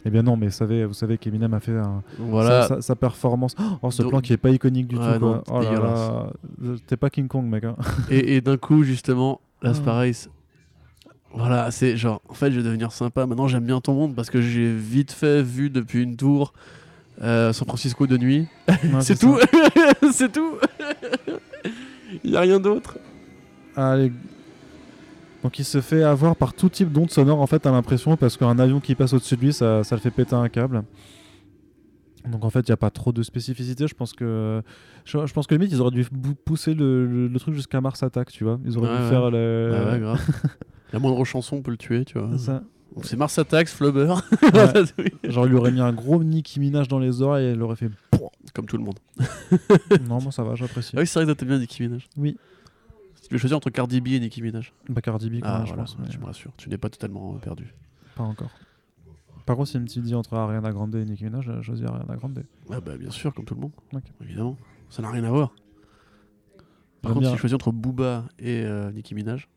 [0.05, 2.63] Eh bien non, mais vous savez, vous savez qu'Eminem a fait un- Voilà.
[2.63, 3.55] sa, sa- sa performance.
[3.81, 5.25] Oh, ce Donc- plan qui est pas iconique du Ouais, tout.
[5.25, 5.59] non, Quoi.
[5.59, 6.09] Oh là dégueulasse.
[6.61, 7.63] là, t'es pas King Kong, mec.
[7.63, 7.75] hein.
[8.09, 9.85] Et, et d'un coup, justement, là, c'est Ah.
[9.85, 10.13] pareil.
[11.33, 13.25] Voilà, c'est genre, en fait, je vais devenir sympa.
[13.25, 16.51] Maintenant, j'aime bien ton monde parce que j'ai vite fait vu depuis une tour
[17.21, 18.47] euh, San Francisco de nuit.
[18.67, 19.37] Ouais, c'est tout,
[20.11, 20.57] c'est tout.
[22.23, 22.97] Il y a rien d'autre.
[23.75, 24.11] Allez.
[25.43, 28.37] Donc il se fait avoir par tout type d'ondes sonores en fait à l'impression parce
[28.37, 30.83] qu'un avion qui passe au-dessus de lui ça, ça le fait péter un câble.
[32.29, 33.87] Donc en fait il n'y a pas trop de spécificité.
[33.87, 34.61] Je pense que
[35.05, 36.05] je, je pense que limite ils auraient dû
[36.45, 38.59] pousser le, le- le truc jusqu'à Mars Attack, tu vois.
[38.65, 39.09] Ils auraient Ouais, dû ouais.
[39.09, 39.71] faire le.
[39.73, 40.21] Ouais, ouais, grave.
[40.93, 42.29] La moindre chanson peut le tuer, tu vois.
[43.03, 44.13] C'est Mars Attacks, Flubber.
[45.23, 47.77] Genre il lui aurait mis un gros Nicki Minaj dans les oreilles et il aurait
[47.77, 47.89] fait.
[48.53, 48.99] Comme tout le monde.
[50.07, 50.91] non moi ça va j'apprécie.
[50.95, 52.07] Ah oui, c'est vrai que t'aimes bien Nicki Minaj.
[52.17, 52.37] Oui.
[53.31, 55.67] Tu veux choisir entre Cardi B et Nicki Minaj Bah, Cardi B, quand Ah, même,
[55.67, 55.95] je pense.
[56.09, 56.51] tu me rassures.
[56.57, 57.73] Tu n'es pas totalement euh, perdu.
[58.17, 58.49] Pas encore.
[59.45, 62.43] Par contre, si me dis entre Ariana Grande et Nicki Minaj, je choisis Ariana Grande.
[62.69, 63.71] Ah, bah, bien sûr, comme tout le monde.
[64.19, 64.57] Évidemment.
[64.89, 65.53] Ça n'a rien à voir.
[67.01, 67.29] Par contre, bien.
[67.29, 69.47] si je choisis entre Booba et euh, Nicki Minaj,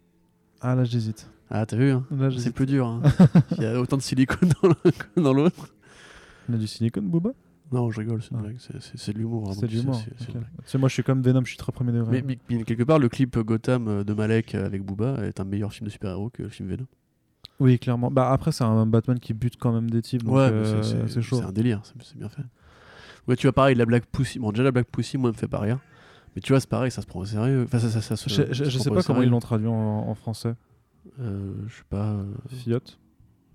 [0.60, 1.28] Ah, là, j'hésite.
[1.50, 2.86] ah, t'as vu, hein Là, c'est plus dur.
[2.86, 3.02] hein.
[3.58, 5.74] Il y a autant de silicone dans l'un que dans l'autre.
[6.48, 7.30] Il y a du silicone, Booba?
[7.74, 8.42] Non, je rigole, c'est une Ah.
[8.42, 8.56] blague.
[8.58, 9.48] C'est- C'est c'est de l'humour.
[9.52, 9.94] C'est vraiment, du humour.
[10.18, 10.26] c'est-.
[10.26, 10.32] Tu
[10.64, 12.10] sais, moi, je suis comme Venom, je suis très premier degré.
[12.10, 15.44] Mais, mais- mais quelque part, le clip Gotham euh, de Malek avec Booba est un
[15.44, 16.86] meilleur film de super-héros que le film Venom.
[17.60, 18.10] Oui, clairement.
[18.10, 20.24] Bah, après, c'est un Batman qui bute quand même des types.
[20.24, 21.36] Donc, ouais, euh, c'est- c'est chaud.
[21.36, 22.42] C'est un délire, c'est c'est bien fait.
[23.28, 24.38] Ouais, tu vois, pareil, la Black Pussy.
[24.38, 25.78] Bon, déjà, la Black Pussy, moi, elle me fait pas rire.
[26.36, 27.62] Mais tu vois, c'est pareil, ça se prend au sérieux.
[27.64, 29.72] Enfin, ça, ça, ça Je, ça je- je sais pas comment ils l'ont traduit en,
[29.72, 30.54] en français.
[31.20, 32.10] Euh, je sais pas.
[32.12, 32.80] euh, Fiat.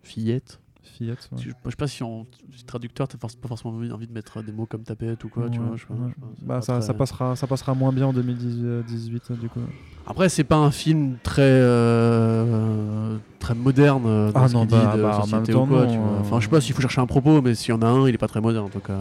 [0.01, 0.59] fillette.
[0.89, 1.29] Fillette.
[1.31, 1.37] ouais.
[1.41, 2.25] Je, je sais pas si en
[2.55, 5.59] si traducteur, t'as pas forcément envie, de mettre des mots comme tapette ou quoi, tu
[5.59, 5.75] vois.
[5.77, 6.09] Je ouais.
[6.39, 9.59] je Bah, ça, très- ça, passera, ça passera moins bien en 2018, du coup.
[10.07, 14.91] Après, c'est pas un film très euh, très moderne euh, dans Ah ce non, bah,
[14.91, 16.17] dit de bah, en société même ou quoi, temps, tu non, vois.
[16.17, 16.19] euh.
[16.21, 18.07] Enfin, je sais pas s'il faut chercher un propos, mais s'il y en a un,
[18.07, 18.99] il est pas très moderne en tout cas.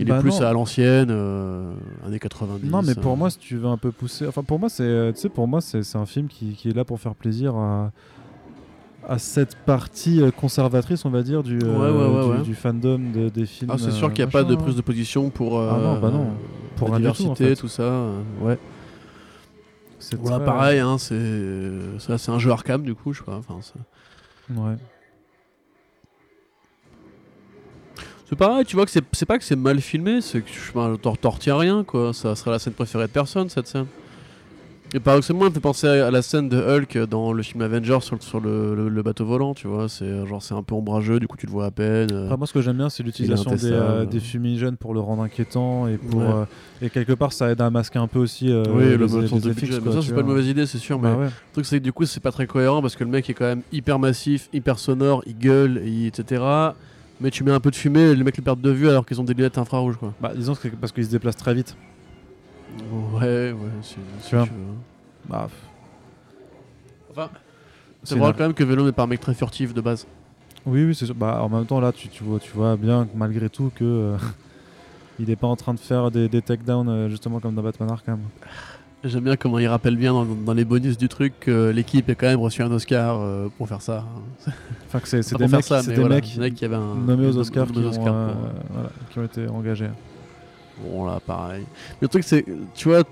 [0.00, 0.46] Il Bah est plus non.
[0.46, 1.72] à l'ancienne, euh,
[2.06, 2.70] années 90.
[2.70, 3.16] Non, mais pour euh.
[3.16, 4.28] moi, si tu veux un peu pousser.
[4.28, 6.68] Enfin, pour moi, c'est, euh, tu sais, pour moi, c'est, c'est un film qui, qui
[6.68, 7.90] est là pour faire plaisir à,
[9.08, 12.42] à cette partie euh, conservatrice, on va dire, du, euh, Ouais, ouais, ouais, du, ouais.
[12.44, 13.70] du fandom de- des films.
[13.72, 15.70] Ah, c'est sûr euh, qu'il n'y a pas de machin, prise de position pour euh,
[15.72, 16.30] Ah non, bah non.
[16.76, 17.56] Pour la tout, en diversité, fait.
[17.56, 17.82] tout ça.
[17.82, 18.58] euh, ouais.
[19.98, 23.36] C'est Voilà, pareil, hein, c'est ça, c'est un jeu Arkham du coup, je sais pas.
[23.36, 24.76] Enfin, c'est- Ouais.
[28.28, 30.96] C'est pareil, tu vois que c'est c'est pas que c'est mal filmé, c'est que je
[30.98, 32.12] t'en retiens rien quoi.
[32.12, 33.86] Ça serait la scène préférée de personne cette scène.
[34.94, 37.98] Et paradoxalement, elle me fait penser à, la scène de Hulk dans le film Avengers
[38.00, 39.86] sur, le, sur le, le- le bateau volant, tu vois.
[39.88, 42.08] C'est genre c'est un peu ombrageux, du coup tu le vois à peine.
[42.10, 42.34] euh.
[42.36, 45.86] Moi, ce que j'aime bien, c'est l'utilisation des, euh, des fumigènes pour le rendre inquiétant
[45.88, 46.26] et pour Ouais.
[46.26, 46.44] euh,
[46.80, 49.28] et quelque part, ça aide à masquer un peu aussi euh, oui, les, le les
[49.28, 49.80] sens de effets, budget.
[49.80, 50.98] quoi, ça, c'est pas une mauvaise idée, c'est sûr.
[50.98, 51.24] Mais Bah ouais.
[51.26, 53.34] le truc, c'est que du coup, c'est pas très cohérent parce que le mec est
[53.34, 56.42] quand même hyper massif, hyper sonore, il gueule, et etc.
[57.20, 59.20] Mais tu mets un peu de fumée, les mecs le perdent de vue alors qu'ils
[59.20, 60.14] ont des lunettes infrarouges, quoi.
[60.20, 61.76] Bah, disons que c'est parce qu'ils se déplacent très vite.
[63.14, 64.44] Ouais, ouais, si, si Tu vois.
[64.44, 64.56] tu veux.
[65.28, 65.48] Bah,
[67.10, 67.30] Enfin,
[68.02, 70.06] c'est c'est vrai quand même que Venom n'est pas un mec très furtif de base.
[70.66, 71.14] Oui, oui, c'est sûr.
[71.14, 74.16] Bah, en même temps, là, tu, tu, vois, tu vois bien malgré tout que euh,
[75.18, 77.90] il est pas en train de faire des, des takedowns euh, justement comme dans Batman
[77.90, 78.20] Arkham.
[79.04, 82.14] J'aime bien comment il rappelle bien dans, dans les bonus du truc que l'équipe a
[82.16, 84.04] quand même reçu un Oscar euh, pour faire ça.
[84.88, 86.64] Enfin, que c'est c'est des mecs, ça, c'est mais des voilà, mecs des mecs qui
[86.64, 89.46] avaient un nommés aux Oscars qui, nommés aux ont, Oscars pour, voilà, qui ont été
[89.48, 89.90] engagés.
[90.82, 91.64] Bon là, pareil.
[91.92, 92.44] Mais le truc c'est,
[92.74, 93.02] tu vois,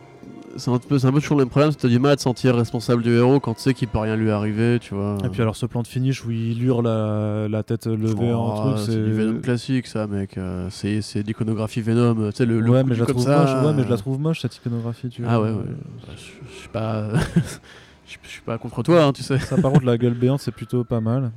[0.56, 2.12] c'est un peu, c'est un peu toujours le même problème, c'est que t'as du mal
[2.12, 4.94] à te sentir responsable du héros quand tu sais qu'il peut rien lui arriver, tu
[4.94, 5.18] vois.
[5.24, 8.54] Et puis alors ce plan de finish où il hurle la, la tête levée en
[8.54, 10.38] Oh, truc, c'est du Venom classique ça, mec.
[10.38, 13.40] Euh, c'est, c'est l'iconographie Venom, tu sais le, le ouais, mais je la trouve ça,
[13.42, 13.66] moche.
[13.66, 15.32] Ouais, mais je la euh, trouve moche cette iconographie, tu vois.
[15.32, 15.56] Ah ouais, ouais.
[15.58, 17.08] Euh, Je suis pas,
[18.06, 19.38] je je suis pas contre toi, hein, tu sais.
[19.38, 21.32] Ça, par contre, la gueule béante, c'est plutôt pas mal.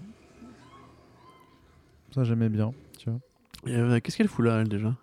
[2.16, 3.20] Ça, j'aimais bien, tu vois.
[3.68, 4.94] Et, euh, qu'est-ce qu'elle fout là, elle déjà?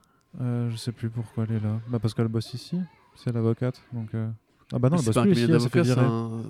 [0.41, 1.81] Euh, je sais plus pourquoi elle est là.
[1.89, 2.79] Bah, parce qu'elle bosse ici.
[3.15, 3.81] C'est l'avocate.
[3.93, 4.29] Donc, euh,
[4.75, 6.01] Ah, bah non, elle bosse pas un plus ici, elle s'est fait virer.
[6.01, 6.43] un...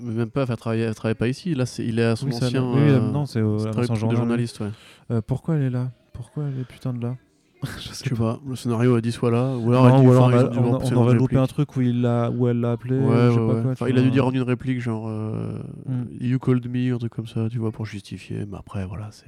[0.00, 1.54] mais même pas, elle travaille, elle travaille pas ici.
[1.54, 2.62] Là, c'est, il est à son Oui, ancien.
[2.62, 3.58] oui, euh, non, c'est au
[3.94, 4.16] journal.
[4.16, 4.70] journaliste, ouais.
[5.10, 5.90] Euh, pourquoi elle est là?
[6.14, 7.16] Pourquoi elle est putain de là?
[7.80, 10.24] Je sais pas, le scénario a dit soit là, ou alors, Non, dit, ou alors
[10.26, 12.98] enfin, on, a- a- aurait loupé un truc où, il l'a, où elle l'a appelé.
[12.98, 13.62] Ouais, je sais ouais, pas ouais.
[13.62, 16.04] quoi, Enfin, tu il a dû dire rendre une réplique, genre euh, Mm.
[16.20, 18.44] You called me, un truc comme ça, tu vois, pour justifier.
[18.46, 19.26] Mais après, voilà, c'est.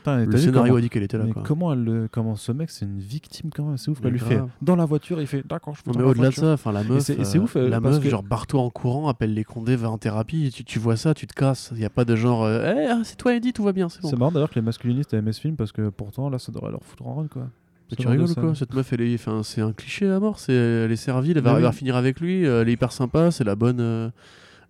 [0.00, 1.42] Putain, Le scénario a dit qu'elle était là, Mais quoi.
[1.46, 3.98] comment, elle, le- comment ce mec, c'est une victime quand même, c'est ouf.
[4.02, 4.48] Mais Elle lui fait grave.
[4.62, 7.00] dans la voiture, il fait d'accord, je dans mais au-delà de ça, enfin, la meuf.
[7.02, 9.76] c'est- euh, ouf, euh, La parce meuf, que- genre, barre-toi en courant, appelle les condés,
[9.76, 11.70] va en thérapie, tu, tu vois ça, tu te casses.
[11.74, 13.88] Il n'y a pas de genre, euh, Eh, ah, c'est toi, Eddie, tout va bien,
[13.88, 14.08] c'est bon.
[14.08, 16.70] C'est marrant d'ailleurs que les masculinistes aiment ce film parce que pourtant là ça devrait
[16.70, 17.48] leur foutre en rôle quoi.
[17.90, 20.38] Mais tu rigoles ou quoi Cette meuf, elle est, enfin, c'est un cliché à mort.
[20.38, 21.74] C'est, elle est servile, elle va, Mais elle va oui.
[21.74, 22.44] finir avec lui.
[22.44, 23.32] Elle est hyper sympa.
[23.32, 24.12] C'est la bonne,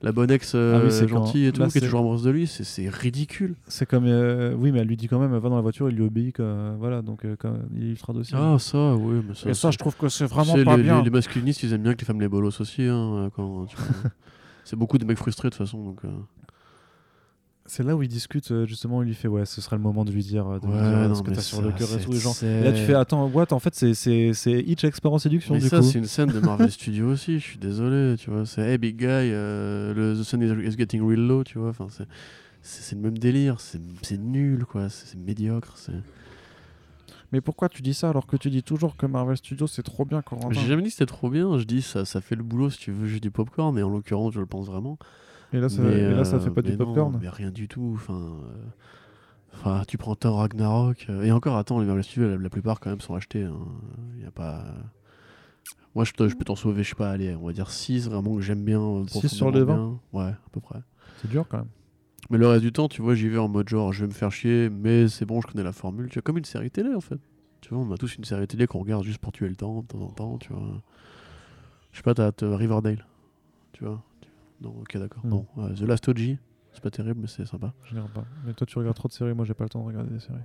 [0.03, 2.01] la bonne ex euh, Ah oui, c'est quand- gentille et tout, là, qui est toujours
[2.01, 2.47] amoureuse de lui.
[2.47, 3.55] C'est, ridicule.
[3.69, 5.97] C'est comme euh, oui mais elle lui dit quand même va dans la voiture il
[5.97, 6.75] lui obéit quoi.
[6.79, 8.37] voilà donc euh, quand- il est ultra docile.
[8.39, 9.51] Ah ça, oui, mais ça.
[9.51, 10.99] Et ça je trouve que c'est vraiment pas les, bien.
[10.99, 12.83] Les, les masculinistes, ils aiment bien que les femmes les bolosses aussi.
[12.85, 13.67] Hein, quand,
[14.65, 15.83] c'est beaucoup de mecs frustrés de toute façon.
[15.85, 16.09] Donc, euh.
[17.71, 20.05] C'est là où ils discutent euh, justement il lui fait ouais ce serait le moment
[20.05, 21.71] de lui dire euh, de lui Ouais, dire, non, ce que mais t'as sur le
[21.71, 22.35] cœur et tout genre.
[22.35, 25.19] c'est- Et là tu fais attends what en fait c'est c'est c'est Hitch expert en
[25.21, 27.39] séduction Mais du ça, c'est une scène de Marvel Studios aussi.
[27.39, 28.45] Je suis désolé, tu vois.
[28.45, 31.69] C'est Hey big guy, euh, le, the sun is, getting real low, tu vois.
[31.69, 31.87] Enfin,
[32.61, 33.61] c'est, le même délire.
[33.61, 34.89] C'est, c'est nul, quoi.
[34.89, 35.75] C'est, médiocre.
[35.77, 35.93] C'est...
[37.31, 40.05] Mais pourquoi tu dis ça alors que tu dis toujours que Marvel Studios c'est trop
[40.05, 40.61] bien Corentin?
[40.61, 41.57] J'ai jamais dit que c'était trop bien.
[41.57, 43.79] Je dis ça, ça fait le boulot si tu veux juste du popcorn.
[43.79, 44.99] Et en l'occurrence, je le pense vraiment.
[45.53, 47.19] Et là ça, Mais, et là, ça euh, fait pas du popcorn.
[47.21, 47.93] mais rien du tout.
[47.95, 48.65] Enfin, euh,
[49.55, 51.07] enfin, tu prends Thor Ragnarok.
[51.11, 53.47] euh, et encore, attends, les Marvel Studios, la, la plupart quand même sont achetés.
[54.17, 54.65] Il y a pas.
[55.97, 58.09] Moi, je peux, je peux t'en sauver, je sais pas, allez, on va dire 6
[58.09, 58.81] vraiment que j'aime bien.
[58.81, 60.21] euh, Six sur les profondément bien.
[60.21, 60.79] Ouais, à peu près.
[61.21, 61.67] C'est dur quand même.
[62.31, 64.13] Mais le reste du temps, tu vois, j'y vais en mode genre, je vais me
[64.13, 66.09] faire chier, mais c'est bon, je connais la formule.
[66.09, 67.19] Tu vois, comme une série télé en fait.
[67.61, 69.83] Tu vois, on a tous une série télé qu'on regarde juste pour tuer le temps
[69.83, 70.63] de temps en temps, tu vois.
[71.91, 73.05] Je sais pas, t'as Riverdale,
[73.73, 74.01] tu vois.
[74.61, 75.25] Non, ok, d'accord.
[75.25, 75.47] Non.
[75.57, 76.37] Bon, euh, The Last OG,
[76.73, 77.73] c'est pas terrible, mais c'est sympa.
[77.85, 78.25] Je regarde pas.
[78.45, 79.35] Mais toi, tu regardes trop de séries.
[79.35, 80.39] Moi, j'ai pas le temps de regarder des séries.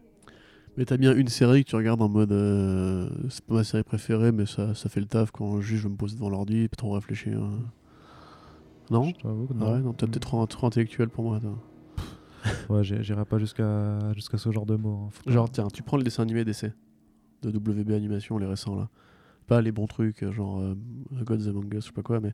[0.77, 2.31] Mais t'as bien une série que tu regardes en mode.
[2.31, 5.87] euh, c'est pas ma série préférée, mais ça, ça fait le taf quand juste je
[5.87, 7.41] me pose devant l'ordi, pas trop réfléchir.
[7.41, 7.59] hein.
[8.91, 9.05] Non?
[9.05, 9.73] Je t'avoue que Ah non.
[9.73, 11.39] ouais, non, t'es peut-être trop, trop intellectuel pour moi.
[11.39, 11.57] toi.
[12.69, 15.09] Ouais, j'irai pas jusqu'à jusqu'à ce genre de mots.
[15.27, 15.31] hein.
[15.31, 16.73] Genre, tiens, tu prends le dessin animé d'essai
[17.41, 18.89] de WB Animation, les récents là.
[19.47, 20.75] Pas les bons trucs, genre euh,
[21.23, 22.33] Gods Among Us, je sais pas quoi, mais.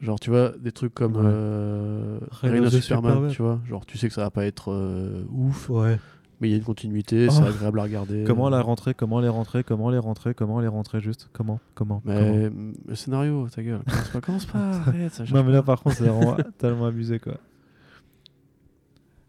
[0.00, 1.22] Genre, tu vois, des trucs comme Ouais.
[1.24, 3.30] euh, Reign of Superman, Superman.
[3.30, 3.60] tu vois.
[3.66, 5.98] Genre, tu sais que ça va pas être euh, ouf, Ouais.
[6.40, 7.46] mais il y a une continuité, c'est Oh.
[7.46, 8.24] agréable à regarder.
[8.26, 12.02] Comment la rentrer Comment les rentrer Comment les rentrer Comment les rentrer juste Comment Comment
[12.04, 12.50] Mais
[12.86, 13.80] le scénario, ta gueule.
[13.86, 14.58] Commence pas, commence pas,
[14.90, 17.34] arrête, ça Non mais là par contre c'est vraiment tellement abusé quoi.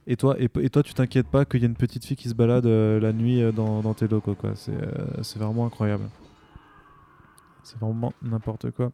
[0.08, 2.30] Et toi, et, et toi tu t'inquiètes pas qu'il y ait une petite fille qui
[2.30, 4.52] se balade euh, la nuit euh, dans, dans tes locaux quoi.
[4.56, 4.74] C'est
[5.22, 6.04] c'est vraiment incroyable.
[7.64, 8.92] C'est vraiment n'importe quoi.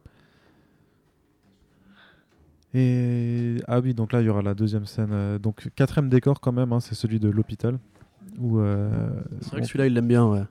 [2.74, 5.10] Et ah oui donc là il y aura la deuxième scène.
[5.12, 7.78] euh, donc quatrième décor quand même, hein, c'est celui de l'hôpital.
[8.38, 9.10] Où euh,
[9.42, 10.42] C'est vrai que celui-là, il l'aime bien, ouais.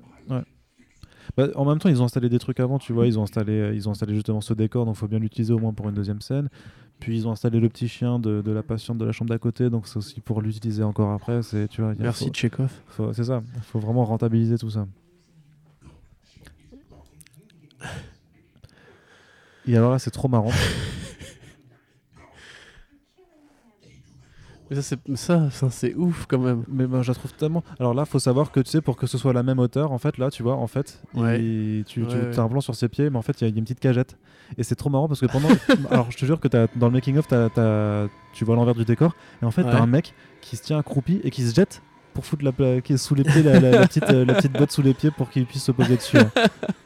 [1.35, 3.07] bah, en même temps, ils ont installé des trucs avant, tu vois.
[3.07, 5.57] Ils ont installé, euh, ils ont installé justement ce décor, donc faut bien l'utiliser au
[5.57, 6.49] moins pour une deuxième scène.
[6.99, 9.39] Puis ils ont installé le petit chien de, de la patiente de la chambre d'à
[9.39, 11.41] côté, donc c'est aussi pour l'utiliser encore après.
[11.41, 11.93] C'est, tu vois.
[11.97, 12.71] Merci, faut- Tchekhov.
[12.85, 13.41] faut- c'est ça.
[13.55, 14.85] Il faut vraiment rentabiliser tout ça.
[19.67, 20.51] Et alors là, c'est trop marrant.
[24.71, 26.63] Mais ça, c'est ça, ça, c'est ouf quand même.
[26.69, 27.61] Mais ben, je la trouve tellement.
[27.77, 29.97] Alors là, faut savoir que tu sais, pour que ce soit la même hauteur, en
[29.97, 31.41] fait, là, tu vois, en fait, Ouais.
[31.43, 33.45] il- tu, tu Ouais, as un plan sur ses pieds, mais en fait, il y,
[33.45, 34.17] a- il y a une petite cagette.
[34.57, 35.49] Et c'est trop marrant parce que pendant.
[35.91, 37.27] alors, je te jure que t'as- dans le making-of,
[38.33, 39.71] tu vois l'envers du décor, et en fait, Ouais.
[39.71, 41.81] t'as un mec qui se tient accroupi et qui se jette
[42.13, 44.53] pour foutre la, qui est sous les pieds, la, la- la petite, euh, la petite
[44.53, 46.17] botte sous les pieds pour qu'il puisse se poser dessus.
[46.17, 46.29] hein.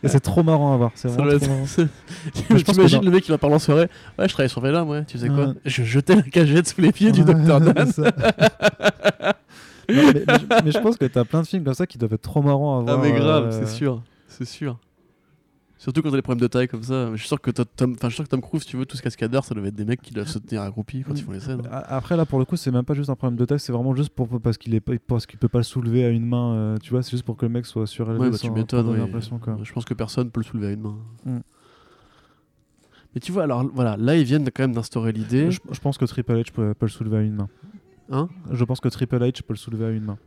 [0.04, 0.92] Et c'est trop marrant à voir.
[0.96, 1.66] C'est vraiment trop marrant.
[2.52, 3.90] je T'imagines le mec qui va parler en soirée
[4.20, 5.04] Ouais, je travaillais sur Venom, ouais.
[5.06, 5.54] Tu sais quoi.
[5.66, 7.74] Je jetais la cagette sous les pieds du docteur Dan.
[9.88, 11.98] Non, mais, mais je, mais je pense que t'as plein de films comme ça qui
[12.00, 13.00] doivent être trop marrants à Ah, voir.
[13.06, 14.02] mais grave, euh, c'est sûr.
[14.28, 14.78] C'est sûr.
[15.86, 17.12] Surtout quand t'as des problèmes de taille comme ça.
[17.12, 18.98] Je suis sûr que Tom, je suis sûr que Tom Cruise, si tu veux, tout
[18.98, 21.32] ce cascadeur, ça doit être des mecs qui doivent se tenir accroupis quand ils font
[21.32, 21.62] les scènes.
[21.72, 23.94] Après là pour le coup c'est même pas juste un problème de taille, c'est vraiment
[23.94, 26.78] juste pour parce qu'il est parce qu'il peut pas le soulever à une main, euh,
[26.82, 28.90] tu vois, c'est juste pour que le mec soit surélevé Ouais, bah, tu m'étonnes.
[28.90, 29.12] ouais.
[29.62, 30.98] Je pense que personne peut le soulever à une main.
[31.24, 31.40] Mm.
[33.14, 35.52] Mais tu vois, alors voilà, là ils viennent quand même d'instaurer l'idée.
[35.52, 37.50] Je, je pense que Triple H peut, peut le soulever à une main.
[38.10, 38.28] Hein?
[38.50, 40.18] Je pense que Triple H peut le soulever à une main.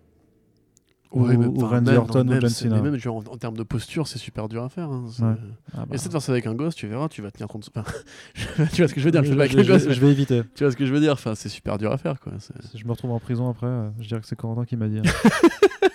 [1.10, 2.82] Ouais, ou, ou Randy même, Orton non, ou même, John c'est- Cena.
[2.82, 4.90] même genre, en, en termes de posture, c'est super dur à faire.
[4.90, 5.04] hein.
[5.20, 5.34] Ouais.
[5.72, 5.94] Ah bah.
[5.94, 7.90] Essaie de faire ça avec un gosse, tu verras, tu vas tenir 30 enfin,
[8.74, 10.42] tu vois ce que je veux dire, je avec je- je- gosse, je vais éviter.
[10.54, 12.32] tu vois ce que je veux dire, enfin, c'est super dur à faire quoi.
[12.38, 14.88] Si je me retrouve en prison après, euh, je dirais que c'est Corentin qui m'a
[14.88, 14.98] dit.
[14.98, 15.02] hein.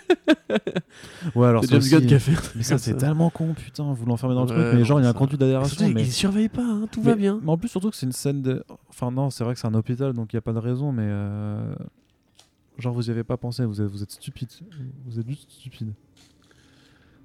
[1.35, 2.33] ouais alors C'est aussi- qui a fait.
[2.55, 5.03] Mais ça c'est tellement con putain, vous l'enfermez dans le Ouais, truc, mais genre il
[5.03, 5.87] y a un conduit d'aération.
[5.89, 6.01] Mais...
[6.03, 7.39] Il surveille pas, hein, tout va bien.
[7.43, 8.63] Mais en plus, surtout que c'est une scène de.
[8.89, 10.91] Enfin, non, c'est vrai que c'est un hôpital, donc il n'y a pas de raison,
[10.91, 11.07] mais.
[12.79, 14.49] Genre, vous y avez pas pensé, vous êtes, vous êtes stupide.
[15.05, 15.93] Vous êtes juste stupide.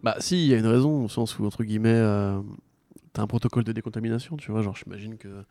[0.02, 2.40] Bah si, il y a une raison, au sens où, entre guillemets, euh,
[3.12, 5.44] t'as un protocole de décontamination, tu vois, genre j'imagine que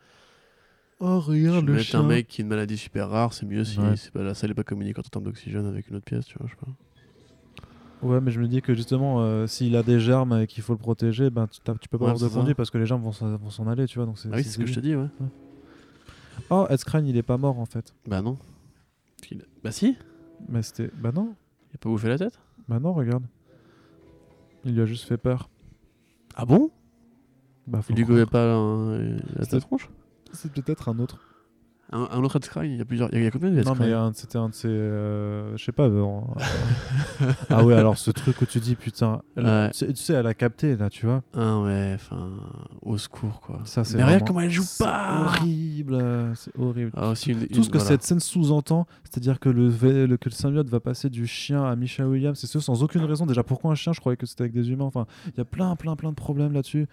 [1.00, 2.02] Oh, regarde le mets un chien.
[2.02, 3.94] mec qui a une maladie super rare, c'est mieux si Ouais.
[3.96, 6.38] c'est pas, la salle n'est pas communiquante en termes d'oxygène avec une autre pièce, tu
[6.38, 8.06] vois, je sais pas.
[8.06, 10.72] Ouais, mais je me dis que justement, euh, s'il a des germes et qu'il faut
[10.72, 12.40] le protéger, ben, tu, t'as- tu peux pas Ouais, avoir de c'est ça.
[12.40, 14.06] conduit parce que les germes vont s'en vont s'en aller, tu vois.
[14.06, 15.06] Donc c'est, Ah oui, c'est ce que je te dis, ouais.
[16.50, 17.92] Oh, Ed Skrein, il est pas mort en fait.
[18.06, 18.38] Bah non.
[19.62, 19.96] Bah si,
[20.48, 20.90] Mais c'était.
[20.96, 21.34] Bah non,
[21.70, 22.38] il a pas bouffé la tête
[22.68, 23.24] bah non, regarde.
[24.64, 25.48] Il lui a juste fait peur.
[26.34, 26.70] Ah bon?
[27.66, 28.28] Bah, faut Il lui croire.
[28.28, 29.88] pas un- la C'était- tronche
[30.32, 31.18] C'est peut-être un autre.
[31.90, 33.08] Un, un autre Headscreen, il y a plusieurs.
[33.14, 34.68] Il y a combien de Non, Headscreen mais un- c'était un de ces.
[34.68, 35.84] euh, je sais pas.
[35.88, 36.34] euh, en-
[37.50, 39.22] ah ouais, alors ce truc où tu dis, putain.
[39.36, 39.70] elle- Ouais.
[39.70, 41.22] tu, sais- elle a capté là, tu vois.
[41.34, 42.30] Ah ouais, enfin,
[42.82, 43.60] au secours quoi.
[43.64, 45.94] Ça, c'est mais regarde comment elle joue c'est pas horrible.
[45.94, 46.90] euh, C'est horrible.
[46.96, 47.88] Ah, aussi une, Tout ce que voilà.
[47.88, 49.70] cette scène sous-entend, c'est-à-dire que le,
[50.16, 53.24] que le symbiote va passer du chien à Misha Williams, c'est ce sans aucune raison.
[53.26, 54.84] Déjà, pourquoi un chien Je croyais que c'était avec des humains.
[54.84, 56.86] Enfin, il y a plein, plein, plein de problèmes là-dessus.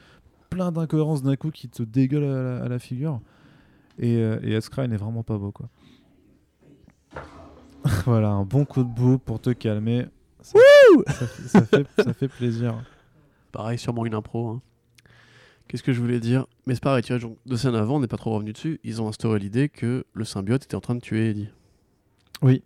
[0.50, 3.20] Plein d'incohérences d'un coup qui te dégueulent à la, à la figure.
[4.00, 5.70] Et, euh, et n'est vraiment pas beau, quoi.
[8.06, 10.06] voilà, un bon coup de bout pour te calmer.
[10.42, 10.60] Ça,
[11.08, 12.76] ça, fait- ça fait, ça fait plaisir.
[13.52, 14.50] Pareil, sûrement une impro.
[14.50, 14.62] hein.
[15.68, 16.46] Qu'est-ce que je voulais dire?
[16.68, 18.80] Mais c'est pareil, tu vois, genre, deux scènes avant, on n'est pas trop revenu dessus.
[18.84, 21.50] Ils ont instauré l'idée que le symbiote était en train de tuer Eddie.
[22.44, 22.64] Oui.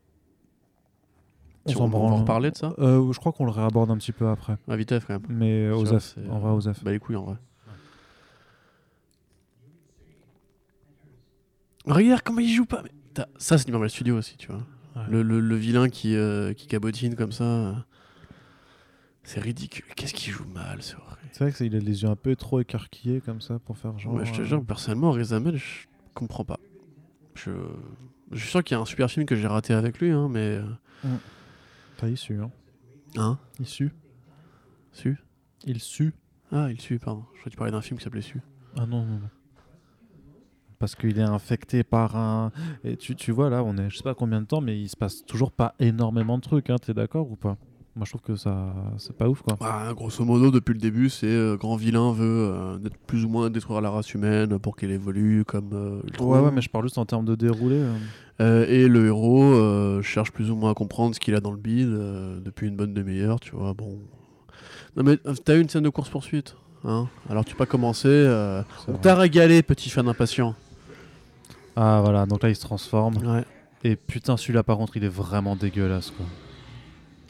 [1.68, 2.74] Tu- on, on va reparler de ça?
[2.80, 4.58] Euh, je crois qu'on le réaborde un petit peu après.
[4.68, 5.26] À vitesse quand même.
[5.30, 6.62] Mais aux c'est- en vrai, aux.
[6.84, 7.36] Bah les couilles en vrai.
[11.86, 12.84] Regarde comment il joue pas.
[12.84, 12.92] mais
[13.38, 14.66] Ça, c'est du Marvel Studio aussi, tu vois.
[14.96, 15.04] Ouais.
[15.10, 17.86] Le, le- le vilain qui, euh, qui cabotine comme ça.
[19.24, 19.86] C'est ridicule.
[19.96, 21.08] Qu'est-ce qu'il joue mal, c'est horrible.
[21.32, 24.14] C'est vrai qu'il a les yeux un peu trop écarquillés comme ça pour faire genre.
[24.16, 25.86] Ouais, je te euh, jure, personnellement, Riz Ahmed, je
[26.16, 26.60] comprends pas.
[27.36, 27.52] Je,
[28.32, 30.28] je suis sûr qu'il y a un super film que j'ai raté avec lui, hein,
[30.30, 30.60] mais.
[31.06, 31.16] euh,
[31.98, 32.52] T'as issu, hein.
[33.18, 33.38] Hein?
[33.60, 33.92] Il sue.
[34.92, 35.18] Su?
[35.66, 36.14] Il sue.
[36.52, 37.26] Ah, il suit, pardon.
[37.34, 38.42] Je crois que tu parlais d'un film qui s'appelait Su.
[38.76, 39.30] Ah non, non, non.
[40.80, 42.52] Parce qu'il est infecté par un.
[42.86, 44.88] Et tu, tu vois, là, on est je sais pas combien de temps, mais il
[44.88, 46.78] se passe toujours pas énormément de trucs, hein.
[46.82, 47.58] T'es d'accord ou pas?
[47.98, 48.74] Moi, je trouve que ça.
[48.98, 49.58] C'est pas ouf, quoi.
[49.60, 52.78] Bah, grosso modo, depuis le début, c'est euh, grand vilain veut euh,
[53.08, 56.02] plus ou moins détruire la race humaine pour qu'elle évolue comme euh.
[56.24, 57.76] Ouais, ouais, mais je parle juste en termes de déroulé.
[57.76, 57.94] euh.
[58.40, 61.58] Euh, et le héros cherche plus ou moins à comprendre ce qu'il a dans le
[61.58, 61.90] bide
[62.42, 63.74] depuis une bonne demi-heure, tu vois.
[63.74, 64.00] Bon.
[64.96, 66.56] Non, mais t'as eu une scène de course-poursuite.
[66.86, 67.10] Hein?
[67.30, 68.64] Alors, tu peux pas commencer.
[68.88, 70.56] On t'a régalé, petit fan impatient?
[71.82, 73.18] Ah, voilà, donc là, il se transforme.
[73.26, 73.46] Ouais.
[73.86, 76.26] Et putain, celui-là, par contre, il est vraiment dégueulasse, quoi.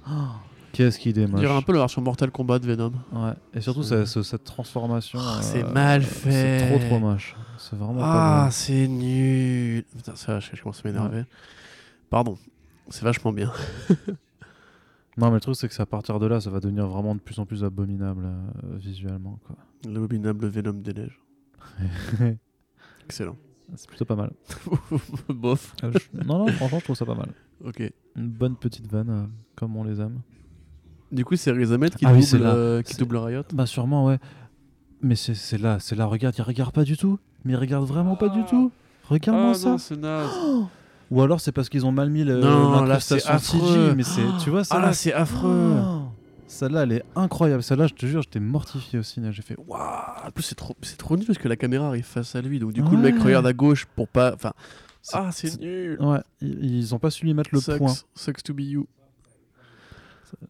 [0.10, 0.12] Oh,
[0.72, 1.40] Qu'est-ce qu'il est moche.
[1.42, 2.92] dirait un peu la version Mortal Kombat de Venom.
[3.12, 3.34] Ouais.
[3.54, 5.20] Et surtout, C'est- ça- ce- cette transformation.
[5.20, 6.68] Euh, c'est mal C'est fait.
[6.70, 7.36] trop, trop moche.
[7.60, 9.84] C'est vraiment Ah, c'est nul.
[9.96, 11.26] Putain, ça, je, je commence à m'énerver.
[12.10, 12.38] Pardon.
[12.90, 13.52] C'est vachement bien.
[15.18, 17.14] Non, mais le truc, c'est que c'est à partir de là, ça va devenir vraiment
[17.14, 19.58] de plus en plus abominable euh, visuellement, quoi.
[19.86, 21.20] L'abominable Venom des neiges.
[23.06, 23.36] Excellent.
[23.76, 24.32] C'est plutôt pas mal.
[25.30, 25.76] Bof.
[25.84, 27.30] Euh, je- Non, non, franchement, je trouve ça pas mal.
[27.64, 27.82] Ok.
[28.16, 29.24] Une bonne petite vanne, euh,
[29.56, 30.20] comme on les aime.
[31.12, 32.54] Du coup, c'est Riz Ahmed qui, Ah oui, double, là.
[32.54, 33.44] euh, qui C'est- double Riot.
[33.54, 34.20] Bah, sûrement, ouais.
[35.02, 37.20] Mais c'est c'est là, c'est là, regarde, il regarde pas du tout.
[37.46, 38.72] Mais il regarde vraiment pas du tout.
[39.08, 39.74] Regarde-moi ça.
[39.76, 40.30] Ah, c'est naze.
[41.10, 43.68] Ou alors c'est parce qu'ils ont mal mis le- Non, là, c'est l'incrustation affreux.
[43.86, 45.76] CG, mais c'est, tu vois, ça Ah là, c'est affreux.
[46.50, 47.62] Celle-là, elle est incroyable.
[47.62, 49.32] Celle-là, je te jure, j'étais mortifié au ciné.
[49.32, 49.80] J'ai fait waouh.
[50.26, 52.58] En plus, c'est trop, c'est trop nul parce que la caméra arrive face à lui.
[52.58, 54.34] Donc, du coup, le mec regarde à gauche pour pas.
[54.34, 54.54] Enfin.
[55.14, 56.02] Ah, c'est nul.
[56.02, 57.94] Ouais, ils, ont pas su lui mettre le Sucks, point.
[58.16, 58.88] Sucks to be you.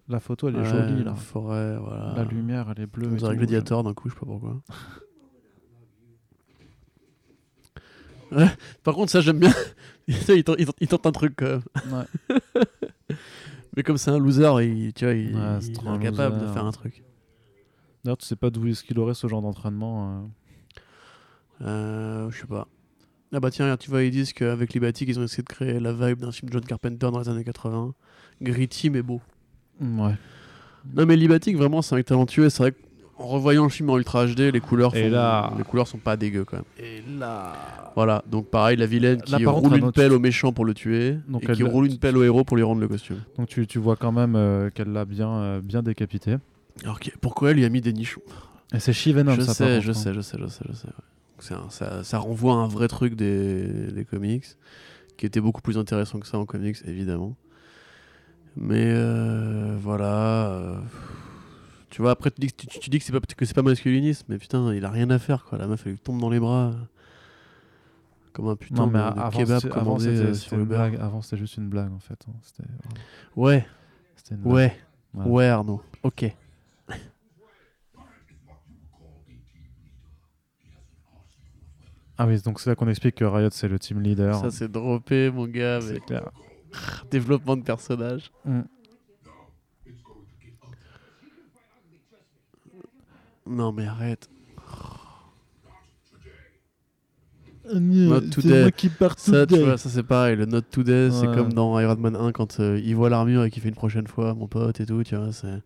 [0.07, 1.11] La photo, elle est Ouais, jolie là.
[1.11, 2.13] La forêt, voilà.
[2.15, 3.09] La lumière, elle est bleue.
[3.11, 3.35] On dirait.
[3.35, 4.61] Gladiator d'un coup, je sais pas pourquoi.
[8.31, 8.45] Ouais,
[8.83, 9.51] Par contre, ça j'aime bien.
[10.07, 11.61] il, tente, il tente- il tente un truc quand même.
[11.91, 12.37] Ouais.
[13.79, 16.35] Mais comme c'est un loser, il, tu vois, il, Ouais, c'est il trop est incapable
[16.35, 16.47] loser.
[16.47, 17.01] de faire un truc.
[18.03, 20.27] D'ailleurs, tu sais pas d'où est-ce qu'il aurait ce genre d'entraînement.
[21.61, 21.65] euh.
[21.65, 22.67] Euh, je sais pas.
[23.31, 25.79] Ah bah tiens, regarde, tu vois, ils disent qu'avec Libatic, ils ont essayé de créer
[25.79, 27.93] la vibe d'un film John Carpenter dans les années 80.
[28.41, 29.21] Gritty mais beau.
[29.79, 30.15] Ouais.
[30.93, 32.49] Non mais Libatic, vraiment, c'est un talentueux.
[32.49, 32.73] C'est vrai
[33.19, 35.97] qu'en revoyant le film en Ultra HD, les couleurs, Et font- là- les couleurs sont
[35.97, 36.65] pas dégueu quand même.
[36.79, 37.53] Et là.
[37.95, 40.19] Voilà, donc pareil, la vilaine qui Là, par contre, roule un une autre- pelle au
[40.19, 42.63] méchant pour le tuer, Donc et elle- qui roule une pelle au héros pour lui
[42.63, 43.17] rendre le costume.
[43.37, 46.37] Donc tu, tu vois quand même euh, qu'elle l'a bien, euh, bien décapité.
[46.83, 48.21] Alors pourquoi elle lui a mis des nichons?
[48.73, 49.93] Et c'est She-Venom, Je ça, par sais, contre, je hein.
[49.95, 50.87] sais, je sais, je sais, je sais.
[51.39, 54.45] c'est un- ça, ça renvoie à un vrai truc des, des comics,
[55.17, 57.35] qui était beaucoup plus intéressant que ça en comics, évidemment.
[58.55, 60.81] Mais euh, voilà.
[61.89, 63.53] Euh, tu vois, après tu dis que, tu, tu dis que c'est pas, que c'est
[63.53, 65.57] pas masculiniste, mais putain, il a rien à faire quoi.
[65.57, 66.73] La meuf elle lui tombe dans les bras.
[68.33, 70.95] Comme un putain Non, mais de, avant, kebab avant, commandé c'était euh, sur le blague.
[71.01, 72.19] Avant, c'était juste une blague, en fait.
[72.29, 72.33] hein.
[72.43, 72.63] C'était
[73.35, 73.65] Ouais,
[74.15, 74.53] c'était une blague.
[74.53, 74.77] ouais,
[75.13, 75.29] Voilà.
[75.31, 75.81] ouais Arnaud.
[76.03, 76.31] Ok.
[82.17, 84.35] Ah oui, donc c'est là qu'on explique que Riot, c'est le team leader.
[84.35, 86.29] Ça c'est droppé mon gars, mais clair.
[87.11, 88.29] développement de personnage.
[88.45, 88.61] Mm.
[93.49, 94.29] Non mais arrête.
[97.71, 98.61] Not today.
[98.61, 100.35] moi qui pars Ça, tu vois, ça c'est pareil.
[100.35, 101.35] Le Not Today, c'est Ouais.
[101.35, 104.07] comme dans Iron Man 1 quand euh, il voit l'armure et qu'il fait une prochaine
[104.07, 105.31] fois, mon pote et tout, tu vois.
[105.31, 105.61] c'est-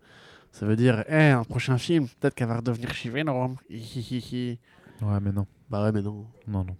[0.52, 3.56] Ça veut dire, eh, un prochain film, peut-être qu'elle va redevenir Venom.
[3.70, 5.46] Ouais, mais non.
[5.70, 6.26] bah ouais, mais non.
[6.46, 6.76] Non, non.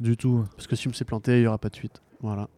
[0.00, 0.44] Du tout.
[0.56, 2.00] Parce que si le film s'est planté, il y aura pas de suite.
[2.20, 2.48] Voilà.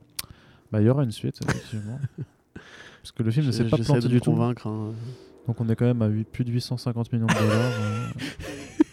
[0.71, 1.99] Bah, il y aura une suite, effectivement.
[3.03, 4.31] Parce que le film ne s'est pas planté de du tout.
[4.33, 4.67] convaincre.
[4.67, 4.93] hein.
[5.49, 7.73] Donc on est quand même à plus de 850 millions de dollars.
[7.81, 8.07] euh.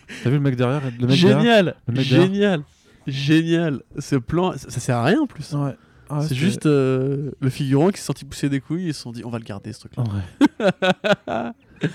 [0.24, 0.82] T'as vu le mec derrière?
[0.86, 1.40] Le mec derrière?
[1.42, 2.28] Génial, le mec derrière?
[2.28, 2.64] génial,
[3.06, 3.82] génial.
[4.00, 5.52] Ce plan, ça, ça sert à rien en plus.
[5.52, 5.76] Ouais.
[6.10, 9.02] Ah, c'est juste euh, le figurant qui s'est senti pousser des couilles et ils se
[9.02, 10.04] sont dit on va le garder ce truc là.
[10.04, 11.52] Ouais.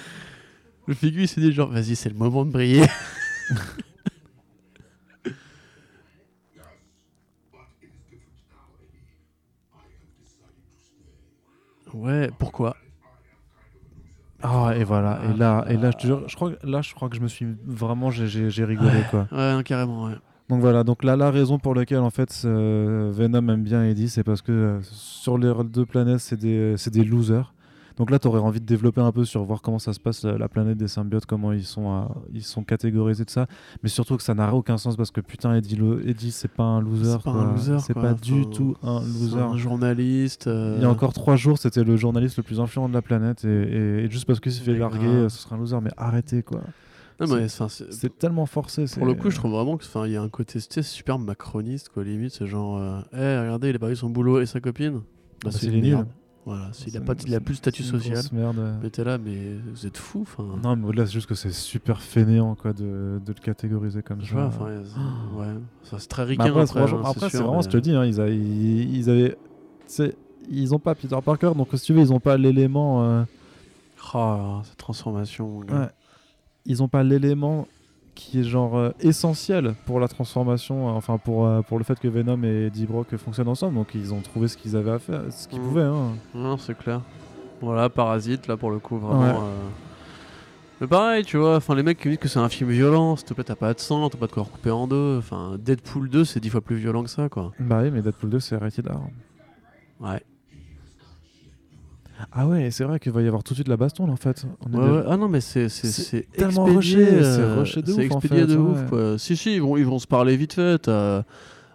[0.87, 2.85] le figure il s'est dit genre vas-y c'est le moment de briller.
[11.95, 12.77] ouais, pourquoi?
[14.43, 16.95] Ah et voilà et là et là je te jure, je crois que- là je
[16.95, 19.27] crois que je me suis vraiment j'ai- rigolé quoi.
[19.33, 20.15] Ouais, carrément, ouais.
[20.49, 24.09] Donc voilà donc là la raison pour laquelle en fait euh, Venom aime bien Eddie
[24.09, 27.53] c'est parce que euh, sur les deux planètes c'est des c'est des losers.
[28.01, 30.25] Donc là, tu aurais envie de développer un peu sur voir comment ça se passe,
[30.25, 33.47] la, la planète des symbiotes, comment ils sont, euh, ils sont catégorisés de ça.
[33.83, 37.05] Mais surtout que ça n'a aucun sens parce que putain, Eddie, c'est pas un loser.
[37.13, 37.43] C'est pas quoi.
[37.43, 37.79] un loser.
[37.81, 39.39] C'est pas du tout un c'est loser.
[39.41, 40.47] Un journaliste.
[40.47, 43.03] euh, Il y a encore trois jours, c'était le journaliste le plus influent de la
[43.03, 43.45] planète.
[43.45, 45.11] Et, et- et juste parce qu'il s'est fait larguer, grave.
[45.11, 45.77] euh, ce sera un loser.
[45.83, 46.63] Mais arrêtez, quoi.
[47.69, 48.87] C'est- tellement forcé.
[48.97, 51.91] Pour le coup, je trouve vraiment que, enfin, il y a un côté, super macroniste,
[51.91, 52.03] quoi.
[52.03, 54.95] Limite, c'est genre, euh, Eh, regardez, il a eu son boulot et sa copine.
[54.95, 55.03] Bah,
[55.45, 55.71] bah, c'est c'est
[56.47, 58.19] Voilà, s'il a pas, il a plus de statut social.
[58.33, 58.79] merde.
[58.83, 60.45] Mais t'es là, mais vous êtes enfin.
[60.63, 64.23] Non, mais au-delà, c'est juste que c'est super fainéant quoi, de, de le catégoriser comme
[64.23, 64.47] Je ça.
[64.47, 66.45] vois, c'est- ouais, Ça, c'est très Bah ricain.
[66.47, 68.29] après, après, franchement, hein, après, c'est vraiment, mais- je te le dis, hein, ils, a-
[68.31, 69.37] ils, ils avaient.
[70.49, 73.05] Ils ont pas Peter Parker, donc si tu veux, ils ont pas l'élément.
[73.05, 73.23] euh,
[74.15, 75.59] Ah, cette transformation.
[75.59, 75.67] ouais,
[76.65, 77.67] ils ont pas l'élément
[78.15, 81.99] qui est genre euh, essentiel pour la transformation, euh, enfin pour, euh, pour le fait
[81.99, 84.99] que Venom et Eddie Brock fonctionnent ensemble, donc ils ont trouvé ce qu'ils avaient à
[84.99, 85.67] faire, ce qu'ils Mhm.
[85.69, 85.83] pouvaient.
[85.83, 86.13] Hein.
[86.35, 87.01] Non, c'est clair.
[87.61, 89.21] Voilà, Parasite, là, pour le coup, vraiment.
[89.23, 89.45] Ouais.
[89.45, 89.69] euh,
[90.81, 93.15] Mais pareil, tu vois, enfin, les mecs qui me disent que c'est un film violent,
[93.17, 95.17] s'il te plaît, t'as pas de sang, t'as pas de corps coupé en deux.
[95.19, 97.53] Enfin, Deadpool 2, c'est dix fois plus violent que ça, quoi.
[97.61, 98.99] Bah oui, mais Deadpool 2, c'est rated R.
[100.03, 100.23] Ouais.
[102.33, 104.17] Ah ouais, c'est vrai qu'il va y avoir tout de suite la baston là, en
[104.17, 104.45] fait.
[104.67, 105.05] On est Ouais, déjà- ouais.
[105.09, 107.99] Ah non, mais c'est c'est C'est c'est tellement expédié, rushé, euh, c'est rushé de en
[107.99, 108.71] expédié fait, de ouais.
[108.71, 109.19] ouf, quoi.
[109.19, 110.79] Si, si, ils vont, ils vont se parler vite fait.
[110.79, 111.23] T'as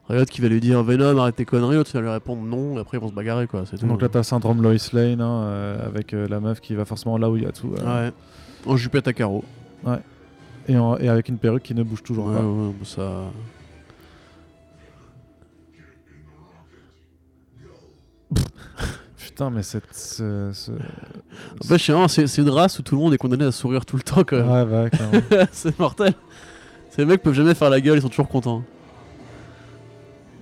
[0.07, 2.79] Riot qui va lui dire Venom, arrête tes conneries, l'autre va lui répondre non, et
[2.79, 3.63] après ils vont se bagarrer, quoi.
[3.63, 3.87] Tout.
[3.87, 7.17] Donc là, t'as syndrome Lois Lane hein, euh, avec euh, la meuf qui va forcément
[7.17, 7.73] là où il y a tout.
[7.79, 8.11] euh, Ouais.
[8.67, 9.43] En jupette à carreaux.
[10.67, 12.43] et, en- et avec une perruque qui ne bouge toujours Ouais, pas.
[12.43, 13.23] ouais, ça.
[19.35, 19.93] Putain, mais cette.
[19.93, 23.17] ce- ce- En fait, je sais vraiment, c'est une race où tout le monde est
[23.17, 24.49] condamné à sourire tout le temps, quand même.
[24.49, 25.47] Ouais, bah, clairement.
[25.51, 26.13] c'est mortel.
[26.91, 28.63] Ces mecs peuvent jamais faire la gueule, ils sont toujours contents.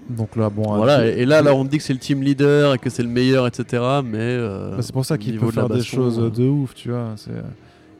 [0.07, 0.75] Donc là, bon.
[0.75, 3.01] voilà, euh, et, là, là, on dit que c'est le team leader et que c'est
[3.01, 3.81] le meilleur, etc.
[4.05, 4.19] Mais.
[4.19, 6.91] euh, bah, c'est pour ça qu'il peut de faire des choses euh, de ouf, tu
[6.91, 7.15] vois.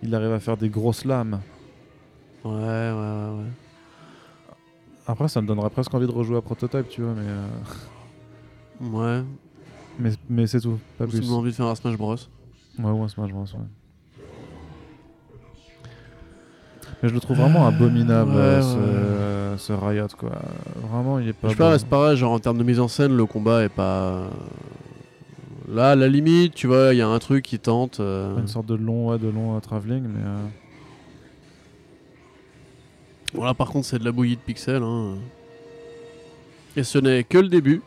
[0.03, 1.39] Il arrive à faire des grosses lames.
[2.45, 3.37] Ouais, ouais, ouais.
[3.39, 3.49] ouais.
[5.07, 7.25] Après, ça me donnerait presque envie de rejouer à Prototype, tu vois, mais.
[7.25, 9.23] euh, Ouais.
[9.99, 11.21] Mais, mais c'est tout, pas plus.
[11.21, 12.15] me donne envie de faire un Smash Bros.
[12.79, 13.59] Ouais, ouais, Smash Bros, ouais.
[17.01, 20.31] Mais je le trouve vraiment abominable, Ouais, euh, ce, ce Riot, quoi.
[20.89, 21.49] Vraiment, il est pas.
[21.49, 23.69] Je sais pas, c'est pareil, genre en termes de mise en scène, le combat est
[23.69, 24.29] pas.
[25.69, 27.99] Là, à la limite, tu vois, il y a un truc qui tente.
[27.99, 30.19] euh, Une sorte de long, ouais, de long euh, travelling, mais.
[30.23, 30.45] euh,
[33.33, 34.83] Voilà, par contre, c'est de la bouillie de pixels.
[34.83, 35.15] Hein.
[36.75, 37.81] Et ce n'est que le début.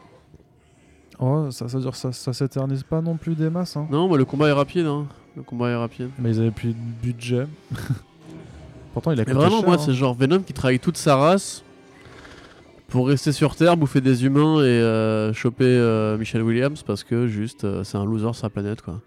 [1.18, 3.86] Oh, ça, ça, dure, ça, ça s'éternise pas non plus des masses, hein.
[3.90, 4.86] Non, mais le combat est rapide.
[4.86, 5.06] Hein.
[5.36, 6.10] Le combat est rapide.
[6.18, 7.46] Mais ils avaient plus de budget.
[8.92, 9.82] Pourtant, il a Mais vraiment, cher, moi, hein.
[9.84, 11.62] c'est genre Venom qui trahit toute sa race
[12.88, 17.26] pour rester sur Terre, bouffer des humains et euh, choper euh, Michelle Williams parce que
[17.26, 19.00] juste euh, c'est un loser sur la planète, quoi.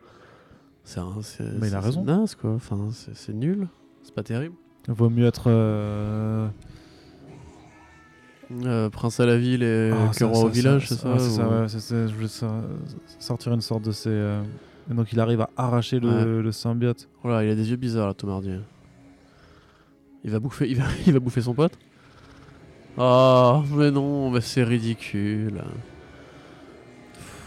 [0.84, 2.04] C'est un- c'est- Mais il a raison.
[2.06, 2.52] C'est naze, quoi.
[2.56, 3.68] Enfin, c'est c'est nul.
[4.04, 4.56] C'est pas terrible.
[4.88, 5.50] Vaut mieux être.
[8.66, 11.48] Euh, Prince à la ville et ah, ça- ça- au village, c'est ça, c'est ça,
[11.48, 12.48] ou- ouais, Je voulais so-
[13.20, 14.10] sortir une sorte de ces.
[14.10, 14.42] euh,
[14.90, 17.08] et Donc, il arrive à arracher le, le symbiote.
[17.24, 18.52] Voilà, il a des yeux bizarres là, Tom Hardy.
[20.24, 21.74] Il va bouffer, il va, il va bouffer son pote.
[22.98, 25.62] Oh, mais non, mais c'est ridicule.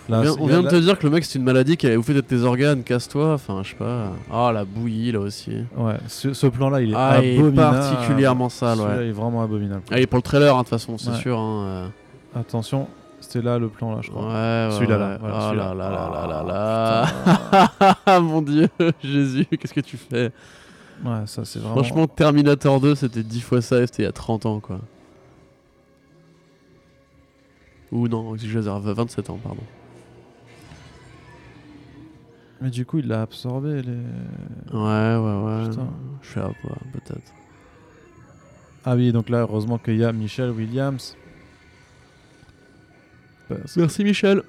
[0.09, 1.45] Là, on vient, c'est- on vient là- de te dire que le mec c'est une
[1.45, 3.35] maladie qui allait bouffer de tes organes, casse-toi.
[3.35, 4.13] Enfin, je sais pas.
[4.33, 5.53] Ah, la bouillie là aussi.
[5.77, 7.79] Ouais, ce, il est Ah, il est abominable.
[7.79, 9.05] particulièrement sale, ouais.
[9.05, 9.83] il est vraiment abominable.
[9.91, 11.17] Ah, il est pour le trailer, hein, de toute façon, c'est Ouais.
[11.17, 11.39] sûr.
[11.39, 11.93] Hein,
[12.35, 12.89] Attention,
[13.21, 14.13] c'était là le plan, là, je euh.
[14.15, 14.27] crois.
[14.27, 14.69] Ouais, ouais.
[14.73, 17.07] Celui-là, là, voilà, oh là là là là
[17.45, 18.21] Ah, là là.
[18.21, 18.69] Mon dieu,
[19.05, 20.33] Jésus, qu'est-ce que tu fais?
[21.05, 21.75] Ouais, ça, c'est vraiment.
[21.77, 24.81] Franchement, Terminator 2, c'était 10 fois ça et c'était il y a 30 ans, quoi.
[27.91, 28.49] Ou non, j'ai
[28.95, 29.63] 27 ans, pardon.
[32.63, 33.91] Mais du coup, il l'a absorbé, les.
[34.73, 35.69] Ouais, ouais, ouais.
[35.69, 35.89] Putain.
[36.23, 37.33] Je sais pas, peut-être.
[38.85, 41.17] Ah oui, donc là, heureusement qu'il y a Michelle Williams.
[43.49, 44.43] Parce- Merci, Michel.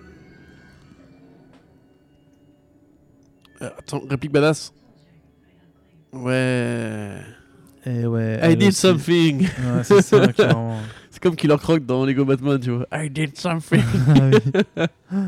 [3.61, 4.73] Euh, attends, réplique badass.
[6.11, 7.17] Ouais.
[7.85, 8.39] Et ouais.
[8.43, 8.77] I did aussi.
[8.79, 9.41] something.
[9.41, 10.79] Ouais, c'est ça, clairement.
[11.09, 12.85] C'est comme Killer Croc dans Lego Batman, tu vois.
[12.93, 13.81] I did something.
[14.77, 15.25] Ah.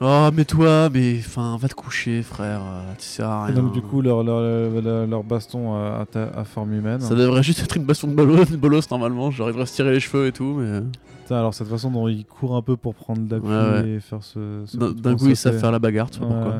[0.00, 2.60] oh, mais toi, mais enfin, va te coucher, frère.
[2.64, 3.62] euh, Tu sais à Et rien.
[3.62, 4.40] donc, du coup, leur, leur,
[4.80, 7.00] leur, leur baston à, à ta- à forme humaine.
[7.00, 9.30] Ça devrait juste être une baston de bolos, normalement.
[9.30, 10.80] Genre, il devrait se tirer les cheveux et tout, mais.
[11.22, 13.88] Putain, alors, cette façon dont il court un peu pour prendre l'appui Ouais, ouais.
[13.90, 14.62] et faire ce.
[14.66, 16.54] ce D'un coup ils savent faire la bagarre, tu pas pourquoi.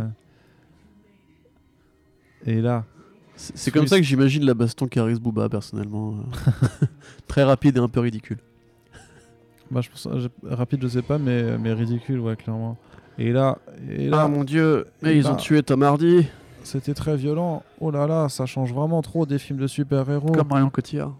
[2.46, 2.84] Et là,
[3.36, 6.14] C'est comme ça que j'imagine la baston Caris Booba, personnellement.
[6.14, 6.86] euh.
[7.28, 8.38] Très rapide et un peu ridicule.
[9.70, 10.08] bah, je pense,
[10.44, 12.76] rapide, je sais pas, mais, mais ridicule, ouais, clairement.
[13.20, 13.58] Et là,
[13.90, 16.26] et là Ah mon dieu, mais ils bah- ont tué Tom Hardy.
[16.64, 17.62] c'était très violent.
[17.78, 20.32] Oh là là, ça change vraiment trop des films de super-héros.
[20.32, 21.12] Comme Marion Cotillard.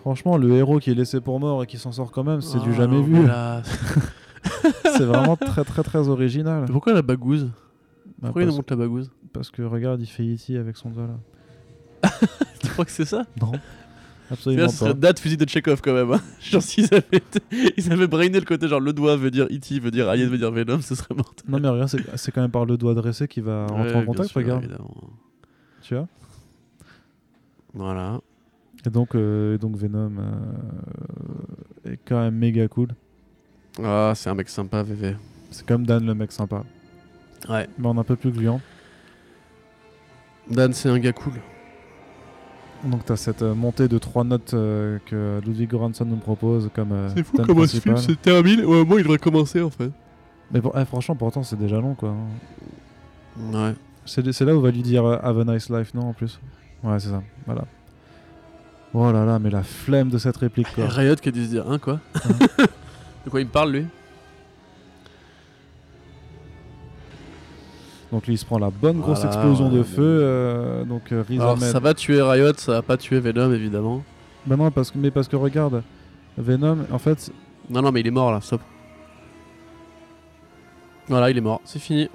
[0.00, 2.58] Franchement, le héros qui est laissé pour mort et qui s'en sort quand même, c'est
[2.58, 3.16] du Ah, jamais vu.
[4.96, 6.64] c'est vraiment très très très original.
[6.64, 7.52] Pourquoi la bagouze Bah,
[8.22, 10.56] Pourquoi il parce, nous montre la bagouze parce que regarde, il fait E.T.
[10.56, 11.06] avec son doigt
[12.02, 12.10] là.
[12.60, 13.52] Tu crois que c'est ça Non,
[14.30, 14.98] Là, absolument ce serait pas.
[14.98, 16.12] date fusil de Chekhov quand même.
[16.12, 16.20] hein.
[16.40, 17.22] genre s'ils avaient,
[17.76, 19.80] ils avaient brainé le côté genre le doigt veut dire E.T.
[19.80, 21.44] veut dire Alien veut dire Venom, ce serait mortel.
[21.48, 24.04] Non mais regarde, c'est quand même par le doigt dressé qu'il va rentrer Ouais, en
[24.06, 24.62] contact, sûr, regarde.
[24.64, 24.94] évidemment.
[25.82, 26.06] Tu vois?
[27.74, 28.20] Voilà.
[28.86, 32.88] Et donc, euh, et donc Venom euh, est quand même méga cool.
[33.82, 35.16] Ah, c'est un mec sympa, VV.
[35.50, 36.64] C'est comme Dan le mec sympa.
[37.48, 37.68] Ouais.
[37.78, 38.60] Mais on est un peu plus gluant.
[40.50, 41.34] Dan, c'est un gars cool.
[42.84, 46.92] Donc t'as cette euh, montée de trois notes euh, que Ludwig Göransson nous propose comme
[46.92, 47.98] euh, thème principal.
[48.22, 48.64] termine.
[48.64, 49.90] Ouais, moi, il devrait commencer en fait.
[50.50, 52.14] Mais pour- eh, franchement, pourtant c'est déjà long quoi.
[53.52, 53.74] Ouais.
[54.06, 56.12] C'est c'est là où on va lui dire euh, Have a nice life, non en
[56.14, 56.40] plus?
[56.82, 57.22] Ouais, c'est ça.
[57.46, 57.64] Voilà.
[58.94, 60.86] Oh là là, mais la flemme de cette réplique quoi.
[60.88, 62.00] Riot qui a dû se dire, hein, quoi?
[63.24, 63.86] De quoi il me parle, lui?
[68.12, 70.02] Donc lui il se prend la bonne grosse Voilà, explosion de feu.
[70.02, 73.52] euh, donc euh, Riz Alors, Ahmed- ça va tuer Riot, ça va pas tuer Venom,
[73.52, 74.02] évidemment.
[74.46, 75.82] Bah non, parce que, mais parce que regarde,
[76.36, 77.30] Venom, en fait,
[77.68, 78.60] Non, non, mais il est mort là, stop.
[81.08, 82.08] Voilà, il est mort, c'est fini.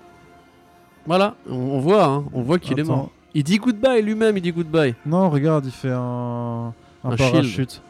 [1.05, 3.11] Voilà, on, on voit, hein, on voit qu'il est mort.
[3.33, 4.95] Il dit goodbye lui-même, il dit goodbye.
[5.05, 6.73] non, regarde, il fait un,
[7.03, 7.81] un, Un parachute.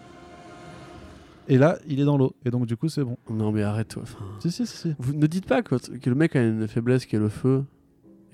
[1.47, 2.33] Et là, il est dans l'eau.
[2.43, 3.17] Et donc, du coup, c'est bon.
[3.29, 4.01] Non, mais arrête-toi.
[4.03, 4.75] enfin, Si, si, si.
[4.77, 4.95] si.
[4.97, 7.63] Vous ne dites pas que, que le mec a une faiblesse qui est le feu.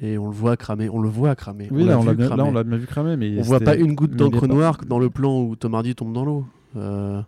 [0.03, 1.67] Et on le voit cramer, on le voit cramer.
[1.71, 2.37] Oui, là, on vu cramer.
[2.37, 3.17] là, on l'a vu cramer.
[3.17, 6.13] Mais On voit pas une goutte d'encre noire dans le plan où Tom Hardy tombe
[6.13, 6.45] dans l'eau.
[6.75, 7.21] Euh...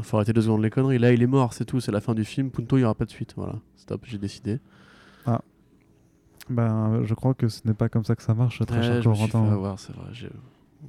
[0.00, 0.98] Faut arrêter deux secondes les conneries.
[0.98, 1.80] Là, il est mort, c'est tout.
[1.80, 2.50] C'est la fin du film.
[2.50, 3.34] Punto, il n'y aura pas de suite.
[3.36, 4.60] Voilà, stop, j'ai décidé.
[6.50, 9.02] Ben, je crois que ce n'est pas comme ça que ça marche, très Ouais, cher
[9.02, 9.52] fait Corentin.
[9.52, 10.06] avoir, c'est vrai.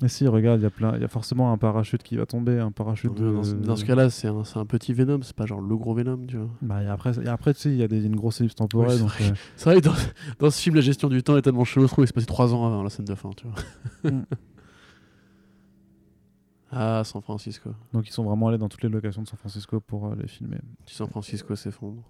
[0.01, 2.25] Mais si, regarde, il y a plein, il y a forcément un parachute qui va
[2.27, 3.31] tomber, un parachute de.
[3.33, 5.93] Dans, ce- dans ce cas-là, c'est un, un petit Venom, c'est pas genre le gros
[5.95, 6.49] Venom, tu vois.
[6.61, 9.01] Bah, et après, et après, tu sais, il y a des, une grosse ellipse temporelle.
[9.01, 9.23] Oui, c'est
[9.65, 9.71] vrai.
[9.77, 9.93] euh, vrai dans,
[10.39, 12.27] dans ce film, la gestion du temps est tellement chelou, je trouve qu'il s'est passé
[12.27, 14.11] trois ans avant la scène de fin, tu vois.
[14.11, 14.23] Mm.
[16.71, 17.71] ah, San Francisco.
[17.91, 20.27] donc, ils sont vraiment allés dans toutes les locations de San Francisco pour euh, les
[20.27, 20.59] filmer.
[20.85, 22.03] Si San Francisco s'effondre.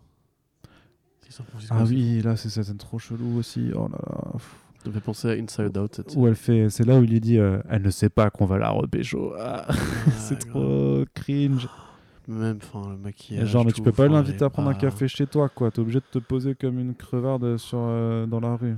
[1.26, 3.72] Si San Francisco Ah oui, là, c'est cette scène trop chelou aussi.
[3.74, 4.32] Oh là là.
[4.34, 4.56] pff.
[4.84, 7.20] Ça me fait penser à Inside Out, Où elle fait, c'est là où il lui
[7.20, 9.34] dit, euh, elle ne sait pas qu'on va la repécho.
[9.38, 9.74] Ah, Ah,
[10.18, 11.68] c'est trop cringe.
[12.30, 13.50] Même, enfin, le maquillage.
[13.50, 15.72] genre, mais tu peux pas l'inviter à prendre un café chez toi, quoi.
[15.72, 18.76] T'es obligé de te poser comme une crevarde sur, euh, dans la rue.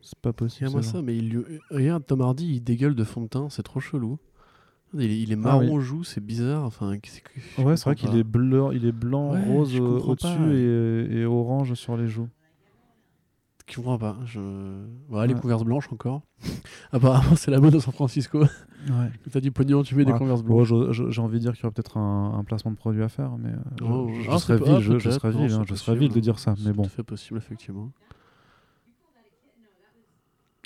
[0.00, 0.68] C'est pas possible.
[0.68, 3.62] Regarde-moi ça, mais il lui- regarde Tom Hardy, il dégueule de fond de teint, c'est
[3.64, 4.18] trop chelou.
[4.94, 5.70] Il est, il est Ah marron oui.
[5.72, 6.64] aux joues, c'est bizarre.
[6.64, 6.90] Enfin,
[7.58, 10.56] Ouais, c'est vrai qu'il est bleu, il est blanc, Ouais, rose comprends au-dessus
[11.20, 12.28] et orange sur les joues.
[13.70, 14.16] Je comprends pas.
[14.26, 14.40] Je...
[15.08, 16.22] Voilà, les converses blanches encore.
[16.92, 18.40] Apparemment, c'est la mode à San Francisco.
[18.42, 19.10] Ouais.
[19.30, 20.68] T'as du pognon, tu mets des converses blanches.
[20.68, 23.02] je- je- j'ai envie de dire qu'il y aurait peut-être un, un placement de produit
[23.02, 25.20] à faire, mais euh, je, Oh, je ah, serais c'est vil, pas- je, je peut-être,
[25.20, 26.84] serais non, vil, c'est hein, je serais vil de dire ça, mais C'est bon.
[26.84, 27.92] fait possible, effectivement.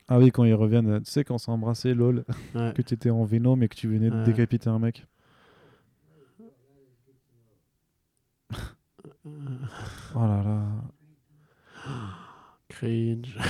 [0.09, 2.25] Ah oui, quand ils reviennent, tu sais, quand on s'est embrassé, lol,
[2.55, 2.73] Ouais.
[2.75, 4.25] que tu étais en Venom et que tu venais de Ouais.
[4.25, 5.07] décapiter un mec.
[10.15, 10.63] Oh là là.
[12.75, 13.37] Cringe.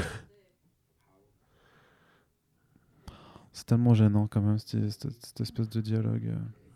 [3.52, 6.32] C'est tellement gênant quand même, cette, cette- cette espèce de dialogue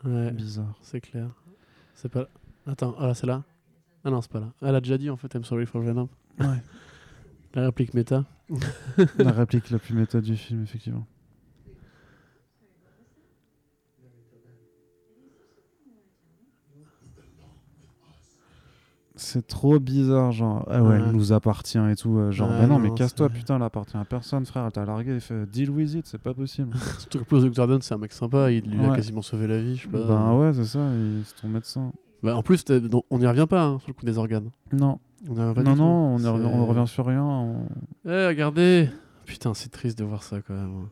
[0.07, 0.79] euh, Ouais, bizarre.
[0.81, 1.29] c'est clair.
[1.95, 2.29] C'est pas.
[2.67, 3.43] Attends, ah c'est là?
[4.05, 4.53] Ah non, c'est pas là.
[4.63, 6.09] Elle a déjà dit en fait, I'm sorry for Venom.
[6.39, 6.63] Ouais.
[7.55, 8.25] La réplique méta.
[9.19, 11.07] la réplique la plus méthode du film, effectivement.
[19.21, 20.95] C'est trop bizarre, genre, ah ouais, Ouais.
[21.05, 22.17] elle nous appartient et tout.
[22.19, 24.65] euh, Genre, Ouais, bah non, non, mais c'est- casse-toi, putain, elle appartient à personne, frère,
[24.65, 26.71] elle t'a largué, il fait deal with it, c'est pas possible.
[27.01, 27.79] Surtout que Paul Dr.
[27.83, 28.97] c'est un mec sympa, il lui a Ouais.
[28.97, 30.05] quasiment sauvé la vie, je sais pas.
[30.07, 31.93] ben ouais, c'est ça, il- c'est ton médecin.
[32.23, 32.65] Bah, en plus,
[33.11, 34.51] on n'y revient pas hein, sur le coup des organes.
[34.73, 37.25] Non, On y revient pas non, du non, on, y revient, on revient sur rien.
[37.25, 37.67] on-
[38.07, 38.89] Eh, regardez
[39.27, 40.87] Putain, c'est triste de voir ça quand même.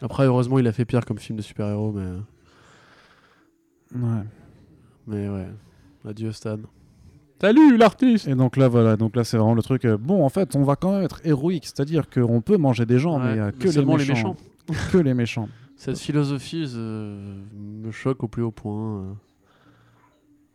[0.00, 2.18] Après, heureusement, il a fait pire comme film de super-héros, mais.
[3.94, 4.22] Ouais.
[5.06, 5.48] Mais ouais.
[6.08, 6.58] Adieu, Stan.
[7.40, 9.84] Salut, l'artiste Et donc là, voilà, donc là, c'est vraiment le truc.
[9.84, 12.98] euh, bon, en fait, on va quand même être héroïque, c'est-à-dire qu'on peut manger des
[13.00, 14.36] gens, Ouais, mais il y a mais que les seulement méchants.
[14.68, 14.88] les méchants.
[14.92, 15.48] que les méchants.
[15.76, 19.00] Cette philosophie euh, me choque au plus haut point.
[19.02, 19.12] euh.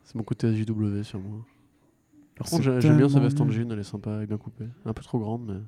[0.03, 1.40] C'est mon côté SJW sur moi.
[2.38, 3.53] Par contre, C'est j'ai- j'aime bien sa tellement veste en nul.
[3.53, 4.68] jean, elle est sympa, elle est bien coupée.
[4.86, 5.60] Un peu trop grande, mais.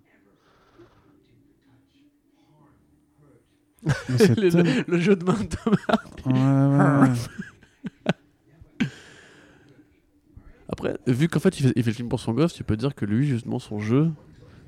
[4.09, 5.77] Mais c'est le, tel- le jeu de main de Thomas.
[6.25, 7.15] Ouais, ouais, ouais.
[10.71, 12.77] Après, vu qu'en fait il fait, il fait le film pour son gosse, tu peux
[12.77, 14.11] dire que lui, justement, son jeu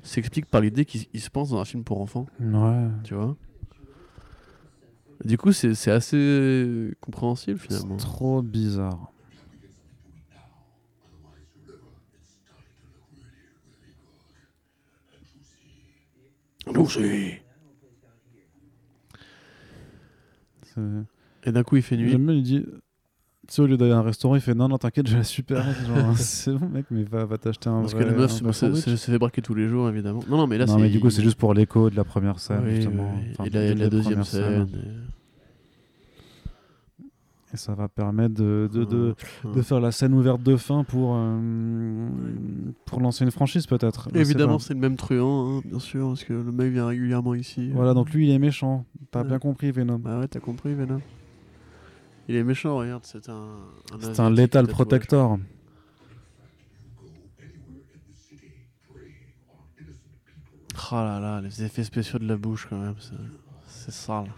[0.02, 2.88] s'explique par l'idée qu'il il se pense dans un film pour enfants, Ouais.
[3.04, 3.36] tu vois?
[5.24, 7.96] Du coup, c'est assez compréhensible finalement.
[7.98, 9.12] C'est trop bizarre.
[16.66, 17.40] Lucy.
[21.44, 22.16] Et d'un coup, il fait nuit.
[22.16, 22.64] Bien, il dit.
[23.52, 25.24] Tu sais, au lieu d'aller à un restaurant, il fait non, non, t'inquiète, j'ai la
[25.24, 25.62] super.
[26.16, 27.82] C'est bon, mec, mais va, va t'acheter un.
[27.82, 30.20] Parce que la meuf se, se- se- fait braquer tous les jours, évidemment.
[30.26, 30.80] Non, non, mais là, non, c'est.
[30.80, 33.12] mais du coup, c'est juste pour l'écho de la première scène, Oui, justement.
[33.14, 33.26] oui.
[33.32, 34.68] Enfin, Et la, de- la deuxième scène.
[37.52, 39.14] Et ça va permettre de, de, de,
[39.44, 41.38] et- de faire la scène ouverte de fin pour, euh,
[42.86, 44.08] pour lancer une franchise, peut-être.
[44.14, 47.68] Évidemment, c'est le même truand, hein, bien sûr, parce que le mec vient régulièrement ici.
[47.74, 48.86] Voilà, donc lui, il est méchant.
[49.10, 49.28] T'as Ouais.
[49.28, 49.98] bien compris, Venom.
[49.98, 51.02] Bah ouais, t'as compris, Venom.
[52.28, 53.58] Il est méchant, regarde, c'est un.
[54.00, 54.66] C'est un Lethal.
[54.68, 55.38] Protector.
[60.90, 62.96] Oh là là, les effets spéciaux de la bouche, quand même,
[63.66, 64.30] c'est- sale.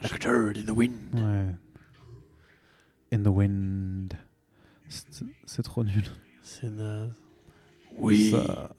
[0.00, 1.14] Like a bird in the wind.
[1.14, 1.54] Ouais.
[3.12, 4.14] In the wind.
[5.46, 6.04] C'est trop nul.
[6.50, 7.12] C'est naze.
[8.30, 8.70] Ça-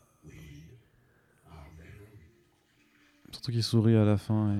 [3.31, 4.55] Surtout qu'il sourit à la fin.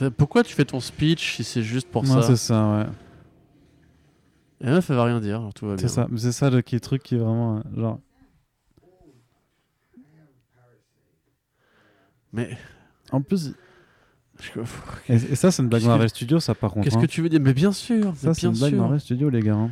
[0.00, 0.10] Et...
[0.10, 2.86] Pourquoi tu fais ton speech si c'est juste pour Ouais, ça c'est ça, ouais.
[4.60, 5.88] Et la meuf, elle va rien dire, genre tout va bien.
[5.88, 7.58] C'est ça, mais c'est ça le qui truc qui est vraiment.
[7.58, 7.98] euh, Genre,
[12.32, 12.58] Mais.
[13.10, 13.54] en plus,
[14.40, 14.60] je-
[15.08, 16.84] et, et ça, c'est une blague Qu'est-ce que- Marvel Studios, ça par contre.
[16.84, 17.00] Qu'est-ce hein.
[17.00, 17.40] que tu veux dire?
[17.40, 18.80] Mais bien sûr, Ça, c'est une blague sûr.
[18.80, 19.54] Marvel Studios, les gars.
[19.56, 19.70] hein.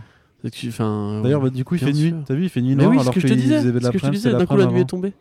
[0.68, 2.14] Enfin, D'ailleurs, bah, du coup, il fait nuit.
[2.27, 3.81] T'as vu, il fait nuit Mais noire oui, ce alors que je te disais, de
[3.81, 5.12] ce que je te disais, c'est d'un coup la nuit est tombée.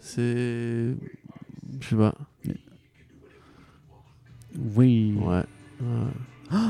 [0.00, 0.94] C'est.
[1.80, 2.14] Je sais pas.
[4.76, 5.14] Oui.
[5.20, 5.42] Ouais.
[5.80, 5.86] ouais.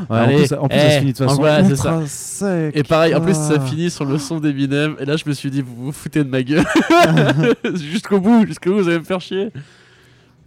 [0.09, 1.71] Ouais, Allez, en plus, ça- en plus, ça eh, se finit de façon voilà, c'est
[1.71, 2.77] ultra sec.
[2.77, 3.61] Et pareil, en plus, ça Ah.
[3.61, 4.97] finit sur le son d'Eminem.
[4.99, 6.65] Et là, je me suis dit, vous vous foutez de ma gueule.
[7.75, 9.51] jusqu'au bout, jusqu'au bout, vous allez me faire chier.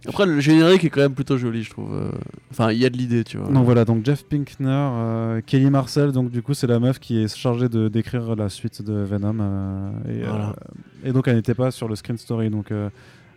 [0.07, 2.11] Après, le générique est quand même plutôt joli, je trouve.
[2.51, 3.49] Enfin, il y a de l'idée, tu vois.
[3.49, 7.17] Donc voilà, donc Jeff Pinkner, euh, Kelly Marcel, donc du coup c'est la meuf qui
[7.21, 10.49] est chargée de d'écrire la suite de Venom euh, et, Voilà.
[10.49, 10.53] euh,
[11.09, 12.89] et donc elle n'était pas sur le screen story, donc euh,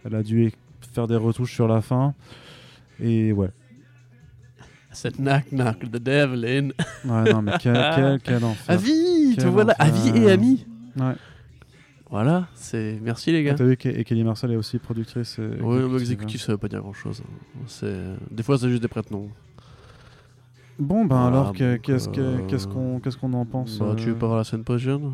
[0.04, 0.52] elle a dû
[0.92, 2.14] faire des retouches sur la fin
[3.02, 3.50] et ouais,
[4.92, 6.68] Cette knock knock, the devil in.
[7.10, 8.74] ouais non mais quel, quel, quel enfer.
[8.74, 9.74] Avis, te voilà.
[9.80, 9.86] enfer.
[10.10, 10.66] Avis et ami.
[10.98, 11.14] Ouais.
[12.10, 12.98] Voilà, c'est.
[13.02, 13.52] Merci les gars.
[13.54, 15.38] Ah, T'as vu que et Kelly Marcel est aussi productrice.
[15.38, 17.22] et Oui, exécutive, exécutif, ça veut pas dire grand chose.
[17.66, 17.94] C'est...
[18.30, 19.28] Des fois, c'est juste des prête-noms.
[19.30, 19.62] hein.
[20.78, 24.06] Bon ben Voilà, alors qu'est-ce que- euh, qu'est-ce qu'on qu'est-ce qu'on en pense Bah, tu
[24.06, 25.12] veux euh, pas voir la scène post-jeune?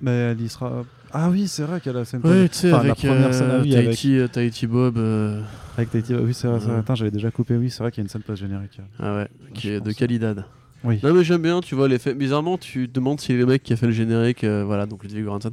[0.00, 0.84] Mais elle y sera.
[1.12, 3.34] Ah oui, c'est vrai qu'elle a la scène Oui, tu sais, Enfin, la avec première
[3.34, 4.96] scène, ah euh, oui, avec- Tahiti, euh, Tahiti Bob.
[4.98, 5.42] euh,
[5.76, 6.14] avec Tahiti.
[6.14, 6.64] Oui, c'est vrai.
[6.64, 6.78] Ouais.
[6.78, 7.56] Attends, j'avais déjà coupé.
[7.56, 8.80] Oui, c'est vrai qu'il y a une scène post générique.
[9.00, 9.90] Ah ouais, qui est de.
[9.92, 10.44] Calidad.
[10.84, 11.00] Oui.
[11.02, 12.14] Non, mais j'aime bien, tu vois, l'effet.
[12.14, 15.02] Bizarrement, tu te demandes si le mec qui a fait le générique, euh, voilà, donc
[15.02, 15.50] Ludwig Göransson,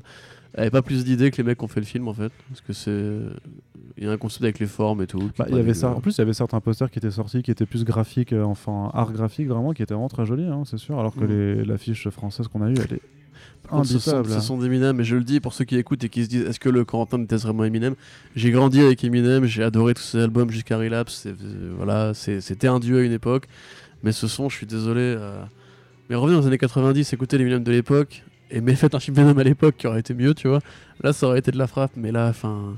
[0.56, 2.32] avait pas plus d'idées que les mecs qui ont fait le film en fait.
[2.50, 3.12] Parce que c'est.
[4.00, 5.32] Il y a un concept avec les formes et tout.
[5.38, 5.90] Bah, y avait ça.
[5.90, 8.44] En plus, il y avait certains posters qui étaient sortis, qui étaient plus graphiques, euh,
[8.44, 11.00] enfin art graphique vraiment, qui étaient vraiment très jolis, hein, c'est sûr.
[11.00, 11.28] Alors que Mm.
[11.30, 13.02] les- l'affiche française qu'on a eue, elle est
[13.70, 14.40] contre, ce sont, ce hein.
[14.40, 16.60] sont d'Eminem, mais je le dis pour ceux qui écoutent et qui se disent est-ce
[16.60, 17.96] que le Corentin était vraiment Eminem?
[18.36, 21.28] J'ai grandi avec Eminem, j'ai adoré tous ses albums jusqu'à Relapse.
[21.76, 23.48] voilà, c'était un dieu à une époque.
[24.04, 25.02] Mais ce son, je suis désolé.
[25.02, 25.42] euh,
[26.10, 28.24] Mais revenez aux années 90, écoutez l'Eminem de l'époque.
[28.52, 30.60] Et mais faites un film Venom à l'époque qui aurait été mieux, tu vois.
[31.04, 32.78] Là, ça aurait été de la frappe, mais là, enfin.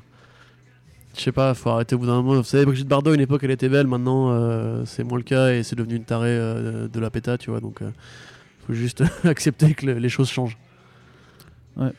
[1.18, 2.36] Je sais pas, faut arrêter au bout d'un moment.
[2.36, 5.24] Vous savez, Brigitte Bardot, à une époque, elle était belle, maintenant, euh, c'est moins le
[5.24, 7.60] cas et c'est devenu une tarée euh, de la péta, tu vois.
[7.60, 7.90] Donc, euh,
[8.68, 10.58] faut juste accepter que le- les choses changent.
[11.78, 11.92] Ouais.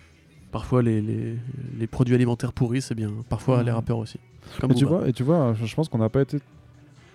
[0.52, 1.36] Parfois, les, les,
[1.78, 3.10] les produits alimentaires pourris, c'est bien.
[3.28, 4.18] Parfois, les rappeurs aussi.
[4.60, 6.38] Comme Et tu vois, et tu vois, je pense qu'on n'a pas été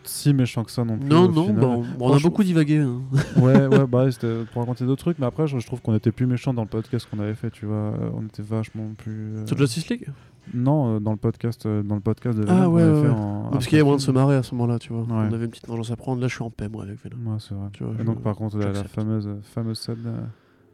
[0.05, 1.09] si méchant que ça non plus.
[1.09, 2.77] Non, non, bah, on, on a beaucoup divagué.
[2.79, 3.01] hein.
[3.37, 6.11] ouais, ouais, bah c'était pour raconter d'autres trucs, mais après, je, je trouve qu'on était
[6.11, 7.75] plus méchant dans le podcast qu'on avait fait, tu vois.
[7.75, 9.35] euh, On était vachement plus.
[9.37, 10.07] euh, Sur Justice League?
[10.53, 12.99] Non, euh, dans le podcast, euh, dans le podcast de Ah, Venom qu'on ouais, avait
[13.01, 15.01] ouais, en- Parce qu'il y avait moyen de se marrer à ce moment-là, tu vois.
[15.01, 15.07] Ouais.
[15.29, 16.21] On avait une petite vengeance à prendre.
[16.21, 17.31] Là, je suis en paix, moi, avec Venom.
[17.33, 17.67] Ouais, c'est vrai.
[17.73, 19.97] Tu vois, Et je- donc, par contre, la, fameuse, fameuse scène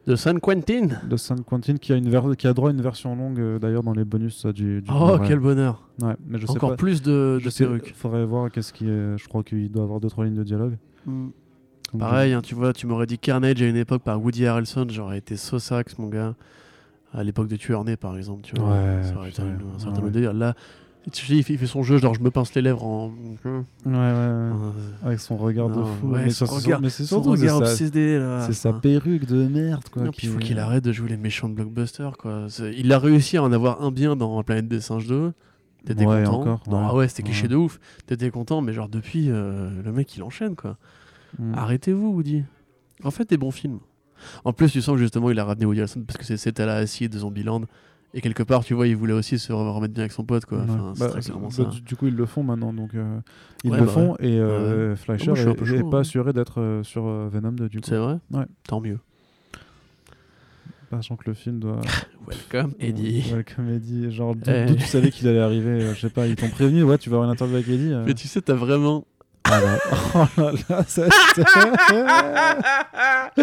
[0.07, 2.82] De San Quentin de San Quentin qui a, une ver- qui a droit à une
[2.82, 6.40] version longue euh, d'ailleurs dans les bonus euh, du, du Oh, quel bonheur Ouais, mais
[6.40, 6.76] je sais Encore pas.
[6.78, 7.94] plus de, de sais, perruques.
[7.95, 9.18] faudrait voir qu'est-ce qui est.
[9.18, 10.78] Je crois qu'il doit avoir deux trois lignes de dialogue.
[11.06, 11.32] Donc,
[11.99, 15.18] Pareil, hein, tu vois, tu m'aurais dit Carnage à une époque par Woody Harrelson, j'aurais
[15.19, 16.36] été Sosax, mon gars.
[17.14, 18.69] À l'époque de Tueur Né, par exemple, tu vois.
[18.72, 19.94] Ouais, ça aurait été un, un certain ouais.
[19.98, 20.34] nombre de délire.
[20.34, 20.60] Là, sais,
[21.07, 23.07] il fait, il fait son jeu, genre je me pince les lèvres en.
[23.07, 23.11] Ouais,
[23.45, 23.95] ouais, ouais.
[23.95, 24.52] Euh,
[25.03, 26.07] Avec son regard de fou.
[26.10, 28.45] ouais, mais, son ça, regard- c'est son surtout regard obsédé là.
[28.45, 30.03] c'est sa perruque de merde, quoi.
[30.03, 32.45] non, puis il faut qui- qu'il arrête de jouer les méchants de blockbuster quoi.
[32.78, 35.34] Il a réussi à en avoir un bien dans Planète des singes 2.
[35.86, 36.41] T'étais Ouais, content.
[36.41, 36.88] encore, Non, ouais.
[36.91, 37.48] ah ouais, c'était cliché Ouais.
[37.49, 37.80] de ouf.
[38.06, 40.78] T'étais content, mais genre depuis, euh, le mec il enchaîne quoi.
[41.40, 41.53] Mm.
[41.56, 42.44] Arrêtez-vous, Woody.
[43.03, 43.80] En fait, des bons films.
[44.45, 46.61] En plus, tu sens que justement il a ramené Woody Harrelson parce que c'est c'était
[46.61, 47.61] à la acide de Zombieland.
[48.14, 50.58] Et quelque part, tu vois, il voulait aussi se remettre bien avec son pote quoi.
[50.58, 50.66] Ouais.
[50.70, 51.64] Enfin, c'est Bah, très c'est- clairement bah, ça.
[51.66, 52.74] du, du coup, ils le font maintenant.
[52.74, 53.20] Donc, euh,
[53.64, 55.80] ils Ouais, le bah font et euh, Fleischer Moi, je suis un est, peu est
[55.80, 56.02] chaud, pas hein.
[56.02, 57.88] assuré d'être euh, sur euh, Venom 2 du coup.
[57.88, 58.44] C'est vrai Ouais.
[58.68, 59.00] Tant mieux.
[60.90, 61.80] Sachant que le film doit.
[62.28, 63.32] Welcome, Eddie.
[63.34, 64.12] Welcome Eddie.
[64.12, 64.76] Genre, d'où Eh.
[64.76, 67.16] tu savais qu'il allait arriver euh, Je sais pas, ils t'ont prévenu, ouais, tu vas
[67.16, 67.94] avoir une interview avec Eddie.
[67.94, 68.04] euh.
[68.06, 69.06] Mais tu sais, t'as vraiment.
[69.46, 69.78] Ah là.
[70.16, 71.04] Oh là là, ça.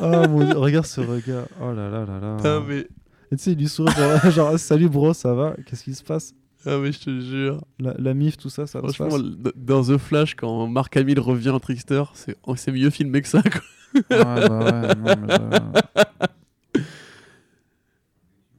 [0.00, 1.44] oh mon dieu, regarde ce regard.
[1.60, 2.36] Oh là là là là.
[2.44, 2.86] Ah, mais...
[3.30, 3.92] Et tu sais, il lui sourit
[4.30, 5.54] genre, salut bro, ça va?
[5.66, 6.34] Qu'est-ce qui se passe?
[6.66, 7.62] Ah, mais je te jure.
[7.78, 9.20] la, la mif, tout ça, ça se Franchement, passe?
[9.20, 13.22] l- dans The Flash, quand Mark Hamill revient en Trickster, c'est oh, c'est mieux filmé
[13.22, 13.42] que ça.
[13.42, 13.60] Quoi.
[13.94, 16.28] Ouais, bah ouais, non, mais ça-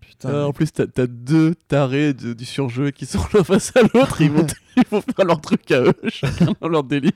[0.01, 0.29] Putain.
[0.33, 3.81] Ah, en plus, t'as as deux tarés de- du surjeu qui sont l'un face à
[3.93, 4.21] l'autre.
[4.21, 4.45] Ils vont,
[4.77, 7.11] ils vont faire leur truc à eux, chacun dans leur délire.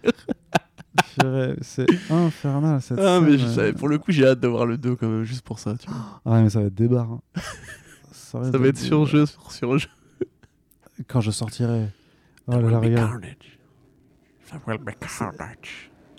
[1.20, 3.26] Purée, C'est infernal cette Ah, scène.
[3.26, 5.44] mais je savais- pour le coup, j'ai hâte de voir le 2 quand même, juste
[5.46, 5.76] pour ça.
[5.80, 6.22] Tu vois.
[6.26, 7.12] Ah, mais ça va être des barres.
[7.12, 7.22] hein.
[8.12, 9.88] Ça, risque Ça va être des- surjeu sur surjeu.
[11.08, 11.88] Quand je sortirai.
[12.48, 13.22] Oh là là, regarde.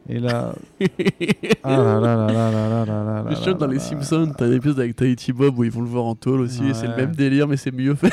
[0.09, 0.55] Et là.
[1.63, 3.79] Ah là là là là là là là là Je dans les.
[3.79, 6.67] Simpsons, t'as un épisode avec Tahiti Bob où ils vont le voir en tôle aussi,
[6.67, 7.07] et c'est le Ouais.
[7.07, 8.13] même délire, mais c'est mieux fait.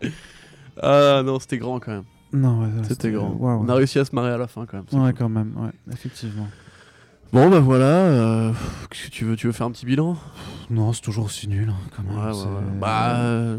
[0.82, 2.04] ah non, c'était grand quand même.
[2.32, 3.36] Non, ouais, C'était grand.
[3.40, 5.02] On a réussi à se marrer à la fin quand même.
[5.02, 5.18] Ouais, cool.
[5.18, 6.48] quand même, ouais, effectivement.
[7.32, 8.52] Bon bah voilà, euh,
[8.90, 10.16] qu'est-ce que tu veux Tu veux faire un petit bilan?
[10.68, 12.16] Non, c'est toujours aussi nul, hein, quand même.
[12.16, 12.78] Ouais, ouais, ouais.
[12.80, 13.58] Bah, euh,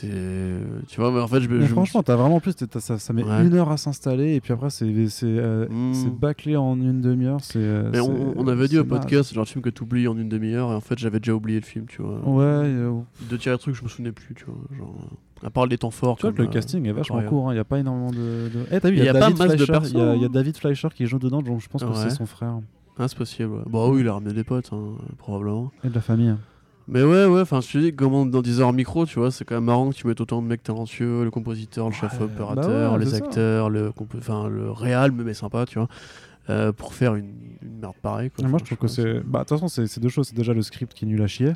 [0.00, 0.56] c'est,
[0.88, 3.12] tu vois, mais en fait, je, Mais je- franchement, t'as vraiment plus, t'as- ça, ça
[3.12, 3.44] met Ouais.
[3.46, 7.40] une heure à s'installer et puis après c'est c'est euh, c'est bâclé en une demi-heure.
[7.42, 7.58] C'est.
[7.58, 10.70] euh, mais on, avait dit au podcast, genre le film que t'oublies en une demi-heure,
[10.72, 12.18] et en fait, j'avais déjà oublié le film, tu vois.
[12.28, 12.44] Ouais.
[12.44, 12.92] euh,
[13.30, 14.54] De tiers de trucs, je me souvenais plus, tu vois.
[14.76, 14.94] Genre,
[15.42, 16.16] à part les temps forts.
[16.16, 17.52] tu vois que le euh, casting est vachement court.
[17.52, 18.16] Il y a pas énormément de.
[18.16, 18.66] de...
[18.70, 19.78] Eh, t'as vu, Il il y y a David Fleischer.
[19.84, 20.28] Il y, y a hein.
[20.32, 22.58] David Fleischer qui joue dedans, donc je pense que c'est son frère
[22.98, 23.52] Ah, c'est possible.
[23.52, 23.62] ouais.
[23.70, 25.70] Bah oui, il a ramené des potes, hein, probablement.
[25.84, 26.34] et de la famille.
[26.88, 29.44] Mais ouais, ouais, enfin, je te dis, comment dans 10 heures micro, tu vois, c'est
[29.44, 32.26] quand même marrant que tu mettes autant de mecs talentueux, le compositeur, le chef Ouais,
[32.26, 33.16] opérateur, bah ouais, les ça.
[33.16, 35.88] acteurs, le, enfin, le réal, mais sympa, tu vois,
[36.48, 38.30] euh, pour faire une, une merde pareille.
[38.30, 38.44] Quoi.
[38.44, 39.20] Et moi, je trouve que c'est.
[39.24, 40.28] Bah, de toute façon, c'est deux choses.
[40.28, 41.52] C'est déjà le script qui est nul à chier.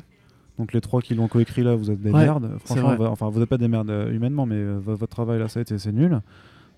[0.59, 2.51] Donc, les trois qui l'ont coécrit là, vous êtes des Ouais, merdes.
[2.65, 5.39] Franchement, va- enfin, vous n'êtes pas des merdes euh, humainement, mais euh, vo- votre travail
[5.39, 6.19] là, ça a été, c'est nul.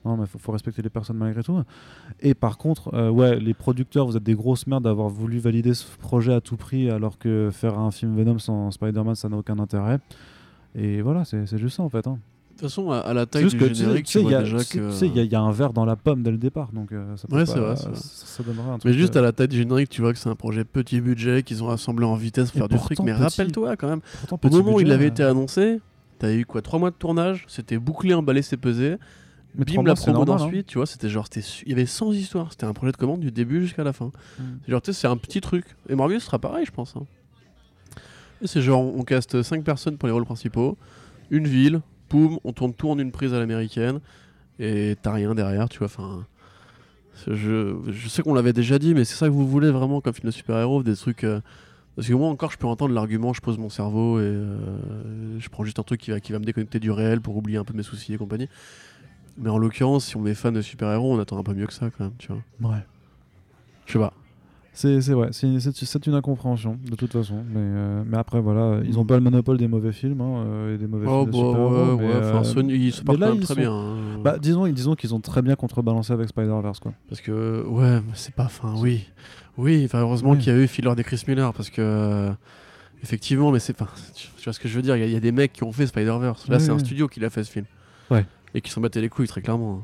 [0.06, 1.62] Non, mais faut, faut respecter les personnes malgré tout.
[2.20, 5.74] Et par contre, euh, ouais, les producteurs, vous êtes des grosses merdes d'avoir voulu valider
[5.74, 9.38] ce projet à tout prix, alors que faire un film Venom sans Spider-Man, ça n'a
[9.38, 10.00] aucun intérêt.
[10.76, 12.06] Et voilà, c'est juste ça en fait.
[12.08, 12.18] hein.
[12.56, 14.44] De toute façon, à, la taille du que tu sais- générique, tu y vois a-
[14.44, 14.90] déjà tu sais- que...
[14.92, 16.92] tu sais, il y, y a un verre dans la pomme dès le départ, donc
[16.92, 17.96] euh, ça peut Ouais, pas- c'est vrai, c'est vrai.
[17.96, 18.86] ça- ça donnerait un truc.
[18.86, 21.02] Mais juste euh, à la taille du générique, tu vois que c'est un projet petit
[21.02, 23.00] budget qu'ils ont assemblé en vitesse pour Et faire du truc.
[23.00, 24.02] Mais rappelle-toi quand même,
[24.44, 25.80] au moment où il avait euh, été annoncé,
[26.20, 28.98] t'as eu quoi 3 mois de tournage, c'était bouclé, emballé, c'est pesé.
[29.56, 30.46] Mais Bim, la promo normal, hein.
[30.46, 32.52] d'ensuite, tu vois, c'était genre, il y avait 100 histoires.
[32.52, 34.12] C'était un projet de commande du début jusqu'à la fin.
[34.40, 34.44] Mm.
[34.66, 35.66] C'est Genre, tu sais, c'est un petit truc.
[35.90, 36.96] Et Morbius sera pareil, je pense.
[36.96, 37.06] hein.
[38.46, 40.78] C'est genre, on caste 5 personnes pour les rôles principaux,
[41.30, 44.00] une ville, poum, on tourne tout en une prise à l'américaine,
[44.60, 45.86] et t'as rien derrière, tu vois.
[45.86, 46.26] Enfin,
[47.28, 50.14] je, je sais qu'on l'avait déjà dit, mais c'est ça que vous voulez vraiment comme
[50.14, 51.24] film de super-héros, des trucs.
[51.24, 51.40] euh,
[51.96, 54.58] parce que moi encore, je peux entendre l'argument, je pose mon cerveau et euh,
[55.40, 57.60] je prends juste un truc qui va, qui va me déconnecter du réel pour oublier
[57.60, 58.50] un peu mes soucis et compagnie.
[59.38, 61.74] Mais en l'occurrence, si on est fan de super-héros, on attend un peu mieux que
[61.74, 62.72] ça quand même, tu vois.
[62.72, 62.80] Ouais.
[63.86, 64.14] Je sais pas.
[64.76, 67.44] C'est c'est ouais, c'est une incompréhension de toute façon.
[67.48, 70.74] Mais, euh, mais après voilà, ils ont pas le monopole des mauvais films hein, euh,
[70.74, 73.06] et des mauvais Oh, films de bah super-héros, ouais, ouais, euh, Sony, ils se mais
[73.06, 73.72] portent là, quand même très sont- bien.
[73.72, 74.20] hein.
[74.24, 76.94] Bah disons, disons qu'ils ont très bien contrebalancé avec Spider-Verse quoi.
[77.08, 78.46] Parce que, ouais, c'est pas.
[78.46, 79.08] Enfin, oui.
[79.60, 80.38] Oui, heureusement Oui.
[80.40, 81.80] qu'il y a eu Filler des Chris Miller parce que.
[81.80, 82.32] euh,
[83.04, 83.80] effectivement, mais c'est.
[83.80, 85.64] Enfin, tu vois ce que je veux dire Il y y, a des mecs qui
[85.64, 86.48] ont fait Spider-Verse.
[86.48, 87.66] Là, Oui, c'est un studio qui l'a fait ce film.
[88.10, 88.26] Ouais.
[88.54, 89.84] Et qui s'en battait les couilles, très clairement.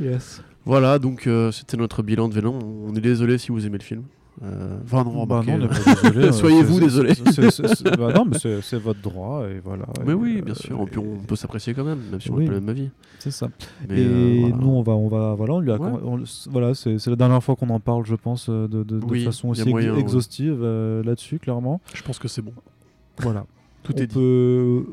[0.00, 0.42] Yes.
[0.64, 2.58] Voilà, donc euh, c'était notre bilan de Venom.
[2.86, 4.02] On est désolé si vous aimez le film.
[4.42, 7.12] Euh, Enfin, non, Bah non, euh, désolé, euh, Soyez-vous c'est- désolé.
[7.98, 9.84] bah non, mais c'est votre droit et voilà.
[10.06, 10.80] Mais Et, oui, euh, bien sûr.
[10.80, 12.88] Et puis on peut s'apprécier quand même, même si on n'a pas le même avis.
[13.18, 13.48] C'est ça.
[13.88, 14.56] Mais, et euh, voilà.
[14.56, 15.90] nous, on va, on va, voilà, on lui a, Ouais.
[16.04, 18.98] on le- voilà, c'est la dernière fois qu'on en parle, je pense, euh, de, de,
[19.00, 20.00] de Oui, façon aussi ex- moyen, ouais.
[20.00, 21.80] exhaustive euh, là-dessus, clairement.
[21.94, 22.54] je pense que c'est bon.
[23.18, 23.44] Voilà.
[23.82, 24.16] Tout on est dit.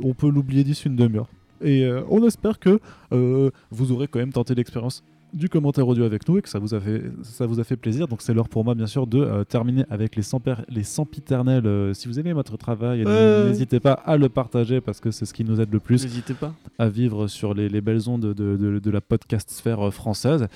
[0.03, 1.30] on peut l'oublier d'ici une demi-heure.
[1.61, 2.80] Et euh, on espère que
[3.11, 5.03] euh, vous aurez quand même tenté l'expérience
[5.34, 7.76] du commentaire audio avec nous et que ça vous a fait, ça vous a fait
[7.76, 8.07] plaisir.
[8.07, 11.65] Donc c'est l'heure pour moi bien sûr de euh, terminer avec les, semper- les sempiternels.
[11.65, 13.45] Euh, si vous aimez votre travail, Ouais.
[13.45, 16.34] n'hésitez pas à le partager parce que c'est ce qui nous aide le plus N'hésitez
[16.34, 16.53] pas.
[16.77, 20.47] à vivre sur les, les belles ondes de, de- de la podcast sphère euh, française.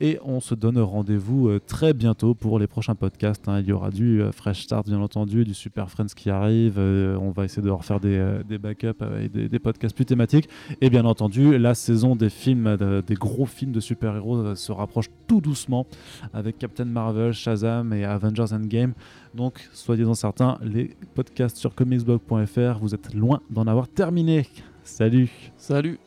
[0.00, 3.48] Et on se donne rendez-vous euh, très bientôt pour les prochains podcasts.
[3.48, 3.60] hein.
[3.60, 6.74] Il y aura du euh, Fresh Start, bien entendu, du Super Friends qui arrive.
[6.78, 10.04] Euh, on va essayer de refaire des, euh, des backups avec des, des podcasts plus
[10.06, 10.48] thématiques.
[10.80, 13.80] Et bien entendu, la saison des films, euh, des gros films de
[14.16, 15.86] euh, se rapproche tout doucement
[16.32, 18.92] avec Captain Marvel, Shazam et Avengers Endgame.
[19.34, 24.46] Donc, soyez-en certains, les podcasts sur comicsblog.fr, vous êtes loin d'en avoir terminé.
[24.84, 25.98] Salut Salut